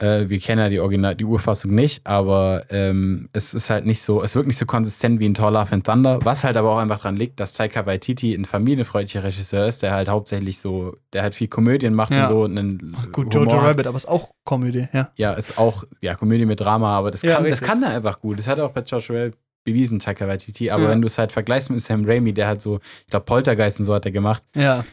[0.00, 4.00] Äh, wir kennen ja die Original, die Urfassung nicht, aber ähm, es ist halt nicht
[4.00, 6.70] so, es wirkt nicht so konsistent wie in Thor Love and Thunder, was halt aber
[6.70, 10.96] auch einfach dran liegt, dass Taika Waititi ein familienfreundlicher Regisseur ist, der halt hauptsächlich so,
[11.12, 12.28] der halt viel Komödien macht Ja.
[12.28, 12.44] und so.
[12.44, 13.66] Einen Gut, Humor Jojo.
[13.66, 15.10] Rabbit, aber ist auch Komödie, ja.
[15.16, 17.66] Ja, ist auch, ja, Komödie mit Drama, aber das Ja, kann, das richtig.
[17.68, 18.38] kann er einfach gut.
[18.38, 19.34] Das hat er auch bei Josh Rabbit
[19.64, 20.70] bewiesen, Taika Waititi.
[20.70, 20.90] Aber Ja.
[20.90, 23.86] wenn du es halt vergleichst mit Sam Raimi, der halt so, ich glaube, Poltergeist und
[23.86, 24.84] so hat er gemacht, Ja.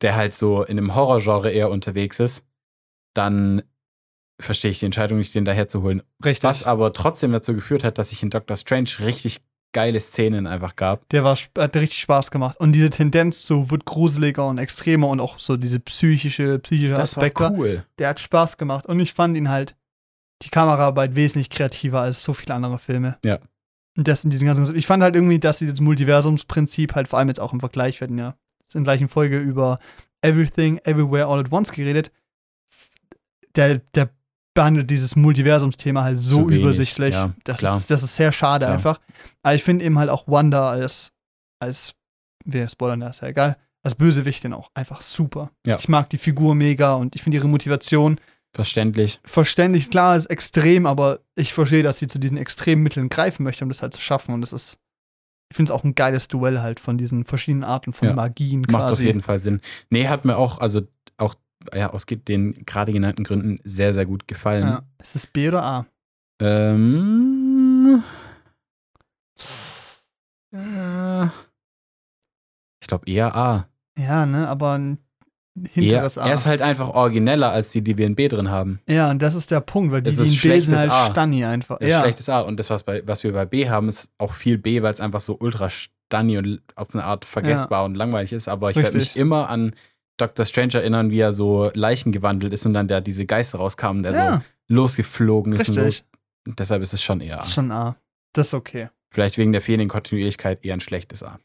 [0.00, 2.42] der halt so in einem Horrorgenre eher unterwegs ist,
[3.12, 3.62] dann
[4.40, 6.02] verstehe ich die Entscheidung nicht, den daher zu holen.
[6.24, 6.44] Richtig.
[6.44, 9.40] Was aber trotzdem dazu geführt hat, dass ich in Doctor Strange richtig
[9.72, 11.08] geile Szenen einfach gab.
[11.10, 12.58] Der war, hat richtig Spaß gemacht.
[12.58, 17.16] Und diese Tendenz zu wird gruseliger und extremer und auch so diese psychische, psychische Das
[17.16, 17.84] war Aspekte, cool.
[17.98, 18.86] der hat Spaß gemacht.
[18.86, 19.76] Und ich fand ihn halt,
[20.42, 23.18] die Kameraarbeit wesentlich kreativer als so viele andere Filme.
[23.24, 23.38] Ja.
[23.96, 27.28] Und das in diesen ganzen, ich fand halt irgendwie, dass dieses Multiversumsprinzip halt vor allem
[27.28, 28.34] jetzt auch im Vergleich, hatten ja
[28.72, 29.78] in der gleichen Folge über
[30.22, 32.12] Everything, Everywhere, All at Once geredet.
[33.56, 34.10] Der, der
[34.54, 37.14] behandelt dieses Multiversumsthema halt so wenig, übersichtlich.
[37.14, 38.74] ja, das, ist, das ist sehr schade Klar.
[38.74, 39.00] einfach.
[39.42, 41.12] Aber ich finde eben halt auch Wanda als,
[41.60, 41.94] als,
[42.44, 45.50] wir spoilern das, ist ja egal, als Bösewichtin auch einfach super.
[45.66, 45.78] Ja.
[45.78, 48.20] Ich mag die Figur mega und ich finde ihre Motivation
[48.52, 49.20] Verständlich.
[49.24, 53.64] verständlich, klar, ist extrem, aber ich verstehe, dass sie zu diesen extremen Mitteln greifen möchte,
[53.64, 54.34] um das halt zu schaffen.
[54.34, 54.78] Und das ist,
[55.50, 58.14] ich finde es auch ein geiles Duell halt von diesen verschiedenen Arten von Ja.
[58.14, 58.82] Magien quasi.
[58.82, 59.60] Macht auf jeden Fall Sinn.
[59.90, 60.82] Nee, hat mir auch, also
[61.74, 64.66] ja, aus den gerade genannten Gründen sehr, sehr gut gefallen.
[64.66, 64.82] Ja.
[65.00, 65.86] Ist es B oder A?
[66.40, 68.02] Ähm,
[70.54, 71.24] äh,
[72.80, 73.68] ich glaube eher A.
[73.98, 74.98] Ja, ne, aber ein
[75.68, 76.26] hinteres A.
[76.26, 78.80] er ist halt einfach origineller als die, die wir in B drin haben.
[78.86, 81.06] ja, und das ist der Punkt, weil die, die in B sind halt A.
[81.06, 81.78] Stanni einfach.
[81.78, 82.40] Das ist ja, schlechtes A.
[82.40, 85.00] Und das, was, bei, was wir bei B haben, ist auch viel B, weil es
[85.00, 88.48] einfach so ultra stunny und auf eine Art vergessbar und langweilig ist.
[88.48, 89.74] Aber ich werde mich immer an
[90.20, 90.44] Dr.
[90.46, 94.12] Strange erinnern, wie er so Leichen gewandelt ist und dann der diese Geister rauskamen, der
[94.12, 94.36] ja
[94.68, 95.68] so losgeflogen ist.
[95.68, 95.80] Und so.
[95.82, 96.04] richtig.
[96.46, 97.38] Und deshalb ist es schon eher A.
[97.38, 97.96] Das ist schon A.
[98.32, 98.88] Das ist okay.
[99.10, 101.38] Vielleicht wegen der fehlenden Kontinuierlichkeit eher ein schlechtes A.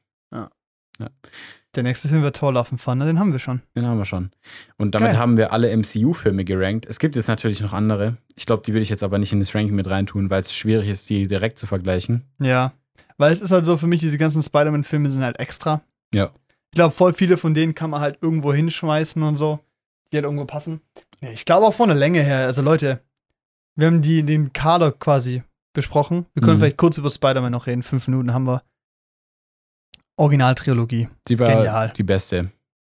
[1.76, 3.61] Der nächste Film wird and Thunder, den haben wir schon.
[3.76, 4.31] Den haben wir schon.
[4.77, 5.18] Und damit Geil.
[5.18, 6.85] haben wir alle MCU-Filme gerankt.
[6.85, 8.15] Es gibt jetzt natürlich noch andere.
[8.35, 10.56] Ich glaube, die würde ich jetzt aber nicht in das Ranking mit reintun, weil es
[10.56, 12.23] schwierig ist, die direkt zu vergleichen.
[12.39, 12.72] Ja.
[13.18, 15.81] Weil es ist halt so, für mich, diese ganzen Spider-Man-Filme sind halt extra.
[16.14, 16.31] Ja.
[16.76, 19.61] Ich glaube, voll viele von denen kann man halt irgendwo hinschmeißen und so,
[20.11, 20.81] die halt irgendwo passen.
[21.22, 23.02] Ja, ich glaube auch von der Länge her, also Leute,
[23.77, 25.41] wir haben die, den Kader quasi
[25.73, 26.26] besprochen.
[26.34, 26.60] Wir können Mhm.
[26.64, 27.81] vielleicht kurz über Spider-Man noch reden.
[27.81, 28.61] Fünf Minuten haben wir.
[30.18, 31.07] Originaltrilogie.
[31.30, 31.93] Die war Genial.
[31.95, 32.52] die beste.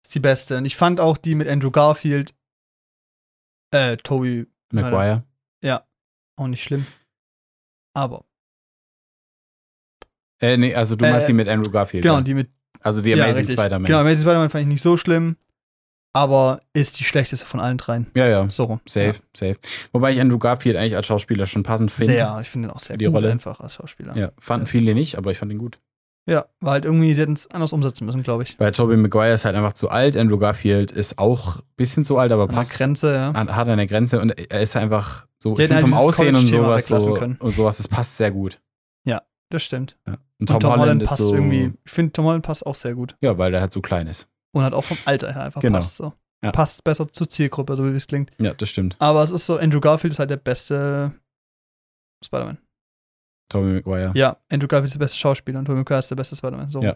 [0.05, 0.57] Ist die beste.
[0.57, 2.33] Und ich fand auch die mit Andrew Garfield,
[3.71, 5.23] äh, Toby, Maguire.
[6.37, 6.85] auch nicht schlimm.
[7.93, 8.25] Aber,
[10.41, 12.01] Äh, nee, also du Äh, meinst die mit Andrew Garfield.
[12.03, 12.21] genau, ja.
[12.21, 12.49] die mit
[12.81, 13.59] Also die ja, Amazing richtig.
[13.59, 13.85] Spider-Man.
[13.85, 15.35] Genau, Amazing Spider-Man fand ich nicht so schlimm,
[16.13, 18.07] aber ist die schlechteste von allen dreien.
[18.15, 18.49] Ja, ja.
[18.49, 18.79] So rum.
[18.87, 19.55] Safe, safe.
[19.91, 21.95] Wobei ich Andrew Garfield eigentlich als Schauspieler schon passend Ja.
[21.95, 22.13] finde.
[22.13, 23.31] Sehr, ich finde ihn auch sehr Die gut Rolle.
[23.31, 24.15] einfach als Schauspieler.
[24.17, 25.79] Ja, fanden Das- viele nicht, aber ich fand ihn gut.
[26.25, 28.55] Ja, war halt irgendwie, sie hätten es anders umsetzen müssen, glaube ich.
[28.57, 30.15] Bei Tobey Maguire ist halt einfach zu alt.
[30.15, 32.73] Andrew Garfield ist auch ein bisschen zu alt, aber An passt.
[32.73, 33.33] Grenze, ja.
[33.33, 36.85] Hat, hat eine Grenze und er ist einfach so ich halt vom Aussehen und sowas
[36.87, 38.59] so, und sowas, das passt sehr gut.
[39.49, 39.97] Das stimmt.
[40.07, 40.13] Ja.
[40.39, 42.93] Und Und Tom, Holland, ist passt so, irgendwie, ich finde, Tom Holland passt auch sehr
[42.95, 43.15] gut.
[43.21, 44.27] ja, weil der halt so klein ist.
[44.51, 45.77] Und hat auch vom Alter her einfach Genau.
[45.79, 46.13] passt so.
[46.43, 46.51] Ja.
[46.51, 48.31] Passt besser zur Zielgruppe, so wie es klingt.
[48.39, 48.95] Ja, das stimmt.
[48.99, 51.11] Aber es ist so, Andrew Garfield ist halt der beste
[52.23, 52.57] Spider-Man.
[53.49, 54.11] Tobey Maguire.
[54.15, 56.69] Ja, Andrew Garfield ist der beste Schauspieler und Tobey Maguire ist der beste Spider-Man.
[56.69, 56.81] So.
[56.81, 56.95] Ja.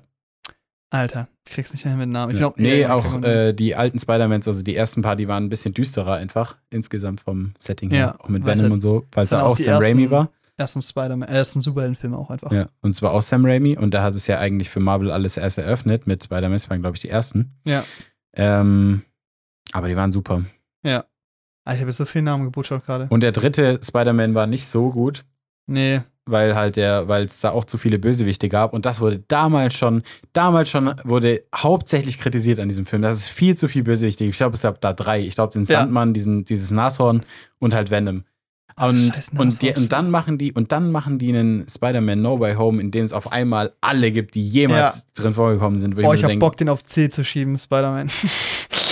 [0.92, 2.34] Alter, ich krieg's nicht mehr mit dem Namen.
[2.36, 2.48] Ich Ja.
[2.48, 5.74] auch nee, auch äh, die alten Spider-Mans, also die ersten paar, die waren ein bisschen
[5.74, 8.00] düsterer einfach, insgesamt vom Setting her.
[8.00, 10.30] Ja, auch mit Venom halt- und so, weil es auch auch Sam Raimi war.
[10.58, 12.52] Ersten Spider-Man, äh, ersten Superheldenfilm auch einfach.
[12.52, 15.38] Ja, und zwar auch Sam Raimi und da hat es ja eigentlich für Marvel alles
[15.38, 17.56] erst eröffnet mit Spider-Man, das waren glaube ich die ersten.
[17.68, 17.84] Ja.
[18.36, 19.04] Ähm,
[19.72, 20.44] aber die waren super.
[21.66, 23.08] Ah, ich habe jetzt so viele Namen gebutscht gerade.
[23.10, 25.24] Und der dritte Spider-Man war nicht so gut,
[25.66, 29.20] Nee, weil halt der, weil es da auch zu viele Bösewichte gab und das wurde
[29.30, 30.04] damals schon,
[30.34, 33.02] damals schon wurde hauptsächlich kritisiert an diesem Film.
[33.02, 34.26] Das ist viel zu viel Bösewichte.
[34.26, 34.34] gibt.
[34.34, 35.22] Ich glaube, es gab da drei.
[35.22, 35.80] Ich glaube, den Ja.
[35.80, 37.24] Sandmann, diesen, dieses Nashorn
[37.60, 38.26] und halt Venom.
[38.80, 42.40] Und, scheiß und, die, und dann machen die und dann machen die einen Spider-Man No
[42.40, 45.96] Way Home, in dem es auf einmal alle gibt, die jemals drin vorgekommen sind.
[45.96, 48.10] Wo oh, mir ich so hab denk- Bock, den auf C zu schieben, Spider-Man.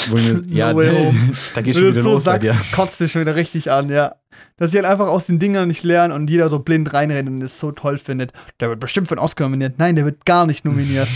[0.04, 1.32] Ich No ja, home.
[1.54, 2.76] da du du wieder so los bei sagst, dir.
[2.76, 4.16] kotzt dich schon wieder richtig an, ja.
[4.58, 7.40] Dass sie halt einfach aus den Dingern nicht lernen und jeder so blind reinrennt und
[7.44, 8.34] es so toll findet.
[8.60, 9.76] Der wird bestimmt für einen Oscar nominiert.
[9.78, 11.08] Nein, der wird gar nicht nominiert.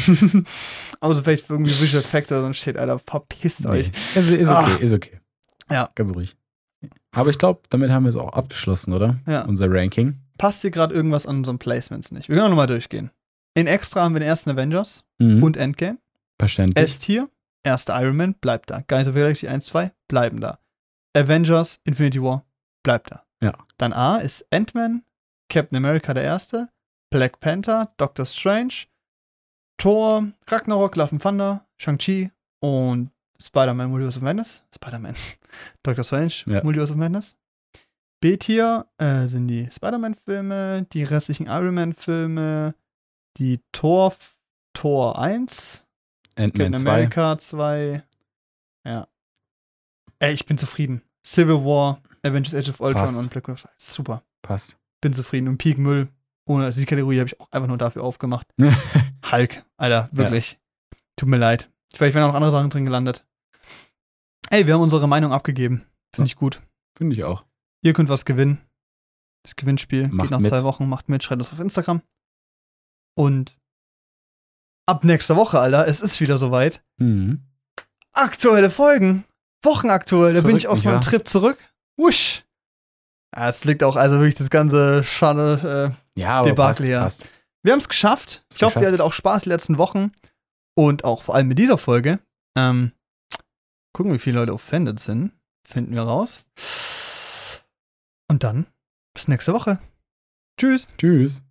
[0.99, 2.99] Außer vielleicht für irgendwie Visual Effects oder so ein Shit, Alter.
[2.99, 3.91] Verpisst euch.
[4.13, 4.77] Nee, ist, ist okay, Ah.
[4.79, 5.19] ist okay.
[5.71, 5.89] Ja.
[5.95, 6.35] Ganz ruhig.
[7.15, 9.17] Aber ich glaube, damit haben wir es auch abgeschlossen, oder?
[9.25, 9.45] Ja.
[9.45, 10.19] Unser Ranking.
[10.37, 12.27] Passt hier gerade irgendwas an unseren Placements nicht?
[12.29, 13.09] Wir können auch nochmal durchgehen.
[13.55, 15.41] In Extra haben wir den ersten Avengers Mhm.
[15.43, 15.97] und Endgame.
[16.37, 16.83] Verständlich.
[16.83, 17.29] S-Tier,
[17.63, 18.81] erster Iron Man, bleibt da.
[18.81, 20.59] Guardians of the Galaxy 1, 2, bleiben da.
[21.15, 22.45] Avengers, Infinity War,
[22.83, 23.23] bleibt da.
[23.41, 23.53] Ja.
[23.77, 25.03] Dann A ist Ant-Man,
[25.49, 26.67] Captain America der Erste,
[27.09, 28.73] Black Panther, Doctor Strange,
[29.77, 32.31] Thor, Ragnarok, Love and Thunder, Shang-Chi
[32.61, 34.63] und Spider-Man Multiverse of Madness.
[34.73, 35.15] Spider-Man.
[35.83, 36.63] Doctor Strange, Ja.
[36.63, 37.37] Multiverse of Madness.
[38.21, 42.73] B-Tier äh, sind die Spider-Man-Filme, die restlichen Iron Man-Filme,
[43.37, 44.13] die Thor,
[44.73, 45.85] Thor 1,
[46.37, 46.89] Ant-Man Captain 2.
[46.91, 48.03] America 2.
[48.85, 49.07] Ja.
[50.19, 51.01] Ey, ich bin zufrieden.
[51.25, 53.17] Civil War, Avengers Age of Ultron Passt.
[53.19, 53.67] und Black Widow.
[53.77, 54.23] Super.
[54.41, 54.77] Passt.
[55.01, 55.47] Bin zufrieden.
[55.47, 56.07] Und Peak Müll.
[56.47, 58.47] Ohne, also die Kategorie habe ich auch einfach nur dafür aufgemacht.
[59.31, 60.59] Hulk, Alter, wirklich.
[61.15, 61.69] Tut mir leid.
[61.95, 63.25] Vielleicht wären auch noch andere Sachen drin gelandet.
[64.49, 65.85] Ey, wir haben unsere Meinung abgegeben.
[66.13, 66.61] Finde ich gut.
[66.97, 67.45] Finde ich auch.
[67.81, 68.59] Ihr könnt was gewinnen.
[69.43, 70.49] Das Gewinnspiel Macht geht nach mit.
[70.49, 70.87] zwei Wochen.
[70.89, 72.01] Macht mit, schreibt es auf Instagram.
[73.15, 73.57] Und
[74.85, 76.83] ab nächster Woche, Alter, es ist wieder soweit.
[76.97, 77.43] Mhm.
[78.11, 79.25] aktuelle Folgen.
[79.63, 80.33] Wochenaktuell.
[80.33, 81.01] Da bin ich aus meinem wahr?
[81.01, 81.57] Trip zurück.
[81.97, 82.43] Wusch.
[83.35, 85.93] Ja, es liegt auch also wirklich das ganze Schade.
[86.15, 86.21] Äh.
[86.21, 86.99] Ja, Debakel passt, hier.
[86.99, 87.25] passt.
[87.63, 88.45] Wir haben es geschafft.
[88.53, 90.11] Ich hoffe, ihr hattet auch Spaß die letzten Wochen.
[90.75, 92.19] Und auch vor allem mit dieser Folge.
[92.57, 92.91] Ähm,
[93.93, 95.31] gucken, wie viele Leute offended sind.
[95.65, 96.45] Finden wir raus.
[98.29, 98.67] Und dann
[99.13, 99.79] bis nächste Woche.
[100.59, 100.87] Tschüss.
[100.97, 101.43] Tschüss.